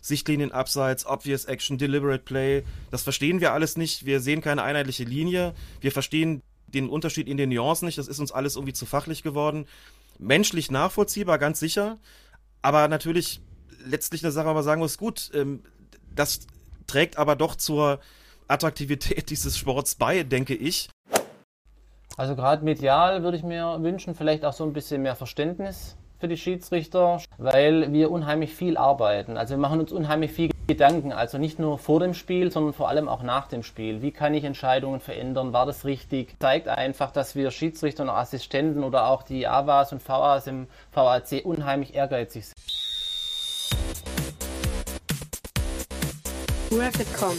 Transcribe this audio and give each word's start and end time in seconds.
Sichtlinien 0.00 0.52
abseits, 0.52 1.06
obvious 1.06 1.44
action, 1.44 1.78
deliberate 1.78 2.24
play. 2.24 2.64
Das 2.90 3.02
verstehen 3.02 3.40
wir 3.40 3.52
alles 3.52 3.76
nicht. 3.76 4.06
Wir 4.06 4.20
sehen 4.20 4.40
keine 4.40 4.62
einheitliche 4.62 5.04
Linie. 5.04 5.54
Wir 5.80 5.92
verstehen 5.92 6.42
den 6.66 6.88
Unterschied 6.88 7.28
in 7.28 7.36
den 7.36 7.50
Nuancen 7.50 7.86
nicht. 7.86 7.98
Das 7.98 8.08
ist 8.08 8.18
uns 8.18 8.32
alles 8.32 8.56
irgendwie 8.56 8.72
zu 8.72 8.86
fachlich 8.86 9.22
geworden. 9.22 9.66
Menschlich 10.18 10.70
nachvollziehbar, 10.70 11.38
ganz 11.38 11.60
sicher. 11.60 11.98
Aber 12.62 12.88
natürlich 12.88 13.40
letztlich 13.84 14.22
eine 14.24 14.32
Sache, 14.32 14.48
wo 14.48 14.54
man 14.54 14.62
sagen 14.62 14.80
muss, 14.80 14.98
gut, 14.98 15.30
ähm, 15.34 15.62
das 16.14 16.40
trägt 16.86 17.18
aber 17.18 17.36
doch 17.36 17.54
zur 17.54 18.00
Attraktivität 18.48 19.30
dieses 19.30 19.58
Sports 19.58 19.94
bei, 19.94 20.22
denke 20.22 20.54
ich. 20.54 20.88
Also 22.16 22.36
gerade 22.36 22.64
medial 22.64 23.22
würde 23.22 23.36
ich 23.36 23.42
mir 23.42 23.78
wünschen, 23.80 24.14
vielleicht 24.14 24.44
auch 24.44 24.52
so 24.52 24.64
ein 24.64 24.72
bisschen 24.72 25.02
mehr 25.02 25.16
Verständnis 25.16 25.96
für 26.20 26.28
die 26.28 26.36
Schiedsrichter, 26.36 27.20
weil 27.38 27.92
wir 27.92 28.10
unheimlich 28.10 28.54
viel 28.54 28.76
arbeiten. 28.76 29.38
Also 29.38 29.54
wir 29.54 29.58
machen 29.58 29.80
uns 29.80 29.90
unheimlich 29.90 30.30
viel 30.32 30.50
Gedanken, 30.66 31.12
also 31.12 31.38
nicht 31.38 31.58
nur 31.58 31.78
vor 31.78 31.98
dem 31.98 32.12
Spiel, 32.14 32.52
sondern 32.52 32.74
vor 32.74 32.88
allem 32.90 33.08
auch 33.08 33.22
nach 33.22 33.48
dem 33.48 33.62
Spiel. 33.62 34.02
Wie 34.02 34.12
kann 34.12 34.34
ich 34.34 34.44
Entscheidungen 34.44 35.00
verändern? 35.00 35.54
War 35.54 35.64
das 35.66 35.86
richtig? 35.86 36.36
Zeigt 36.38 36.68
einfach, 36.68 37.10
dass 37.10 37.34
wir 37.34 37.50
Schiedsrichter 37.50 38.02
und 38.02 38.10
Assistenten 38.10 38.84
oder 38.84 39.06
auch 39.08 39.22
die 39.22 39.48
AWAs 39.48 39.92
und 39.92 40.06
VAs 40.06 40.46
im 40.46 40.68
VAC 40.92 41.40
unheimlich 41.44 41.94
ehrgeizig 41.94 42.46
sind. 42.46 42.56
Rapid.com, 46.70 47.36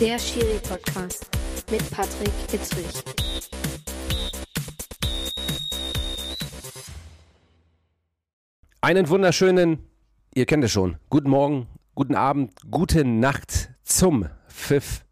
der 0.00 0.18
Schiri-Podcast 0.18 1.26
mit 1.70 1.90
Patrick 1.90 2.32
Ittrich. 2.52 3.67
Einen 8.88 9.10
wunderschönen, 9.10 9.80
ihr 10.32 10.46
kennt 10.46 10.64
es 10.64 10.72
schon, 10.72 10.96
guten 11.10 11.28
Morgen, 11.28 11.66
guten 11.94 12.14
Abend, 12.14 12.54
gute 12.70 13.04
Nacht 13.04 13.68
zum 13.82 14.30
Pfiff 14.48 15.04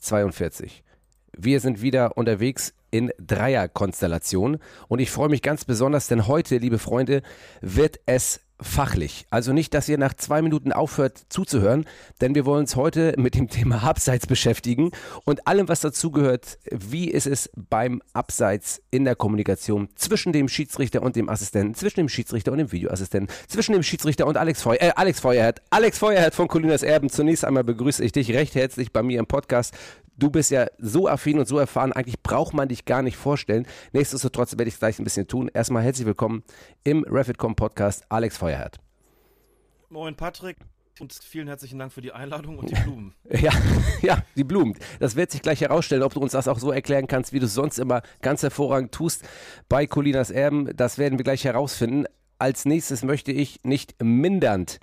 42. 0.00 0.84
Wir 1.34 1.60
sind 1.60 1.80
wieder 1.80 2.18
unterwegs 2.18 2.74
in 2.90 3.10
Dreierkonstellation 3.18 4.58
und 4.86 4.98
ich 4.98 5.10
freue 5.10 5.30
mich 5.30 5.40
ganz 5.40 5.64
besonders, 5.64 6.08
denn 6.08 6.26
heute, 6.26 6.58
liebe 6.58 6.78
Freunde, 6.78 7.22
wird 7.62 8.00
es 8.04 8.41
fachlich. 8.62 9.26
Also 9.30 9.52
nicht, 9.52 9.74
dass 9.74 9.88
ihr 9.88 9.98
nach 9.98 10.14
zwei 10.14 10.42
Minuten 10.42 10.72
aufhört 10.72 11.20
zuzuhören, 11.28 11.84
denn 12.20 12.34
wir 12.34 12.46
wollen 12.46 12.60
uns 12.60 12.76
heute 12.76 13.14
mit 13.18 13.34
dem 13.34 13.48
Thema 13.48 13.82
Abseits 13.82 14.26
beschäftigen 14.26 14.90
und 15.24 15.46
allem, 15.46 15.68
was 15.68 15.80
dazugehört. 15.80 16.58
Wie 16.70 17.10
ist 17.10 17.26
es 17.26 17.50
beim 17.56 18.02
Abseits 18.12 18.82
in 18.90 19.04
der 19.04 19.16
Kommunikation 19.16 19.88
zwischen 19.94 20.32
dem 20.32 20.48
Schiedsrichter 20.48 21.02
und 21.02 21.16
dem 21.16 21.28
Assistenten, 21.28 21.74
zwischen 21.74 22.00
dem 22.00 22.08
Schiedsrichter 22.08 22.52
und 22.52 22.58
dem 22.58 22.72
Videoassistenten, 22.72 23.34
zwischen 23.48 23.72
dem 23.72 23.82
Schiedsrichter 23.82 24.26
und 24.26 24.36
Alex, 24.36 24.62
Feuer, 24.62 24.80
äh, 24.80 24.92
Alex 24.96 25.20
Feuerherd. 25.20 25.62
Alex 25.70 25.98
Feuerherd 25.98 26.34
von 26.34 26.48
Colinas 26.48 26.82
Erben. 26.82 27.10
Zunächst 27.10 27.44
einmal 27.44 27.64
begrüße 27.64 28.04
ich 28.04 28.12
dich 28.12 28.32
recht 28.32 28.54
herzlich 28.54 28.92
bei 28.92 29.02
mir 29.02 29.18
im 29.18 29.26
Podcast. 29.26 29.74
Du 30.16 30.30
bist 30.30 30.50
ja 30.50 30.66
so 30.78 31.08
affin 31.08 31.38
und 31.38 31.48
so 31.48 31.58
erfahren, 31.58 31.92
eigentlich 31.92 32.22
braucht 32.22 32.52
man 32.52 32.68
dich 32.68 32.84
gar 32.84 33.02
nicht 33.02 33.16
vorstellen. 33.16 33.66
Nichtsdestotrotz 33.92 34.52
werde 34.52 34.68
ich 34.68 34.74
es 34.74 34.78
gleich 34.78 34.98
ein 34.98 35.04
bisschen 35.04 35.26
tun. 35.26 35.50
Erstmal 35.52 35.82
herzlich 35.82 36.06
willkommen 36.06 36.42
im 36.84 37.04
Refitcom 37.04 37.56
Podcast, 37.56 38.04
Alex 38.10 38.36
Feuerherd. 38.36 38.51
Moin 39.88 40.14
Patrick 40.14 40.56
und 41.00 41.12
vielen 41.12 41.48
herzlichen 41.48 41.78
Dank 41.78 41.92
für 41.92 42.00
die 42.00 42.12
Einladung 42.12 42.58
und 42.58 42.70
die 42.70 42.74
Blumen. 42.74 43.14
ja, 43.30 43.52
ja, 44.02 44.22
die 44.36 44.44
Blumen. 44.44 44.76
Das 45.00 45.16
wird 45.16 45.30
sich 45.30 45.42
gleich 45.42 45.60
herausstellen, 45.60 46.02
ob 46.02 46.14
du 46.14 46.20
uns 46.20 46.32
das 46.32 46.48
auch 46.48 46.58
so 46.58 46.70
erklären 46.70 47.06
kannst, 47.06 47.32
wie 47.32 47.38
du 47.38 47.46
es 47.46 47.54
sonst 47.54 47.78
immer 47.78 48.02
ganz 48.20 48.42
hervorragend 48.42 48.92
tust 48.92 49.22
bei 49.68 49.86
Colinas 49.86 50.30
Erben. 50.30 50.76
Das 50.76 50.98
werden 50.98 51.18
wir 51.18 51.24
gleich 51.24 51.44
herausfinden. 51.44 52.06
Als 52.38 52.64
nächstes 52.64 53.02
möchte 53.02 53.32
ich 53.32 53.60
nicht 53.64 54.02
mindernd 54.02 54.80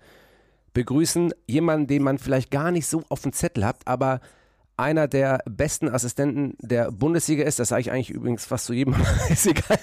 begrüßen 0.74 1.34
jemanden, 1.48 1.88
den 1.88 2.04
man 2.04 2.18
vielleicht 2.18 2.52
gar 2.52 2.72
nicht 2.72 2.88
so 2.88 3.04
auf 3.10 3.22
dem 3.22 3.34
Zettel 3.34 3.66
hat, 3.66 3.86
aber 3.86 4.22
einer 4.80 5.08
der 5.08 5.44
besten 5.46 5.90
Assistenten 5.90 6.56
der 6.60 6.92
Bundesliga 6.92 7.44
ist. 7.44 7.60
Das 7.60 7.70
sage 7.70 7.82
ich 7.82 7.92
eigentlich 7.92 8.10
übrigens 8.10 8.46
fast 8.46 8.66
zu 8.66 8.74
jedem, 8.74 8.96
ist 9.30 9.46
egal. 9.46 9.78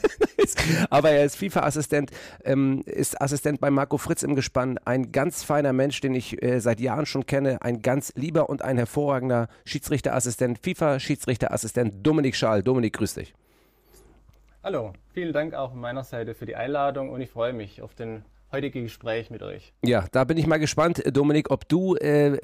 Aber 0.90 1.10
er 1.10 1.24
ist 1.24 1.36
FIFA-Assistent, 1.36 2.10
ähm, 2.44 2.82
ist 2.86 3.20
Assistent 3.20 3.60
bei 3.60 3.70
Marco 3.70 3.98
Fritz 3.98 4.22
im 4.22 4.34
Gespann. 4.34 4.78
Ein 4.84 5.12
ganz 5.12 5.42
feiner 5.42 5.72
Mensch, 5.72 6.00
den 6.00 6.14
ich 6.14 6.42
äh, 6.42 6.60
seit 6.60 6.80
Jahren 6.80 7.04
schon 7.04 7.26
kenne. 7.26 7.62
Ein 7.62 7.82
ganz 7.82 8.12
lieber 8.16 8.48
und 8.48 8.62
ein 8.62 8.78
hervorragender 8.78 9.48
Schiedsrichterassistent, 9.64 10.60
FIFA-Schiedsrichterassistent 10.62 12.06
Dominik 12.06 12.34
Schaal. 12.34 12.62
Dominik, 12.62 12.94
grüß 12.94 13.14
dich. 13.14 13.34
Hallo, 14.62 14.94
vielen 15.12 15.32
Dank 15.32 15.54
auch 15.54 15.70
von 15.70 15.80
meiner 15.80 16.04
Seite 16.04 16.34
für 16.34 16.46
die 16.46 16.56
Einladung 16.56 17.10
und 17.10 17.20
ich 17.20 17.30
freue 17.30 17.52
mich 17.52 17.82
auf 17.82 17.94
den 17.94 18.24
heutige 18.52 18.82
Gespräch 18.82 19.30
mit 19.30 19.42
euch. 19.42 19.72
Ja, 19.84 20.06
da 20.12 20.24
bin 20.24 20.36
ich 20.36 20.46
mal 20.46 20.58
gespannt, 20.58 21.02
Dominik, 21.12 21.50
ob 21.50 21.68
du 21.68 21.96
äh, 21.96 22.38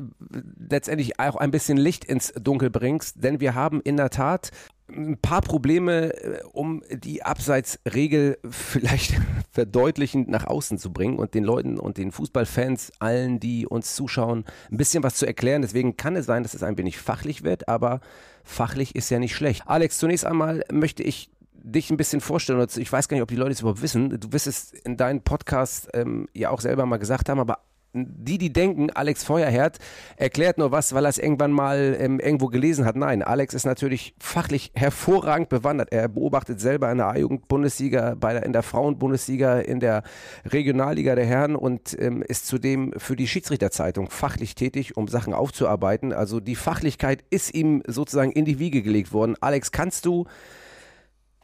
letztendlich 0.69 1.19
auch 1.19 1.37
ein 1.37 1.51
bisschen 1.51 1.77
Licht 1.77 2.05
ins 2.05 2.33
Dunkel 2.33 2.71
bringst, 2.71 3.23
denn 3.23 3.41
wir 3.41 3.55
haben 3.55 3.81
in 3.81 3.97
der 3.97 4.11
Tat 4.11 4.51
ein 4.89 5.19
paar 5.19 5.41
Probleme, 5.41 6.15
äh, 6.15 6.43
um 6.53 6.83
die 6.91 7.23
Abseitsregel 7.23 8.39
vielleicht 8.51 9.15
verdeutlichend 9.51 10.29
nach 10.29 10.47
außen 10.47 10.79
zu 10.79 10.93
bringen 10.93 11.19
und 11.19 11.35
den 11.35 11.45
Leuten 11.45 11.79
und 11.79 11.99
den 11.99 12.13
Fußballfans, 12.13 12.93
allen, 12.99 13.41
die 13.41 13.67
uns 13.67 13.95
zuschauen, 13.95 14.45
ein 14.71 14.77
bisschen 14.77 15.03
was 15.03 15.15
zu 15.15 15.27
erklären. 15.27 15.63
Deswegen 15.63 15.97
kann 15.97 16.17
es 16.17 16.27
sein, 16.27 16.43
dass 16.43 16.55
es 16.55 16.63
ein 16.63 16.79
wenig 16.79 16.99
fachlich 16.99 17.43
wird, 17.43 17.69
aber 17.69 18.01
fachlich 18.45 18.95
ist 18.95 19.11
ja 19.11 19.19
nicht 19.19 19.35
schlecht. 19.35 19.63
Alex, 19.67 19.99
zunächst 19.99 20.27
einmal 20.27 20.65
möchte 20.71 21.03
ich 21.03 21.31
dich 21.63 21.91
ein 21.91 21.97
bisschen 21.97 22.21
vorstellen. 22.21 22.67
Ich 22.77 22.93
weiß 22.93 23.09
gar 23.09 23.17
nicht, 23.17 23.23
ob 23.23 23.29
die 23.29 23.37
Leute 23.37 23.53
es 23.53 23.61
überhaupt 23.61 23.83
wissen. 23.83 24.21
Du 24.21 24.33
wirst 24.33 24.47
es 24.47 24.73
in 24.73 24.97
deinem 24.97 25.23
Podcast 25.23 25.89
ähm, 25.95 26.29
ja 26.35 26.51
auch 26.51 26.61
selber 26.61 26.87
mal 26.87 26.99
gesagt 26.99 27.29
haben, 27.29 27.41
aber 27.41 27.59
die, 27.95 28.39
die 28.39 28.53
denken, 28.53 28.91
Alex 28.91 29.23
Feuerherd 29.23 29.79
erklärt 30.17 30.57
nur 30.57 30.73
was, 30.73 30.95
weil 30.95 31.05
er 31.05 31.11
es 31.11 31.19
irgendwann 31.19 31.53
mal 31.53 31.95
ähm, 32.01 32.21
irgendwo 32.21 32.47
gelesen 32.47 32.87
hat. 32.87 32.97
Nein, 32.97 33.23
Alex 33.23 33.53
ist 33.53 33.67
natürlich 33.67 34.15
fachlich 34.19 34.73
hervorragend 34.75 35.51
bewandert. 35.51 35.93
Er 35.93 36.09
beobachtet 36.09 36.59
selber 36.59 36.91
in 36.91 36.99
der 36.99 37.09
A-Jugend-Bundesliga, 37.09 38.17
in 38.45 38.53
der 38.55 38.63
Frauen-Bundesliga, 38.63 39.59
in 39.59 39.81
der 39.81 40.05
Regionalliga 40.47 41.15
der 41.15 41.27
Herren 41.27 41.55
und 41.55 41.95
ähm, 42.01 42.23
ist 42.23 42.47
zudem 42.47 42.95
für 42.97 43.15
die 43.15 43.29
Schiedsrichterzeitung 43.29 44.09
fachlich 44.09 44.55
tätig, 44.55 44.97
um 44.97 45.07
Sachen 45.09 45.35
aufzuarbeiten. 45.35 46.15
Also 46.15 46.41
die 46.41 46.57
Fachlichkeit 46.57 47.23
ist 47.29 47.55
ihm 47.55 47.83
sozusagen 47.87 48.33
in 48.33 48.47
die 48.47 48.59
Wiege 48.59 48.83
gelegt 48.83 49.13
worden. 49.13 49.37
Alex, 49.41 49.71
kannst 49.71 50.07
du 50.07 50.27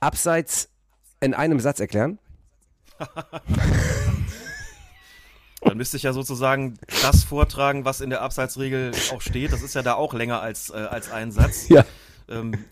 Abseits 0.01 0.69
in 1.21 1.35
einem 1.35 1.61
Satz 1.61 1.81
erklären? 1.81 2.19
Dann 5.61 5.77
müsste 5.77 5.97
ich 5.97 6.05
ja 6.05 6.13
sozusagen 6.13 6.79
das 7.03 7.25
vortragen, 7.25 7.85
was 7.85 8.01
in 8.01 8.11
der 8.11 8.23
Abseitsregel 8.23 8.93
auch 9.13 9.21
steht. 9.21 9.53
Das 9.53 9.63
ist 9.63 9.75
ja 9.75 9.83
da 9.83 9.95
auch 9.95 10.15
länger 10.15 10.41
als, 10.41 10.71
äh, 10.71 10.75
als 10.75 11.11
ein 11.11 11.33
Satz. 11.33 11.69
Ja. 11.69 11.85
Ähm, 12.29 12.65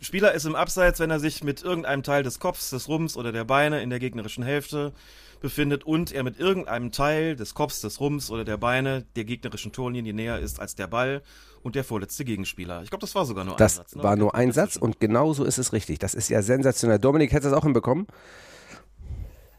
Spieler 0.00 0.32
ist 0.32 0.44
im 0.44 0.54
Abseits, 0.54 1.00
wenn 1.00 1.10
er 1.10 1.20
sich 1.20 1.42
mit 1.42 1.62
irgendeinem 1.62 2.02
Teil 2.02 2.22
des 2.22 2.38
Kopfs, 2.38 2.70
des 2.70 2.88
Rums 2.88 3.16
oder 3.16 3.32
der 3.32 3.44
Beine 3.44 3.82
in 3.82 3.90
der 3.90 3.98
gegnerischen 3.98 4.44
Hälfte 4.44 4.92
befindet 5.40 5.84
und 5.84 6.12
er 6.12 6.22
mit 6.22 6.38
irgendeinem 6.38 6.92
Teil 6.92 7.36
des 7.36 7.54
Kopfs, 7.54 7.80
des 7.80 8.00
Rums 8.00 8.30
oder 8.30 8.44
der 8.44 8.56
Beine 8.56 9.04
der 9.16 9.24
gegnerischen 9.24 9.72
Torlinie 9.72 10.14
näher 10.14 10.38
ist 10.38 10.60
als 10.60 10.74
der 10.74 10.86
Ball 10.86 11.22
und 11.62 11.74
der 11.74 11.84
vorletzte 11.84 12.24
Gegenspieler. 12.24 12.82
Ich 12.82 12.90
glaube, 12.90 13.00
das 13.00 13.14
war 13.14 13.24
sogar 13.24 13.44
nur 13.44 13.56
das 13.56 13.74
ein 13.74 13.76
Satz. 13.76 13.90
Das 13.90 13.96
ne? 13.96 14.02
war 14.02 14.16
nur 14.16 14.34
ein 14.34 14.52
Satz 14.52 14.76
und 14.76 15.00
genau 15.00 15.32
so 15.32 15.44
ist 15.44 15.58
es 15.58 15.72
richtig. 15.72 15.98
Das 15.98 16.14
ist 16.14 16.28
ja 16.28 16.42
sensationell. 16.42 16.98
Dominik, 16.98 17.32
hättest 17.32 17.46
du 17.46 17.50
das 17.50 17.58
auch 17.58 17.64
hinbekommen? 17.64 18.06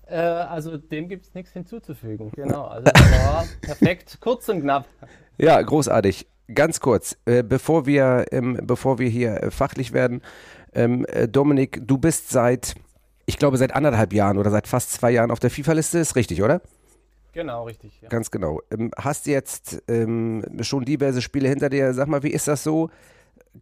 Äh, 0.06 0.18
also 0.18 0.78
dem 0.78 1.10
gibt 1.10 1.26
es 1.26 1.34
nichts 1.34 1.52
hinzuzufügen. 1.52 2.32
Genau, 2.36 2.66
also 2.66 2.86
das 2.92 3.12
war 3.12 3.46
perfekt, 3.62 4.18
kurz 4.22 4.48
und 4.50 4.62
knapp. 4.62 4.88
Ja, 5.38 5.62
großartig. 5.62 6.28
Ganz 6.54 6.80
kurz, 6.80 7.18
äh, 7.26 7.44
bevor, 7.44 7.86
wir, 7.86 8.26
ähm, 8.32 8.60
bevor 8.64 9.00
wir 9.00 9.10
hier 9.10 9.44
äh, 9.44 9.52
fachlich 9.52 9.92
werden, 9.92 10.22
ähm, 10.74 11.06
äh, 11.06 11.28
Dominik, 11.28 11.82
du 11.86 11.98
bist 11.98 12.30
seit, 12.30 12.76
ich 13.26 13.38
glaube, 13.38 13.58
seit 13.58 13.76
anderthalb 13.76 14.14
Jahren 14.14 14.38
oder 14.38 14.50
seit 14.50 14.68
fast 14.68 14.94
zwei 14.94 15.12
Jahren 15.12 15.32
auf 15.32 15.40
der 15.40 15.50
FIFA-Liste, 15.50 16.00
ist 16.00 16.16
richtig, 16.16 16.42
oder? 16.42 16.62
Genau, 17.34 17.66
richtig. 17.66 18.02
Ja. 18.02 18.10
Ganz 18.10 18.32
genau. 18.32 18.62
Ähm, 18.72 18.92
hast 18.98 19.28
jetzt 19.28 19.84
ähm, 19.88 20.44
schon 20.62 20.86
diverse 20.86 21.22
Spiele 21.22 21.50
hinter 21.50 21.70
dir. 21.70 21.94
Sag 21.94 22.08
mal, 22.08 22.24
wie 22.24 22.32
ist 22.32 22.48
das 22.48 22.64
so? 22.64 22.90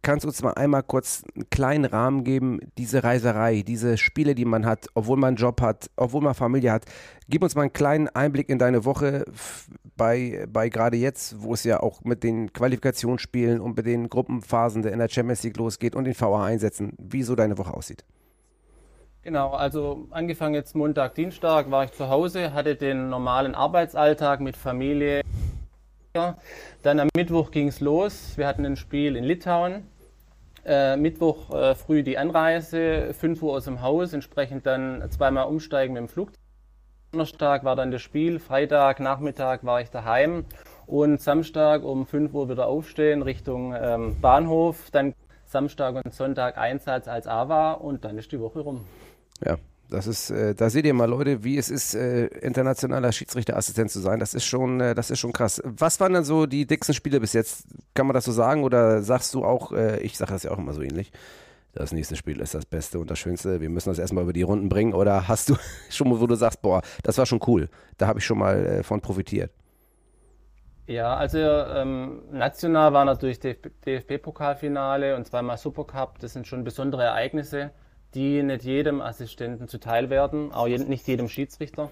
Kannst 0.02 0.24
du 0.24 0.28
uns 0.28 0.42
mal 0.42 0.52
einmal 0.52 0.82
kurz 0.82 1.24
einen 1.34 1.48
kleinen 1.50 1.84
Rahmen 1.84 2.24
geben, 2.24 2.60
diese 2.78 3.04
Reiserei, 3.04 3.62
diese 3.62 3.96
Spiele, 3.96 4.34
die 4.34 4.44
man 4.44 4.66
hat, 4.66 4.86
obwohl 4.94 5.16
man 5.16 5.28
einen 5.28 5.36
Job 5.36 5.60
hat, 5.60 5.90
obwohl 5.96 6.22
man 6.22 6.34
Familie 6.34 6.72
hat. 6.72 6.84
Gib 7.28 7.42
uns 7.42 7.54
mal 7.54 7.62
einen 7.62 7.72
kleinen 7.72 8.08
Einblick 8.08 8.48
in 8.48 8.58
deine 8.58 8.84
Woche 8.84 9.24
bei, 9.96 10.46
bei 10.48 10.68
gerade 10.68 10.96
jetzt, 10.96 11.42
wo 11.42 11.54
es 11.54 11.64
ja 11.64 11.80
auch 11.80 12.04
mit 12.04 12.22
den 12.22 12.52
Qualifikationsspielen 12.52 13.60
und 13.60 13.76
mit 13.76 13.86
den 13.86 14.08
Gruppenphasen 14.08 14.84
in 14.84 14.98
der 14.98 15.08
Champions 15.08 15.42
League 15.42 15.56
losgeht 15.56 15.94
und 15.94 16.04
den 16.04 16.18
VA-Einsätzen, 16.18 16.92
wie 16.98 17.22
so 17.22 17.34
deine 17.34 17.58
Woche 17.58 17.74
aussieht. 17.74 18.04
Genau, 19.22 19.50
also 19.50 20.06
angefangen 20.12 20.54
jetzt 20.54 20.76
Montag, 20.76 21.16
Dienstag 21.16 21.68
war 21.72 21.82
ich 21.82 21.90
zu 21.90 22.08
Hause, 22.08 22.52
hatte 22.52 22.76
den 22.76 23.08
normalen 23.08 23.56
Arbeitsalltag 23.56 24.40
mit 24.40 24.56
Familie. 24.56 25.22
Dann 26.82 27.00
am 27.00 27.08
Mittwoch 27.16 27.50
ging 27.50 27.68
es 27.68 27.80
los. 27.80 28.36
Wir 28.36 28.46
hatten 28.46 28.64
ein 28.64 28.76
Spiel 28.76 29.16
in 29.16 29.24
Litauen. 29.24 29.86
Äh, 30.64 30.96
Mittwoch 30.96 31.50
äh, 31.54 31.74
früh 31.74 32.02
die 32.02 32.18
Anreise, 32.18 33.14
5 33.14 33.42
Uhr 33.42 33.52
aus 33.52 33.64
dem 33.66 33.82
Haus, 33.82 34.12
entsprechend 34.12 34.66
dann 34.66 35.08
zweimal 35.10 35.46
umsteigen 35.46 35.94
mit 35.94 36.00
dem 36.00 36.08
Flugzeug. 36.08 36.40
Donnerstag 37.12 37.64
war 37.64 37.76
dann 37.76 37.92
das 37.92 38.02
Spiel, 38.02 38.40
Freitag 38.40 38.98
Nachmittag 38.98 39.64
war 39.64 39.80
ich 39.80 39.90
daheim 39.90 40.44
und 40.86 41.22
Samstag 41.22 41.84
um 41.84 42.04
5 42.04 42.34
Uhr 42.34 42.48
wieder 42.48 42.66
aufstehen 42.66 43.22
Richtung 43.22 43.74
ähm, 43.74 44.20
Bahnhof, 44.20 44.90
dann 44.90 45.14
Samstag 45.46 46.04
und 46.04 46.12
Sonntag 46.12 46.58
Einsatz 46.58 47.06
als 47.06 47.28
AWA 47.28 47.72
und 47.72 48.04
dann 48.04 48.18
ist 48.18 48.32
die 48.32 48.40
Woche 48.40 48.60
rum. 48.60 48.84
Ja, 49.44 49.56
das 49.90 50.06
ist, 50.06 50.30
äh, 50.30 50.54
da 50.54 50.70
seht 50.70 50.86
ihr 50.86 50.94
mal, 50.94 51.08
Leute, 51.08 51.44
wie 51.44 51.58
es 51.58 51.70
ist, 51.70 51.94
äh, 51.94 52.26
internationaler 52.26 53.12
Schiedsrichterassistent 53.12 53.90
zu 53.90 54.00
sein. 54.00 54.18
Das 54.18 54.34
ist 54.34 54.44
schon, 54.44 54.80
äh, 54.80 54.94
das 54.94 55.10
ist 55.10 55.18
schon 55.18 55.32
krass. 55.32 55.62
Was 55.64 56.00
waren 56.00 56.12
dann 56.12 56.24
so 56.24 56.46
die 56.46 56.66
dicksten 56.66 56.94
Spiele 56.94 57.20
bis 57.20 57.32
jetzt? 57.32 57.66
Kann 57.94 58.06
man 58.06 58.14
das 58.14 58.24
so 58.24 58.32
sagen? 58.32 58.64
Oder 58.64 59.02
sagst 59.02 59.34
du 59.34 59.44
auch, 59.44 59.72
äh, 59.72 60.00
ich 60.00 60.16
sage 60.16 60.32
das 60.32 60.42
ja 60.42 60.50
auch 60.50 60.58
immer 60.58 60.72
so 60.72 60.82
ähnlich, 60.82 61.12
das 61.72 61.92
nächste 61.92 62.16
Spiel 62.16 62.40
ist 62.40 62.54
das 62.54 62.64
Beste 62.64 62.98
und 62.98 63.10
das 63.10 63.18
Schönste. 63.18 63.60
Wir 63.60 63.68
müssen 63.68 63.90
das 63.90 63.98
erstmal 63.98 64.24
über 64.24 64.32
die 64.32 64.42
Runden 64.42 64.68
bringen. 64.68 64.94
Oder 64.94 65.28
hast 65.28 65.50
du 65.50 65.56
schon 65.90 66.08
mal, 66.08 66.20
wo 66.20 66.26
du 66.26 66.34
sagst, 66.34 66.62
boah, 66.62 66.82
das 67.02 67.18
war 67.18 67.26
schon 67.26 67.40
cool. 67.46 67.68
Da 67.98 68.06
habe 68.06 68.18
ich 68.18 68.24
schon 68.24 68.38
mal 68.38 68.64
äh, 68.64 68.82
von 68.82 69.00
profitiert. 69.00 69.52
Ja, 70.86 71.16
also 71.16 71.38
ähm, 71.38 72.22
national 72.30 72.92
war 72.92 73.04
natürlich 73.04 73.40
DFB-Pokalfinale 73.40 75.16
und 75.16 75.26
zweimal 75.26 75.58
Supercup. 75.58 76.18
Das 76.20 76.32
sind 76.32 76.46
schon 76.46 76.62
besondere 76.62 77.02
Ereignisse, 77.02 77.72
die 78.16 78.42
nicht 78.42 78.64
jedem 78.64 79.00
Assistenten 79.00 79.68
zuteil 79.68 80.10
werden, 80.10 80.52
auch 80.52 80.66
nicht 80.66 81.06
jedem 81.06 81.28
Schiedsrichter. 81.28 81.90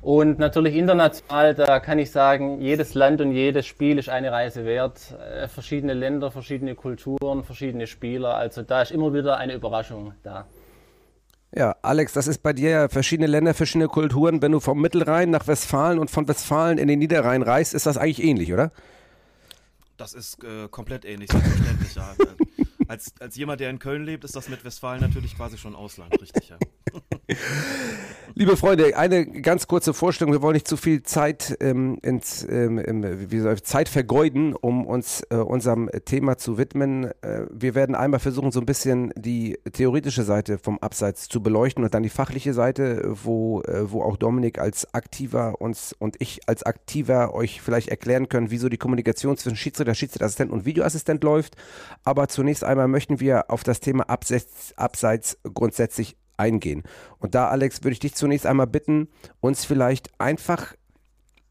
Und 0.00 0.38
natürlich 0.38 0.76
international, 0.76 1.56
da 1.56 1.80
kann 1.80 1.98
ich 1.98 2.12
sagen, 2.12 2.60
jedes 2.60 2.94
Land 2.94 3.20
und 3.20 3.32
jedes 3.32 3.66
Spiel 3.66 3.98
ist 3.98 4.08
eine 4.08 4.30
Reise 4.30 4.64
wert. 4.64 5.16
Äh, 5.18 5.48
verschiedene 5.48 5.92
Länder, 5.92 6.30
verschiedene 6.30 6.76
Kulturen, 6.76 7.42
verschiedene 7.42 7.88
Spieler. 7.88 8.36
Also 8.36 8.62
da 8.62 8.82
ist 8.82 8.92
immer 8.92 9.12
wieder 9.12 9.38
eine 9.38 9.54
Überraschung 9.54 10.14
da. 10.22 10.46
Ja, 11.52 11.74
Alex, 11.82 12.12
das 12.12 12.28
ist 12.28 12.42
bei 12.44 12.52
dir 12.52 12.70
ja 12.70 12.88
verschiedene 12.88 13.26
Länder, 13.26 13.54
verschiedene 13.54 13.88
Kulturen. 13.88 14.40
Wenn 14.40 14.52
du 14.52 14.60
vom 14.60 14.80
Mittelrhein 14.80 15.30
nach 15.30 15.48
Westfalen 15.48 15.98
und 15.98 16.10
von 16.10 16.28
Westfalen 16.28 16.78
in 16.78 16.86
den 16.86 17.00
Niederrhein 17.00 17.42
reist, 17.42 17.74
ist 17.74 17.86
das 17.86 17.96
eigentlich 17.96 18.22
ähnlich, 18.22 18.52
oder? 18.52 18.70
Das 19.96 20.14
ist 20.14 20.44
äh, 20.44 20.68
komplett 20.68 21.04
ähnlich, 21.04 21.28
selbstverständlich, 21.32 21.94
ja. 21.96 22.14
als, 22.88 23.12
als 23.20 23.36
jemand, 23.36 23.60
der 23.60 23.70
in 23.70 23.78
Köln 23.78 24.04
lebt, 24.04 24.24
ist 24.24 24.34
das 24.34 24.48
mit 24.48 24.64
Westfalen 24.64 25.00
natürlich 25.00 25.36
quasi 25.36 25.58
schon 25.58 25.76
Ausland, 25.76 26.20
richtig, 26.20 26.48
ja. 26.48 26.56
Liebe 28.34 28.56
Freunde, 28.56 28.96
eine 28.96 29.26
ganz 29.26 29.66
kurze 29.66 29.92
Vorstellung. 29.92 30.32
Wir 30.32 30.42
wollen 30.42 30.54
nicht 30.54 30.68
zu 30.68 30.76
viel 30.76 31.02
Zeit 31.02 31.56
ähm, 31.60 31.98
ins 32.02 32.46
ähm, 32.48 32.80
wie 33.30 33.40
soll 33.40 33.54
ich, 33.54 33.64
Zeit 33.64 33.88
vergeuden, 33.88 34.54
um 34.54 34.86
uns 34.86 35.22
äh, 35.30 35.36
unserem 35.36 35.90
Thema 36.04 36.38
zu 36.38 36.56
widmen. 36.56 37.10
Äh, 37.20 37.46
wir 37.50 37.74
werden 37.74 37.94
einmal 37.94 38.20
versuchen, 38.20 38.52
so 38.52 38.60
ein 38.60 38.66
bisschen 38.66 39.12
die 39.16 39.58
theoretische 39.72 40.22
Seite 40.22 40.58
vom 40.58 40.78
Abseits 40.78 41.28
zu 41.28 41.42
beleuchten 41.42 41.84
und 41.84 41.92
dann 41.94 42.02
die 42.02 42.08
fachliche 42.08 42.54
Seite, 42.54 43.02
wo, 43.24 43.60
äh, 43.62 43.90
wo 43.90 44.02
auch 44.02 44.16
Dominik 44.16 44.58
als 44.58 44.94
Aktiver 44.94 45.60
uns 45.60 45.92
und 45.98 46.16
ich 46.20 46.48
als 46.48 46.62
Aktiver 46.62 47.34
euch 47.34 47.60
vielleicht 47.60 47.88
erklären 47.88 48.28
können, 48.28 48.50
wieso 48.50 48.68
die 48.68 48.78
Kommunikation 48.78 49.36
zwischen 49.36 49.56
Schiedsrichter, 49.56 49.94
Schiedsrichterassistent 49.94 50.52
und 50.52 50.64
Videoassistent 50.64 51.24
läuft. 51.24 51.56
Aber 52.04 52.28
zunächst 52.28 52.62
einmal 52.62 52.77
möchten 52.86 53.18
wir 53.18 53.50
auf 53.50 53.64
das 53.64 53.80
Thema 53.80 54.08
Abseits, 54.08 54.72
Abseits 54.76 55.38
grundsätzlich 55.54 56.16
eingehen. 56.36 56.84
Und 57.18 57.34
da, 57.34 57.48
Alex, 57.48 57.82
würde 57.82 57.92
ich 57.94 57.98
dich 57.98 58.14
zunächst 58.14 58.46
einmal 58.46 58.66
bitten, 58.66 59.08
uns 59.40 59.64
vielleicht 59.64 60.08
einfach 60.20 60.74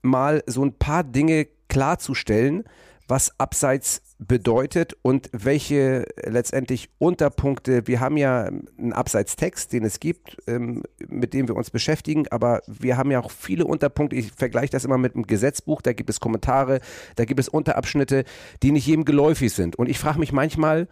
mal 0.02 0.44
so 0.46 0.64
ein 0.64 0.74
paar 0.74 1.04
Dinge 1.04 1.48
klarzustellen, 1.68 2.64
was 3.08 3.40
Abseits 3.40 4.02
bedeutet 4.20 4.98
und 5.02 5.30
welche 5.32 6.06
letztendlich 6.24 6.90
Unterpunkte, 6.98 7.88
wir 7.88 8.00
haben 8.00 8.18
ja 8.18 8.46
einen 8.46 8.94
Abseitstext, 8.94 9.72
den 9.72 9.86
es 9.86 10.00
gibt, 10.00 10.38
ähm, 10.48 10.84
mit 11.08 11.34
dem 11.34 11.48
wir 11.48 11.56
uns 11.56 11.70
beschäftigen, 11.70 12.28
aber 12.30 12.62
wir 12.68 12.98
haben 12.98 13.12
ja 13.12 13.20
auch 13.20 13.32
viele 13.32 13.66
Unterpunkte, 13.66 14.16
ich 14.16 14.32
vergleiche 14.32 14.72
das 14.72 14.86
immer 14.86 14.98
mit 14.98 15.16
einem 15.16 15.28
Gesetzbuch, 15.28 15.82
da 15.82 15.94
gibt 15.94 16.10
es 16.10 16.20
Kommentare, 16.20 16.80
da 17.16 17.26
gibt 17.26 17.40
es 17.40 17.48
Unterabschnitte, 17.48 18.24
die 18.64 18.72
nicht 18.72 18.88
jedem 18.88 19.06
geläufig 19.06 19.54
sind. 19.54 19.76
Und 19.76 19.88
ich 19.88 20.00
frage 20.00 20.20
mich 20.20 20.34
manchmal, 20.34 20.88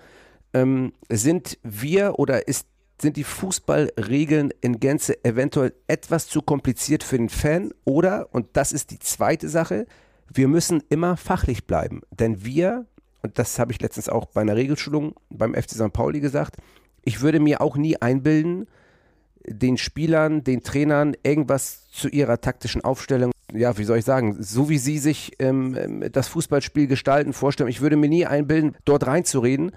ähm, 0.56 0.94
sind 1.10 1.60
wir 1.62 2.18
oder 2.18 2.48
ist 2.48 2.66
sind 3.02 3.18
die 3.18 3.26
Fußballregeln 3.26 4.54
in 4.62 4.80
Gänze 4.80 5.24
eventuell 5.26 5.74
etwas 5.86 6.28
zu 6.28 6.42
kompliziert 6.42 7.04
für 7.04 7.18
den 7.18 7.28
Fan 7.28 7.74
oder, 7.84 8.30
und 8.32 8.48
das 8.54 8.72
ist 8.72 8.92
die 8.92 9.00
zweite 9.00 9.50
Sache, 9.50 9.86
wir 10.34 10.48
müssen 10.48 10.82
immer 10.88 11.18
fachlich 11.18 11.68
bleiben. 11.68 12.04
Denn 12.12 12.46
wir, 12.46 12.86
und 13.22 13.38
das 13.38 13.60
habe 13.60 13.74
ich 13.74 13.82
letztens 13.82 14.08
auch 14.08 14.28
bei 14.28 14.40
einer 14.40 14.56
Regelschulung 14.56 15.16
beim 15.30 15.54
FC 15.54 15.72
St. 15.72 15.92
Pauli 15.92 16.22
gesagt, 16.22 16.56
ich 17.04 17.20
würde 17.20 17.42
mir 17.42 17.60
auch 17.60 17.76
nie 17.76 17.98
einbilden, 18.02 18.68
den 19.46 19.78
Spielern, 19.78 20.46
den 20.46 20.64
Trainern 20.64 21.16
irgendwas 21.22 21.90
zu 21.92 22.08
ihrer 22.08 22.40
taktischen 22.40 22.82
Aufstellung, 22.82 23.32
ja, 23.54 23.78
wie 23.78 23.84
soll 23.84 24.00
ich 24.00 24.06
sagen, 24.06 24.38
so 24.40 24.70
wie 24.70 24.78
sie 24.78 25.00
sich 25.00 25.34
ähm, 25.40 26.06
das 26.12 26.30
Fußballspiel 26.30 26.88
gestalten, 26.88 27.34
vorstellen. 27.34 27.70
Ich 27.70 27.82
würde 27.82 27.98
mir 27.98 28.10
nie 28.10 28.26
einbilden, 28.26 28.76
dort 28.86 29.06
reinzureden. 29.06 29.72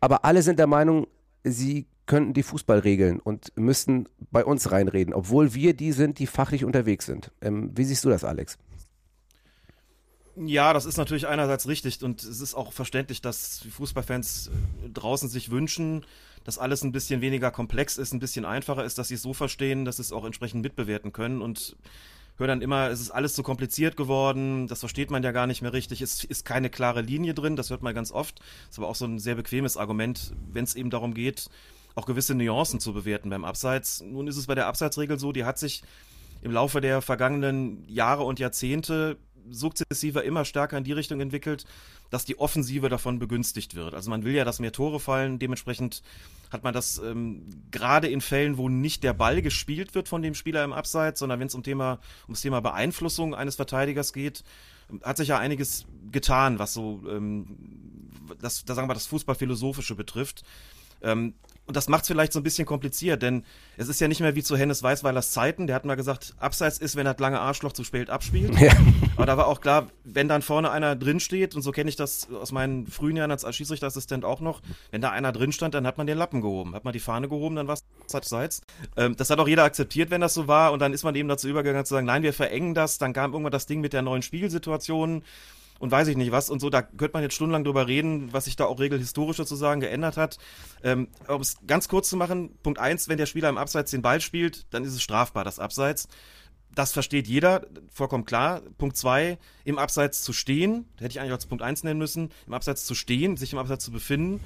Aber 0.00 0.24
alle 0.24 0.42
sind 0.42 0.58
der 0.58 0.66
Meinung, 0.66 1.06
sie 1.44 1.86
könnten 2.06 2.32
die 2.32 2.42
Fußballregeln 2.42 3.20
und 3.20 3.56
müssten 3.56 4.08
bei 4.32 4.44
uns 4.44 4.72
reinreden, 4.72 5.14
obwohl 5.14 5.54
wir 5.54 5.74
die 5.74 5.92
sind, 5.92 6.18
die 6.18 6.26
fachlich 6.26 6.64
unterwegs 6.64 7.06
sind. 7.06 7.30
Ähm, 7.40 7.70
wie 7.76 7.84
siehst 7.84 8.04
du 8.04 8.08
das, 8.08 8.24
Alex? 8.24 8.58
Ja, 10.36 10.72
das 10.72 10.86
ist 10.86 10.96
natürlich 10.96 11.26
einerseits 11.26 11.68
richtig 11.68 12.02
und 12.02 12.22
es 12.22 12.40
ist 12.40 12.54
auch 12.54 12.72
verständlich, 12.72 13.20
dass 13.20 13.64
Fußballfans 13.70 14.48
äh, 14.48 14.88
draußen 14.88 15.28
sich 15.28 15.50
wünschen, 15.50 16.04
dass 16.44 16.58
alles 16.58 16.82
ein 16.82 16.92
bisschen 16.92 17.20
weniger 17.20 17.50
komplex 17.50 17.98
ist, 17.98 18.12
ein 18.12 18.20
bisschen 18.20 18.44
einfacher 18.44 18.84
ist, 18.84 18.98
dass 18.98 19.08
sie 19.08 19.14
es 19.14 19.22
so 19.22 19.34
verstehen, 19.34 19.84
dass 19.84 19.96
sie 19.96 20.02
es 20.02 20.12
auch 20.12 20.24
entsprechend 20.24 20.62
mitbewerten 20.62 21.12
können 21.12 21.42
und 21.42 21.76
höre 22.36 22.46
dann 22.46 22.62
immer, 22.62 22.88
es 22.88 23.00
ist 23.00 23.10
alles 23.10 23.34
so 23.34 23.42
kompliziert 23.42 23.96
geworden, 23.96 24.66
das 24.66 24.80
versteht 24.80 25.10
man 25.10 25.22
ja 25.22 25.32
gar 25.32 25.46
nicht 25.46 25.62
mehr 25.62 25.72
richtig, 25.72 26.02
es 26.02 26.24
ist 26.24 26.44
keine 26.44 26.70
klare 26.70 27.02
Linie 27.02 27.34
drin, 27.34 27.56
das 27.56 27.70
hört 27.70 27.82
man 27.82 27.94
ganz 27.94 28.12
oft, 28.12 28.40
ist 28.70 28.78
aber 28.78 28.88
auch 28.88 28.94
so 28.94 29.04
ein 29.04 29.18
sehr 29.18 29.34
bequemes 29.34 29.76
Argument, 29.76 30.32
wenn 30.52 30.64
es 30.64 30.74
eben 30.74 30.90
darum 30.90 31.14
geht, 31.14 31.48
auch 31.94 32.06
gewisse 32.06 32.34
Nuancen 32.34 32.80
zu 32.80 32.92
bewerten 32.92 33.30
beim 33.30 33.44
Abseits. 33.44 34.00
Nun 34.00 34.26
ist 34.26 34.36
es 34.36 34.46
bei 34.46 34.54
der 34.54 34.66
Abseitsregel 34.66 35.18
so, 35.18 35.32
die 35.32 35.44
hat 35.44 35.58
sich 35.58 35.82
im 36.42 36.52
Laufe 36.52 36.80
der 36.80 37.02
vergangenen 37.02 37.84
Jahre 37.88 38.22
und 38.24 38.38
Jahrzehnte 38.38 39.18
sukzessiver 39.48 40.24
immer 40.24 40.44
stärker 40.44 40.78
in 40.78 40.84
die 40.84 40.92
Richtung 40.92 41.20
entwickelt, 41.20 41.64
dass 42.10 42.24
die 42.24 42.38
Offensive 42.38 42.88
davon 42.88 43.18
begünstigt 43.18 43.74
wird. 43.74 43.94
Also 43.94 44.10
man 44.10 44.24
will 44.24 44.34
ja, 44.34 44.44
dass 44.44 44.58
mehr 44.58 44.72
Tore 44.72 45.00
fallen. 45.00 45.38
Dementsprechend 45.38 46.02
hat 46.50 46.64
man 46.64 46.74
das 46.74 46.98
ähm, 46.98 47.46
gerade 47.70 48.08
in 48.08 48.20
Fällen, 48.20 48.58
wo 48.58 48.68
nicht 48.68 49.02
der 49.02 49.12
Ball 49.12 49.42
gespielt 49.42 49.94
wird 49.94 50.08
von 50.08 50.22
dem 50.22 50.34
Spieler 50.34 50.64
im 50.64 50.72
Abseits, 50.72 51.20
sondern 51.20 51.40
wenn 51.40 51.46
es 51.46 51.54
um 51.54 51.62
Thema 51.62 52.00
ums 52.24 52.40
Thema 52.40 52.60
Beeinflussung 52.60 53.34
eines 53.34 53.56
Verteidigers 53.56 54.12
geht, 54.12 54.44
hat 55.02 55.16
sich 55.16 55.28
ja 55.28 55.38
einiges 55.38 55.86
getan, 56.10 56.58
was 56.58 56.74
so 56.74 57.00
ähm, 57.08 57.56
das, 58.40 58.64
da 58.64 58.74
sagen 58.74 58.88
wir 58.88 58.94
das 58.94 59.06
Fußballphilosophische 59.06 59.94
betrifft. 59.94 60.44
Ähm, 61.02 61.34
und 61.70 61.76
das 61.76 61.88
macht 61.88 62.02
es 62.02 62.08
vielleicht 62.08 62.32
so 62.32 62.40
ein 62.40 62.42
bisschen 62.42 62.66
kompliziert, 62.66 63.22
denn 63.22 63.44
es 63.76 63.86
ist 63.86 64.00
ja 64.00 64.08
nicht 64.08 64.20
mehr 64.20 64.34
wie 64.34 64.42
zu 64.42 64.56
Hennes 64.56 64.82
Weißweilers 64.82 65.30
Zeiten. 65.30 65.68
Der 65.68 65.76
hat 65.76 65.84
mal 65.84 65.94
gesagt, 65.94 66.34
abseits 66.40 66.78
ist, 66.78 66.96
wenn 66.96 67.04
das 67.04 67.20
lange 67.20 67.38
Arschloch 67.38 67.72
zu 67.72 67.84
spät 67.84 68.10
abspielt. 68.10 68.50
Ja. 68.60 68.72
Aber 69.16 69.26
da 69.26 69.36
war 69.36 69.46
auch 69.46 69.60
klar, 69.60 69.86
wenn 70.02 70.26
dann 70.26 70.42
vorne 70.42 70.70
einer 70.70 70.96
drin 70.96 71.20
steht, 71.20 71.54
und 71.54 71.62
so 71.62 71.70
kenne 71.70 71.88
ich 71.88 71.96
das 71.96 72.28
aus 72.32 72.50
meinen 72.52 72.88
frühen 72.88 73.16
Jahren 73.16 73.30
als 73.30 73.46
Schiedsrichterassistent 73.54 74.24
auch 74.24 74.40
noch, 74.40 74.60
wenn 74.90 75.00
da 75.00 75.10
einer 75.10 75.30
drin 75.30 75.52
stand, 75.52 75.74
dann 75.74 75.86
hat 75.86 75.96
man 75.96 76.06
den 76.06 76.18
Lappen 76.18 76.40
gehoben, 76.40 76.74
hat 76.74 76.84
man 76.84 76.92
die 76.92 76.98
Fahne 76.98 77.28
gehoben, 77.28 77.54
dann 77.54 77.68
war 77.68 77.74
es 77.74 78.14
abseits. 78.14 78.62
Ähm, 78.96 79.14
das 79.16 79.30
hat 79.30 79.38
auch 79.38 79.46
jeder 79.48 79.62
akzeptiert, 79.62 80.10
wenn 80.10 80.20
das 80.20 80.34
so 80.34 80.48
war. 80.48 80.72
Und 80.72 80.80
dann 80.80 80.92
ist 80.92 81.04
man 81.04 81.14
eben 81.14 81.28
dazu 81.28 81.48
übergegangen 81.48 81.84
zu 81.84 81.94
sagen, 81.94 82.06
nein, 82.06 82.24
wir 82.24 82.32
verengen 82.32 82.74
das. 82.74 82.98
Dann 82.98 83.12
kam 83.12 83.32
irgendwann 83.32 83.52
das 83.52 83.66
Ding 83.66 83.80
mit 83.80 83.92
der 83.92 84.02
neuen 84.02 84.22
Spielsituation 84.22 85.22
und 85.80 85.90
weiß 85.90 86.06
ich 86.08 86.16
nicht 86.16 86.30
was 86.30 86.50
und 86.50 86.60
so. 86.60 86.70
Da 86.70 86.82
könnte 86.82 87.14
man 87.14 87.22
jetzt 87.22 87.34
stundenlang 87.34 87.64
drüber 87.64 87.88
reden, 87.88 88.32
was 88.32 88.44
sich 88.44 88.54
da 88.54 88.66
auch 88.66 88.78
regelhistorisch 88.78 89.38
sozusagen 89.38 89.80
geändert 89.80 90.16
hat. 90.16 90.38
Ähm, 90.84 91.08
um 91.26 91.40
es 91.40 91.56
ganz 91.66 91.88
kurz 91.88 92.08
zu 92.08 92.16
machen, 92.16 92.56
Punkt 92.62 92.78
eins: 92.78 93.08
wenn 93.08 93.18
der 93.18 93.26
Spieler 93.26 93.48
im 93.48 93.58
Abseits 93.58 93.90
den 93.90 94.02
Ball 94.02 94.20
spielt, 94.20 94.72
dann 94.72 94.84
ist 94.84 94.94
es 94.94 95.02
strafbar, 95.02 95.42
das 95.42 95.58
Abseits. 95.58 96.06
Das 96.72 96.92
versteht 96.92 97.26
jeder, 97.26 97.66
vollkommen 97.92 98.26
klar. 98.26 98.60
Punkt 98.78 98.96
zwei: 98.96 99.38
im 99.64 99.78
Abseits 99.78 100.22
zu 100.22 100.32
stehen, 100.32 100.86
hätte 100.98 101.12
ich 101.12 101.20
eigentlich 101.20 101.32
als 101.32 101.46
Punkt 101.46 101.64
eins 101.64 101.82
nennen 101.82 101.98
müssen, 101.98 102.30
im 102.46 102.54
Abseits 102.54 102.84
zu 102.84 102.94
stehen, 102.94 103.36
sich 103.36 103.54
im 103.54 103.58
Abseits 103.58 103.84
zu 103.84 103.90
befinden, 103.90 104.40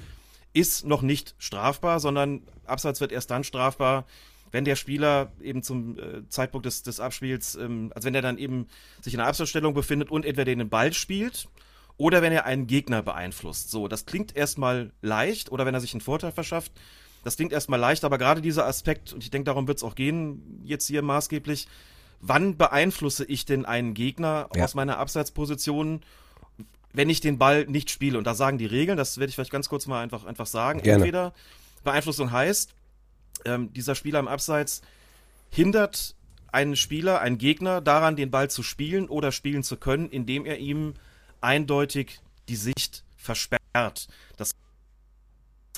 ist 0.53 0.85
noch 0.85 1.01
nicht 1.01 1.35
strafbar, 1.37 1.99
sondern 1.99 2.41
Abseits 2.65 3.01
wird 3.01 3.11
erst 3.11 3.29
dann 3.29 3.43
strafbar, 3.43 4.05
wenn 4.51 4.65
der 4.65 4.75
Spieler 4.75 5.31
eben 5.41 5.63
zum 5.63 5.97
äh, 5.97 6.27
Zeitpunkt 6.29 6.65
des, 6.65 6.83
des 6.83 6.99
Abspiels, 6.99 7.55
ähm, 7.55 7.91
also 7.95 8.05
wenn 8.05 8.15
er 8.15 8.21
dann 8.21 8.37
eben 8.37 8.67
sich 9.01 9.13
in 9.13 9.19
einer 9.19 9.29
Abseitsstellung 9.29 9.73
befindet 9.73 10.09
und 10.11 10.25
entweder 10.25 10.45
den 10.45 10.69
Ball 10.69 10.93
spielt 10.93 11.47
oder 11.97 12.21
wenn 12.21 12.33
er 12.33 12.45
einen 12.45 12.67
Gegner 12.67 13.01
beeinflusst. 13.01 13.71
So, 13.71 13.87
das 13.87 14.05
klingt 14.05 14.35
erstmal 14.35 14.91
leicht 15.01 15.51
oder 15.51 15.65
wenn 15.65 15.73
er 15.73 15.81
sich 15.81 15.93
einen 15.93 16.01
Vorteil 16.01 16.31
verschafft. 16.31 16.71
Das 17.23 17.37
klingt 17.37 17.51
erstmal 17.51 17.79
leicht, 17.79 18.03
aber 18.03 18.17
gerade 18.17 18.41
dieser 18.41 18.67
Aspekt, 18.67 19.11
und 19.13 19.23
ich 19.23 19.31
denke, 19.31 19.45
darum 19.45 19.67
wird 19.67 19.77
es 19.77 19.83
auch 19.83 19.95
gehen, 19.95 20.61
jetzt 20.63 20.87
hier 20.87 21.01
maßgeblich, 21.01 21.67
wann 22.21 22.55
beeinflusse 22.57 23.25
ich 23.25 23.45
denn 23.45 23.65
einen 23.65 23.93
Gegner 23.93 24.49
ja. 24.55 24.63
aus 24.63 24.75
meiner 24.75 24.99
Abseitsposition, 24.99 26.01
wenn 26.93 27.09
ich 27.09 27.21
den 27.21 27.37
Ball 27.37 27.65
nicht 27.65 27.89
spiele? 27.89 28.17
Und 28.17 28.25
da 28.25 28.35
sagen 28.35 28.57
die 28.57 28.67
Regeln, 28.67 28.97
das 28.97 29.17
werde 29.17 29.29
ich 29.29 29.35
vielleicht 29.35 29.51
ganz 29.51 29.69
kurz 29.69 29.87
mal 29.87 30.01
einfach, 30.01 30.25
einfach 30.25 30.45
sagen. 30.45 30.81
Gerne. 30.81 31.03
Entweder 31.03 31.33
Beeinflussung 31.83 32.31
heißt, 32.31 32.75
ähm, 33.43 33.73
dieser 33.73 33.95
Spieler 33.95 34.19
im 34.19 34.27
Abseits 34.27 34.81
hindert 35.49 36.15
einen 36.51 36.75
Spieler, 36.75 37.19
einen 37.19 37.37
Gegner 37.37 37.81
daran, 37.81 38.15
den 38.15 38.31
Ball 38.31 38.49
zu 38.49 38.63
spielen 38.63 39.09
oder 39.09 39.31
spielen 39.31 39.63
zu 39.63 39.77
können, 39.77 40.09
indem 40.09 40.45
er 40.45 40.57
ihm 40.59 40.93
eindeutig 41.41 42.21
die 42.47 42.55
Sicht 42.55 43.03
versperrt. 43.17 44.07
Das 44.37 44.51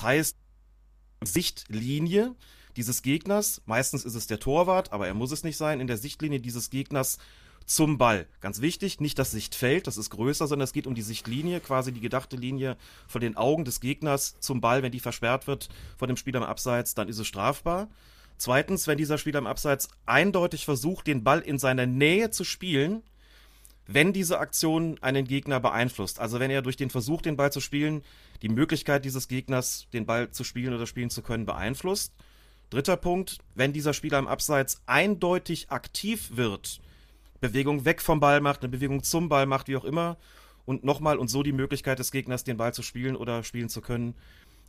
heißt, 0.00 0.36
Sichtlinie 1.24 2.36
dieses 2.76 3.02
Gegners, 3.02 3.60
meistens 3.66 4.04
ist 4.04 4.14
es 4.14 4.28
der 4.28 4.38
Torwart, 4.38 4.92
aber 4.92 5.08
er 5.08 5.14
muss 5.14 5.32
es 5.32 5.42
nicht 5.42 5.56
sein, 5.56 5.80
in 5.80 5.88
der 5.88 5.96
Sichtlinie 5.96 6.38
dieses 6.38 6.70
Gegners 6.70 7.18
zum 7.68 7.98
Ball. 7.98 8.26
Ganz 8.40 8.60
wichtig, 8.62 8.98
nicht 8.98 9.18
das 9.18 9.30
Sichtfeld, 9.30 9.86
das 9.86 9.98
ist 9.98 10.10
größer, 10.10 10.46
sondern 10.46 10.64
es 10.64 10.72
geht 10.72 10.86
um 10.86 10.94
die 10.94 11.02
Sichtlinie, 11.02 11.60
quasi 11.60 11.92
die 11.92 12.00
gedachte 12.00 12.36
Linie 12.36 12.76
von 13.06 13.20
den 13.20 13.36
Augen 13.36 13.64
des 13.64 13.80
Gegners 13.80 14.40
zum 14.40 14.60
Ball. 14.62 14.82
Wenn 14.82 14.90
die 14.90 15.00
versperrt 15.00 15.46
wird 15.46 15.68
von 15.98 16.08
dem 16.08 16.16
Spieler 16.16 16.38
im 16.38 16.44
Abseits, 16.44 16.94
dann 16.94 17.08
ist 17.08 17.18
es 17.18 17.26
strafbar. 17.26 17.88
Zweitens, 18.38 18.86
wenn 18.86 18.96
dieser 18.96 19.18
Spieler 19.18 19.38
im 19.38 19.46
Abseits 19.46 19.88
eindeutig 20.06 20.64
versucht, 20.64 21.06
den 21.06 21.24
Ball 21.24 21.40
in 21.40 21.58
seiner 21.58 21.84
Nähe 21.84 22.30
zu 22.30 22.42
spielen, 22.42 23.02
wenn 23.86 24.12
diese 24.12 24.38
Aktion 24.38 24.96
einen 25.02 25.26
Gegner 25.26 25.60
beeinflusst. 25.60 26.20
Also 26.20 26.40
wenn 26.40 26.50
er 26.50 26.62
durch 26.62 26.76
den 26.76 26.90
Versuch, 26.90 27.20
den 27.20 27.36
Ball 27.36 27.52
zu 27.52 27.60
spielen, 27.60 28.02
die 28.40 28.48
Möglichkeit 28.48 29.04
dieses 29.04 29.28
Gegners, 29.28 29.88
den 29.92 30.06
Ball 30.06 30.30
zu 30.30 30.42
spielen 30.42 30.72
oder 30.72 30.86
spielen 30.86 31.10
zu 31.10 31.22
können, 31.22 31.44
beeinflusst. 31.44 32.14
Dritter 32.70 32.96
Punkt, 32.96 33.38
wenn 33.54 33.72
dieser 33.72 33.94
Spieler 33.94 34.18
im 34.18 34.28
Abseits 34.28 34.80
eindeutig 34.86 35.70
aktiv 35.70 36.30
wird, 36.34 36.80
Bewegung 37.40 37.84
weg 37.84 38.02
vom 38.02 38.20
Ball 38.20 38.40
macht, 38.40 38.62
eine 38.62 38.70
Bewegung 38.70 39.02
zum 39.02 39.28
Ball 39.28 39.46
macht, 39.46 39.68
wie 39.68 39.76
auch 39.76 39.84
immer, 39.84 40.16
und 40.64 40.84
nochmal 40.84 41.18
und 41.18 41.28
so 41.28 41.42
die 41.42 41.52
Möglichkeit 41.52 41.98
des 41.98 42.10
Gegners, 42.10 42.44
den 42.44 42.56
Ball 42.56 42.74
zu 42.74 42.82
spielen 42.82 43.16
oder 43.16 43.42
spielen 43.42 43.68
zu 43.68 43.80
können, 43.80 44.14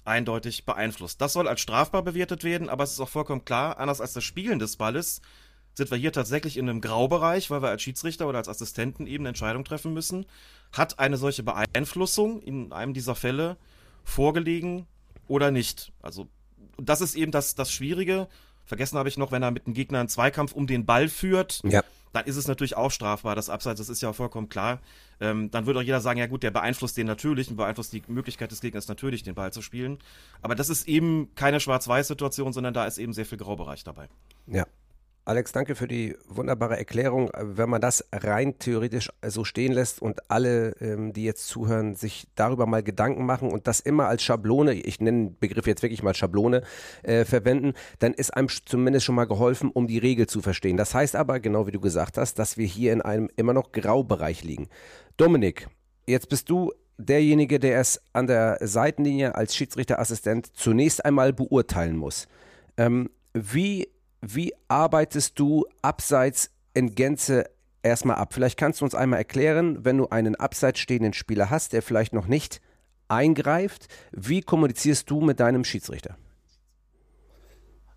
eindeutig 0.05 0.65
beeinflusst. 0.65 1.19
Das 1.21 1.33
soll 1.33 1.47
als 1.47 1.61
strafbar 1.61 2.03
bewertet 2.03 2.43
werden, 2.43 2.69
aber 2.69 2.83
es 2.83 2.93
ist 2.93 2.99
auch 2.99 3.09
vollkommen 3.09 3.43
klar, 3.43 3.77
anders 3.79 4.01
als 4.01 4.13
das 4.13 4.23
Spielen 4.23 4.59
des 4.59 4.77
Balles, 4.77 5.21
sind 5.73 5.91
wir 5.91 5.97
hier 5.97 6.11
tatsächlich 6.11 6.57
in 6.57 6.69
einem 6.69 6.81
Graubereich, 6.81 7.49
weil 7.49 7.61
wir 7.61 7.69
als 7.69 7.81
Schiedsrichter 7.81 8.27
oder 8.27 8.39
als 8.39 8.49
Assistenten 8.49 9.07
eben 9.07 9.23
eine 9.23 9.29
Entscheidung 9.29 9.63
treffen 9.63 9.93
müssen. 9.93 10.25
Hat 10.73 10.99
eine 10.99 11.17
solche 11.17 11.43
Beeinflussung 11.43 12.41
in 12.41 12.71
einem 12.73 12.93
dieser 12.93 13.15
Fälle 13.15 13.55
vorgelegen 14.03 14.87
oder 15.27 15.51
nicht? 15.51 15.93
Also, 16.01 16.27
das 16.77 17.01
ist 17.01 17.15
eben 17.15 17.31
das, 17.31 17.55
das 17.55 17.71
Schwierige. 17.71 18.27
Vergessen 18.65 18.97
habe 18.97 19.09
ich 19.09 19.17
noch, 19.17 19.31
wenn 19.31 19.43
er 19.43 19.51
mit 19.51 19.67
dem 19.67 19.73
Gegner 19.73 19.99
einen 19.99 20.09
Zweikampf 20.09 20.53
um 20.53 20.67
den 20.67 20.85
Ball 20.85 21.07
führt. 21.07 21.61
Ja 21.63 21.83
dann 22.11 22.25
ist 22.25 22.35
es 22.35 22.47
natürlich 22.47 22.75
auch 22.75 22.91
strafbar, 22.91 23.35
das 23.35 23.49
Abseits, 23.49 23.79
das 23.79 23.89
ist 23.89 24.01
ja 24.01 24.13
vollkommen 24.13 24.49
klar. 24.49 24.79
Ähm, 25.19 25.51
dann 25.51 25.65
würde 25.65 25.79
auch 25.79 25.83
jeder 25.83 26.01
sagen, 26.01 26.19
ja 26.19 26.27
gut, 26.27 26.43
der 26.43 26.51
beeinflusst 26.51 26.97
den 26.97 27.07
natürlich 27.07 27.49
und 27.49 27.57
beeinflusst 27.57 27.93
die 27.93 28.03
Möglichkeit 28.07 28.51
des 28.51 28.61
Gegners 28.61 28.87
natürlich, 28.87 29.23
den 29.23 29.35
Ball 29.35 29.53
zu 29.53 29.61
spielen. 29.61 29.99
Aber 30.41 30.55
das 30.55 30.69
ist 30.69 30.87
eben 30.87 31.29
keine 31.35 31.59
Schwarz-Weiß-Situation, 31.59 32.53
sondern 32.53 32.73
da 32.73 32.85
ist 32.85 32.97
eben 32.97 33.13
sehr 33.13 33.25
viel 33.25 33.37
Graubereich 33.37 33.83
dabei. 33.83 34.07
Ja, 34.47 34.65
Alex, 35.29 35.51
danke 35.51 35.75
für 35.75 35.87
die 35.87 36.17
wunderbare 36.27 36.75
Erklärung. 36.75 37.29
Wenn 37.39 37.69
man 37.69 37.81
das 37.81 38.03
rein 38.11 38.57
theoretisch 38.57 39.11
so 39.27 39.43
stehen 39.43 39.73
lässt 39.73 40.01
und 40.01 40.31
alle, 40.31 40.71
ähm, 40.81 41.13
die 41.13 41.23
jetzt 41.23 41.45
zuhören, 41.45 41.93
sich 41.93 42.25
darüber 42.33 42.65
mal 42.65 42.81
Gedanken 42.81 43.27
machen 43.27 43.51
und 43.51 43.67
das 43.67 43.79
immer 43.79 44.07
als 44.07 44.23
Schablone, 44.23 44.73
ich 44.73 44.99
nenne 44.99 45.25
den 45.27 45.37
Begriff 45.39 45.67
jetzt 45.67 45.83
wirklich 45.83 46.01
mal 46.01 46.15
Schablone, 46.15 46.63
äh, 47.03 47.25
verwenden, 47.25 47.73
dann 47.99 48.15
ist 48.15 48.33
einem 48.33 48.47
zumindest 48.49 49.05
schon 49.05 49.13
mal 49.13 49.27
geholfen, 49.27 49.69
um 49.69 49.85
die 49.85 49.99
Regel 49.99 50.25
zu 50.25 50.41
verstehen. 50.41 50.77
Das 50.77 50.95
heißt 50.95 51.15
aber, 51.15 51.39
genau 51.39 51.67
wie 51.67 51.71
du 51.73 51.79
gesagt 51.79 52.17
hast, 52.17 52.39
dass 52.39 52.57
wir 52.57 52.65
hier 52.65 52.91
in 52.91 53.03
einem 53.03 53.29
immer 53.35 53.53
noch 53.53 53.71
Graubereich 53.71 54.43
liegen. 54.43 54.67
Dominik, 55.17 55.67
jetzt 56.07 56.29
bist 56.29 56.49
du 56.49 56.73
derjenige, 56.97 57.59
der 57.59 57.79
es 57.79 58.01
an 58.13 58.25
der 58.25 58.57
Seitenlinie 58.61 59.35
als 59.35 59.55
Schiedsrichterassistent 59.55 60.47
zunächst 60.55 61.05
einmal 61.05 61.33
beurteilen 61.33 61.97
muss. 61.97 62.27
Ähm, 62.77 63.11
wie 63.35 63.89
wie 64.21 64.53
arbeitest 64.67 65.39
du 65.39 65.65
abseits 65.81 66.51
in 66.73 66.95
Gänze 66.95 67.49
erstmal 67.83 68.17
ab? 68.17 68.33
Vielleicht 68.33 68.57
kannst 68.57 68.81
du 68.81 68.85
uns 68.85 68.95
einmal 68.95 69.19
erklären, 69.19 69.85
wenn 69.85 69.97
du 69.97 70.09
einen 70.09 70.35
abseits 70.35 70.79
stehenden 70.79 71.13
Spieler 71.13 71.49
hast, 71.49 71.73
der 71.73 71.81
vielleicht 71.81 72.13
noch 72.13 72.27
nicht 72.27 72.61
eingreift, 73.07 73.87
wie 74.11 74.41
kommunizierst 74.41 75.09
du 75.09 75.21
mit 75.21 75.39
deinem 75.39 75.63
Schiedsrichter? 75.63 76.15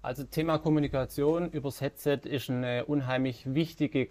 Also 0.01 0.25
Thema 0.25 0.59
Kommunikation 0.59 1.51
übers 1.51 1.81
Headset 1.81 2.21
ist 2.25 2.51
eine 2.51 2.87
unheimlich 2.87 3.55
wichtige, 3.55 4.09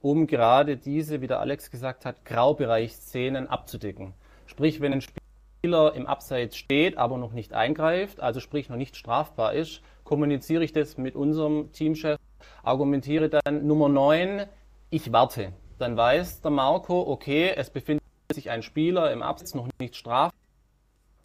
um 0.00 0.26
gerade 0.26 0.76
diese, 0.76 1.22
wie 1.22 1.26
der 1.26 1.40
Alex 1.40 1.70
gesagt 1.70 2.04
hat, 2.04 2.24
Graubereichsszenen 2.24 3.46
abzudecken. 3.46 4.14
Sprich, 4.46 4.80
wenn 4.80 4.92
ein 4.92 5.00
Spieler 5.00 5.19
im 5.62 6.06
Abseits 6.06 6.56
steht, 6.56 6.96
aber 6.96 7.18
noch 7.18 7.32
nicht 7.32 7.52
eingreift, 7.52 8.20
also 8.20 8.40
sprich 8.40 8.68
noch 8.68 8.76
nicht 8.76 8.96
strafbar 8.96 9.52
ist, 9.52 9.82
kommuniziere 10.04 10.64
ich 10.64 10.72
das 10.72 10.96
mit 10.96 11.14
unserem 11.14 11.72
Teamchef, 11.72 12.18
argumentiere 12.62 13.28
dann 13.28 13.66
Nummer 13.66 13.88
9, 13.88 14.46
ich 14.90 15.12
warte. 15.12 15.52
Dann 15.78 15.96
weiß 15.96 16.40
der 16.42 16.50
Marco, 16.50 17.00
okay, 17.00 17.52
es 17.56 17.70
befindet 17.70 18.04
sich 18.32 18.50
ein 18.50 18.62
Spieler 18.62 19.12
im 19.12 19.22
Absatz 19.22 19.54
noch 19.54 19.68
nicht 19.78 19.96
straf, 19.96 20.32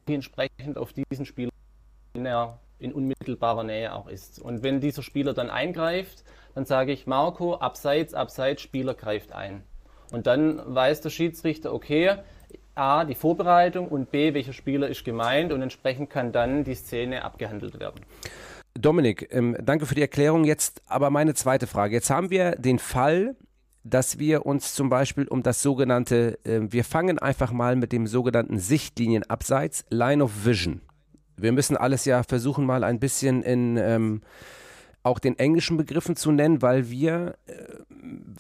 entsprechend 0.08 0.78
auf 0.78 0.94
diesen 0.94 1.26
Spieler, 1.26 1.52
wenn 2.14 2.26
er 2.26 2.60
in 2.78 2.94
unmittelbarer 2.94 3.64
Nähe 3.64 3.94
auch 3.94 4.08
ist. 4.08 4.40
Und 4.40 4.64
wenn 4.64 4.82
dieser 4.82 5.02
Spieler 5.02 5.34
dann 5.34 5.50
eingreift, 5.50 6.24
dann 6.54 6.66
sage 6.66 6.92
ich 6.92 7.08
Marco, 7.08 7.56
abseits, 7.56 8.14
abseits, 8.14 8.62
Spieler 8.62 8.94
greift 8.94 9.32
ein. 9.32 9.64
Und 10.12 10.28
dann 10.28 10.62
weiß 10.74 11.02
der 11.02 11.10
Schiedsrichter, 11.10 11.74
okay, 11.74 12.18
A, 12.76 13.06
die 13.06 13.16
Vorbereitung 13.16 13.88
und 13.88 14.12
B, 14.12 14.34
welcher 14.34 14.54
Spieler 14.54 14.88
ist 14.88 15.04
gemeint 15.06 15.52
und 15.52 15.62
entsprechend 15.62 16.10
kann 16.10 16.32
dann 16.32 16.64
die 16.64 16.76
Szene 16.76 17.24
abgehandelt 17.24 17.80
werden. 17.80 18.02
Dominik, 18.74 19.30
ähm, 19.32 19.56
danke 19.64 19.86
für 19.86 19.96
die 19.96 20.02
Erklärung. 20.02 20.44
Jetzt 20.44 20.82
aber 20.88 21.10
meine 21.10 21.34
zweite 21.34 21.66
Frage. 21.66 21.96
Jetzt 21.96 22.10
haben 22.10 22.30
wir 22.30 22.52
den 22.52 22.78
Fall, 22.78 23.36
dass 23.84 24.20
wir 24.20 24.46
uns 24.46 24.74
zum 24.74 24.90
Beispiel 24.90 25.28
um 25.28 25.44
das 25.44 25.62
sogenannte, 25.62 26.38
äh, 26.44 26.62
wir 26.70 26.84
fangen 26.84 27.20
einfach 27.20 27.52
mal 27.52 27.76
mit 27.76 27.92
dem 27.94 28.08
sogenannten 28.08 28.60
Sichtlinienabseits, 28.60 29.86
Line 29.90 30.24
of 30.24 30.46
Vision. 30.46 30.82
Wir 31.38 31.52
müssen 31.52 31.78
alles 31.78 32.06
ja 32.06 32.24
versuchen, 32.24 32.66
mal 32.66 32.84
ein 32.84 33.00
bisschen 33.00 33.44
in 33.44 33.78
ähm, 33.78 34.22
auch 35.06 35.20
den 35.20 35.38
englischen 35.38 35.78
Begriffen 35.78 36.16
zu 36.16 36.32
nennen, 36.32 36.62
weil 36.62 36.90
wir 36.90 37.36
äh, 37.48 37.54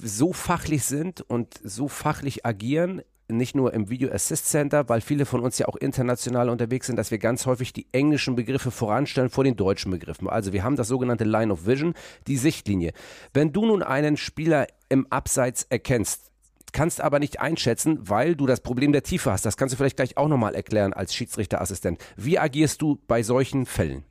so 0.01 0.33
fachlich 0.33 0.83
sind 0.83 1.21
und 1.21 1.53
so 1.63 1.87
fachlich 1.87 2.45
agieren 2.45 3.01
nicht 3.27 3.55
nur 3.55 3.73
im 3.73 3.89
Video 3.89 4.11
Assist 4.11 4.47
Center, 4.47 4.87
weil 4.87 5.01
viele 5.01 5.25
von 5.25 5.41
uns 5.41 5.57
ja 5.57 5.67
auch 5.67 5.75
international 5.75 6.49
unterwegs 6.49 6.87
sind, 6.87 6.95
dass 6.95 7.11
wir 7.11 7.17
ganz 7.17 7.45
häufig 7.45 7.73
die 7.73 7.87
englischen 7.91 8.35
Begriffe 8.35 8.71
voranstellen 8.71 9.29
vor 9.29 9.43
den 9.43 9.55
deutschen 9.55 9.91
Begriffen. 9.91 10.29
Also 10.29 10.53
wir 10.53 10.63
haben 10.63 10.75
das 10.75 10.87
sogenannte 10.87 11.23
Line 11.23 11.51
of 11.51 11.65
Vision, 11.65 11.95
die 12.27 12.37
Sichtlinie. 12.37 12.93
Wenn 13.33 13.51
du 13.51 13.65
nun 13.65 13.81
einen 13.81 14.17
Spieler 14.17 14.67
im 14.89 15.07
Abseits 15.11 15.63
erkennst, 15.63 16.31
kannst 16.71 17.01
aber 17.01 17.19
nicht 17.19 17.39
einschätzen, 17.39 17.97
weil 18.01 18.35
du 18.35 18.45
das 18.45 18.59
Problem 18.59 18.91
der 18.91 19.03
Tiefe 19.03 19.31
hast. 19.31 19.45
Das 19.45 19.57
kannst 19.57 19.73
du 19.73 19.77
vielleicht 19.77 19.97
gleich 19.97 20.17
auch 20.17 20.27
nochmal 20.27 20.53
erklären 20.53 20.93
als 20.93 21.15
Schiedsrichterassistent. 21.15 21.99
Wie 22.17 22.37
agierst 22.37 22.81
du 22.81 22.99
bei 23.07 23.23
solchen 23.23 23.65
Fällen? 23.65 24.03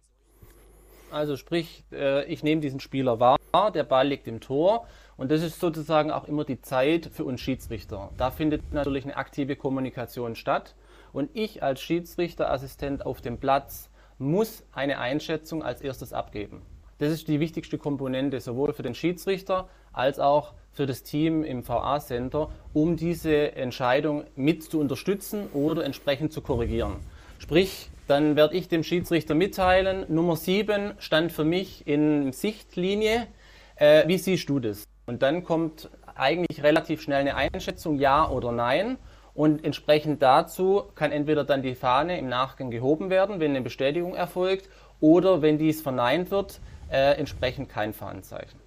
Also 1.15 1.37
sprich, 1.37 1.85
äh, 1.93 2.25
ich 2.25 2.43
nehme 2.43 2.61
diesen 2.61 2.81
Spieler 2.81 3.21
wahr, 3.21 3.39
der 3.73 3.85
Ball 3.85 4.09
liegt 4.09 4.27
im 4.27 4.41
Tor 4.41 4.89
und 5.17 5.31
das 5.31 5.43
ist 5.43 5.61
sozusagen 5.61 6.11
auch 6.11 6.25
immer 6.25 6.45
die 6.45 6.61
Zeit 6.61 7.09
für 7.13 7.25
uns 7.25 7.41
Schiedsrichter. 7.41 8.11
Da 8.17 8.33
findet 8.33 8.73
natürlich 8.73 9.05
eine 9.05 9.17
aktive 9.17 9.55
Kommunikation 9.55 10.35
statt. 10.35 10.75
Und 11.13 11.31
ich 11.35 11.63
als 11.63 11.81
Schiedsrichterassistent 11.81 13.07
auf 13.07 13.21
dem 13.21 13.39
Platz 13.39 13.91
muss 14.19 14.65
eine 14.73 14.99
Einschätzung 14.99 15.63
als 15.63 15.81
erstes 15.81 16.13
abgeben. 16.13 16.63
Das 16.99 17.13
ist 17.13 17.29
die 17.29 17.39
wichtigste 17.39 17.79
Komponente 17.79 18.41
sowohl 18.41 18.73
für 18.73 18.83
den 18.83 18.97
Schiedsrichter 18.97 19.69
als 19.93 20.19
auch 20.19 20.55
für 20.73 20.87
das 20.87 21.05
Team 21.05 21.45
im 21.45 21.67
VA-Center, 21.67 22.51
um 22.73 22.97
diese 22.97 23.53
Entscheidung 23.53 24.25
mit 24.35 24.65
zu 24.65 24.81
unterstützen 24.81 25.47
oder 25.53 25.85
entsprechend 25.85 26.33
zu 26.33 26.41
korrigieren. 26.41 26.97
Sprich, 27.39 27.91
dann 28.07 28.37
werde 28.37 28.55
ich 28.57 28.69
dem 28.69 28.83
Schiedsrichter 28.83 29.35
mitteilen, 29.35 30.05
Nummer 30.09 30.37
7 30.37 30.95
stand 30.99 31.33
für 31.33 31.45
mich 31.45 31.87
in 31.87 32.33
Sichtlinie. 32.33 33.27
Äh, 33.77 34.07
wie 34.07 34.19
siehst 34.19 34.49
du 34.49 34.61
das? 34.61 34.85
Und 35.07 35.23
dann 35.23 35.45
kommt 35.45 35.91
eigentlich 36.15 36.63
relativ 36.63 37.03
schnell 37.03 37.21
eine 37.21 37.35
Einschätzung, 37.35 37.99
ja 37.99 38.29
oder 38.29 38.53
nein. 38.53 38.99
Und 39.35 39.65
entsprechend 39.65 40.23
dazu 40.23 40.85
kann 40.95 41.13
entweder 41.13 41.45
dann 41.45 41.63
die 41.63 41.75
Fahne 41.75 42.19
im 42.19 42.29
Nachgang 42.29 42.71
gehoben 42.71 43.11
werden, 43.11 43.41
wenn 43.41 43.51
eine 43.51 43.63
Bestätigung 43.63 44.15
erfolgt, 44.15 44.69
oder 45.01 45.43
wenn 45.43 45.59
dies 45.59 45.83
verneint 45.83 46.31
wird, 46.31 46.61
äh, 46.91 47.19
entsprechend 47.19 47.69
kein 47.69 47.93
Fahnenzeichen 47.93 48.64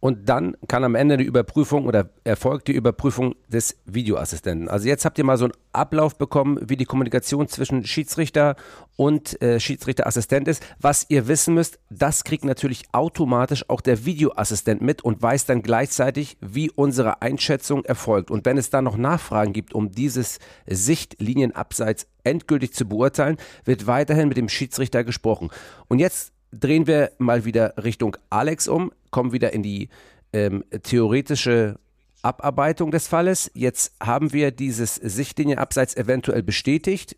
und 0.00 0.30
dann 0.30 0.56
kann 0.66 0.82
am 0.82 0.94
Ende 0.94 1.18
die 1.18 1.24
Überprüfung 1.24 1.86
oder 1.86 2.08
erfolgt 2.24 2.68
die 2.68 2.72
Überprüfung 2.72 3.34
des 3.48 3.76
Videoassistenten. 3.84 4.68
Also 4.68 4.88
jetzt 4.88 5.04
habt 5.04 5.18
ihr 5.18 5.24
mal 5.24 5.36
so 5.36 5.44
einen 5.44 5.54
Ablauf 5.72 6.16
bekommen, 6.16 6.58
wie 6.68 6.76
die 6.76 6.86
Kommunikation 6.86 7.46
zwischen 7.48 7.84
Schiedsrichter 7.84 8.56
und 8.96 9.40
äh, 9.42 9.60
Schiedsrichterassistent 9.60 10.48
ist. 10.48 10.62
Was 10.80 11.06
ihr 11.10 11.28
wissen 11.28 11.54
müsst, 11.54 11.78
das 11.90 12.24
kriegt 12.24 12.44
natürlich 12.44 12.84
automatisch 12.92 13.68
auch 13.68 13.82
der 13.82 14.06
Videoassistent 14.06 14.80
mit 14.80 15.02
und 15.02 15.22
weiß 15.22 15.44
dann 15.44 15.62
gleichzeitig, 15.62 16.38
wie 16.40 16.70
unsere 16.70 17.20
Einschätzung 17.20 17.84
erfolgt. 17.84 18.30
Und 18.30 18.46
wenn 18.46 18.56
es 18.56 18.70
da 18.70 18.80
noch 18.80 18.96
Nachfragen 18.96 19.52
gibt, 19.52 19.74
um 19.74 19.92
dieses 19.92 20.38
Sichtlinienabseits 20.66 22.06
endgültig 22.24 22.72
zu 22.72 22.86
beurteilen, 22.86 23.36
wird 23.64 23.86
weiterhin 23.86 24.28
mit 24.28 24.38
dem 24.38 24.48
Schiedsrichter 24.48 25.04
gesprochen. 25.04 25.50
Und 25.88 25.98
jetzt 25.98 26.32
drehen 26.52 26.86
wir 26.86 27.12
mal 27.18 27.44
wieder 27.44 27.74
Richtung 27.82 28.16
Alex 28.28 28.68
um, 28.68 28.92
kommen 29.10 29.32
wieder 29.32 29.52
in 29.52 29.62
die 29.62 29.88
ähm, 30.32 30.64
theoretische 30.82 31.78
Abarbeitung 32.22 32.90
des 32.90 33.06
Falles. 33.06 33.50
Jetzt 33.54 33.94
haben 34.00 34.32
wir 34.32 34.50
dieses 34.50 34.96
Sichtlinienabseits 34.96 35.96
eventuell 35.96 36.42
bestätigt. 36.42 37.16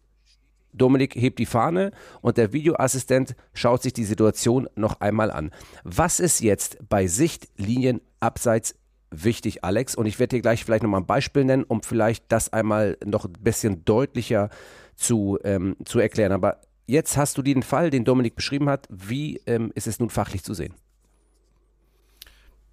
Dominik 0.73 1.15
hebt 1.15 1.39
die 1.39 1.47
Fahne 1.47 1.93
und 2.23 2.39
der 2.39 2.53
Videoassistent 2.53 3.35
schaut 3.53 3.83
sich 3.83 3.93
die 3.93 4.05
Situation 4.05 4.69
noch 4.75 5.01
einmal 5.01 5.31
an. 5.31 5.51
Was 5.85 6.19
ist 6.19 6.41
jetzt 6.41 6.79
bei 6.89 7.07
Sichtlinienabseits 7.07 8.77
wichtig, 9.11 9.65
Alex? 9.65 9.95
Und 9.95 10.07
ich 10.07 10.19
werde 10.19 10.37
dir 10.37 10.43
gleich 10.43 10.65
vielleicht 10.65 10.83
nochmal 10.83 11.03
ein 11.03 11.07
Beispiel 11.07 11.45
nennen, 11.45 11.65
um 11.65 11.83
vielleicht 11.83 12.25
das 12.29 12.53
einmal 12.53 12.97
noch 13.05 13.27
ein 13.27 13.35
bisschen 13.41 13.85
deutlicher 13.85 14.49
zu, 14.97 15.39
ähm, 15.45 15.77
zu 15.85 15.99
erklären. 15.99 16.33
Aber 16.33 16.61
jetzt 16.93 17.17
hast 17.17 17.39
du 17.39 17.43
den 17.43 17.63
Fall, 17.63 17.91
den 17.91 18.05
Dominik 18.05 18.37
beschrieben 18.37 18.69
hat. 18.69 18.87
Wie 18.91 19.41
ähm, 19.47 19.73
ist 19.75 19.87
es 19.87 19.99
nun 19.99 20.11
fachlich 20.11 20.45
zu 20.45 20.55
sehen? 20.55 20.75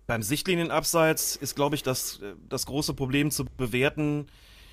Beim 0.05 0.21
Sichtlinienabseits 0.21 1.35
ist, 1.35 1.55
glaube 1.55 1.75
ich, 1.75 1.83
das, 1.83 2.19
das 2.47 2.65
große 2.65 2.93
Problem 2.93 3.31
zu 3.31 3.45
bewerten, 3.45 4.27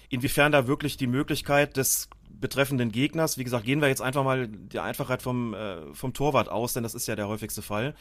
inwiefern 0.08 0.50
da 0.50 0.66
wirklich 0.66 0.96
die 0.96 1.06
Möglichkeit 1.06 1.76
des 1.76 2.08
betreffenden 2.28 2.90
Gegners, 2.90 3.38
wie 3.38 3.44
gesagt, 3.44 3.64
gehen 3.64 3.80
wir 3.80 3.88
jetzt 3.88 4.02
einfach 4.02 4.24
mal 4.24 4.48
der 4.48 4.82
Einfachheit 4.82 5.22
vom, 5.22 5.54
äh, 5.54 5.94
vom 5.94 6.12
Torwart 6.12 6.48
aus, 6.48 6.72
denn 6.72 6.82
das 6.82 6.94
ist 6.94 7.06
ja 7.06 7.16
der 7.16 7.28
häufigste 7.28 7.62
Fall. 7.62 7.94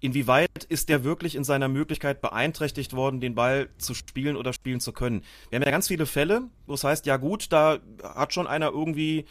Inwieweit 0.00 0.64
ist 0.68 0.88
der 0.88 1.04
wirklich 1.04 1.34
in 1.34 1.44
seiner 1.44 1.68
Möglichkeit 1.68 2.20
beeinträchtigt 2.20 2.92
worden, 2.92 3.20
den 3.20 3.34
Ball 3.34 3.68
zu 3.78 3.94
spielen 3.94 4.36
oder 4.36 4.52
spielen 4.52 4.80
zu 4.80 4.92
können? 4.92 5.22
Wir 5.50 5.56
haben 5.56 5.64
ja 5.64 5.70
ganz 5.70 5.88
viele 5.88 6.06
Fälle, 6.06 6.42
wo 6.66 6.74
es 6.74 6.84
heißt, 6.84 7.06
ja 7.06 7.16
gut, 7.16 7.50
da 7.50 7.78
hat 8.02 8.34
schon 8.34 8.46
einer 8.46 8.70
irgendwie 8.70 9.24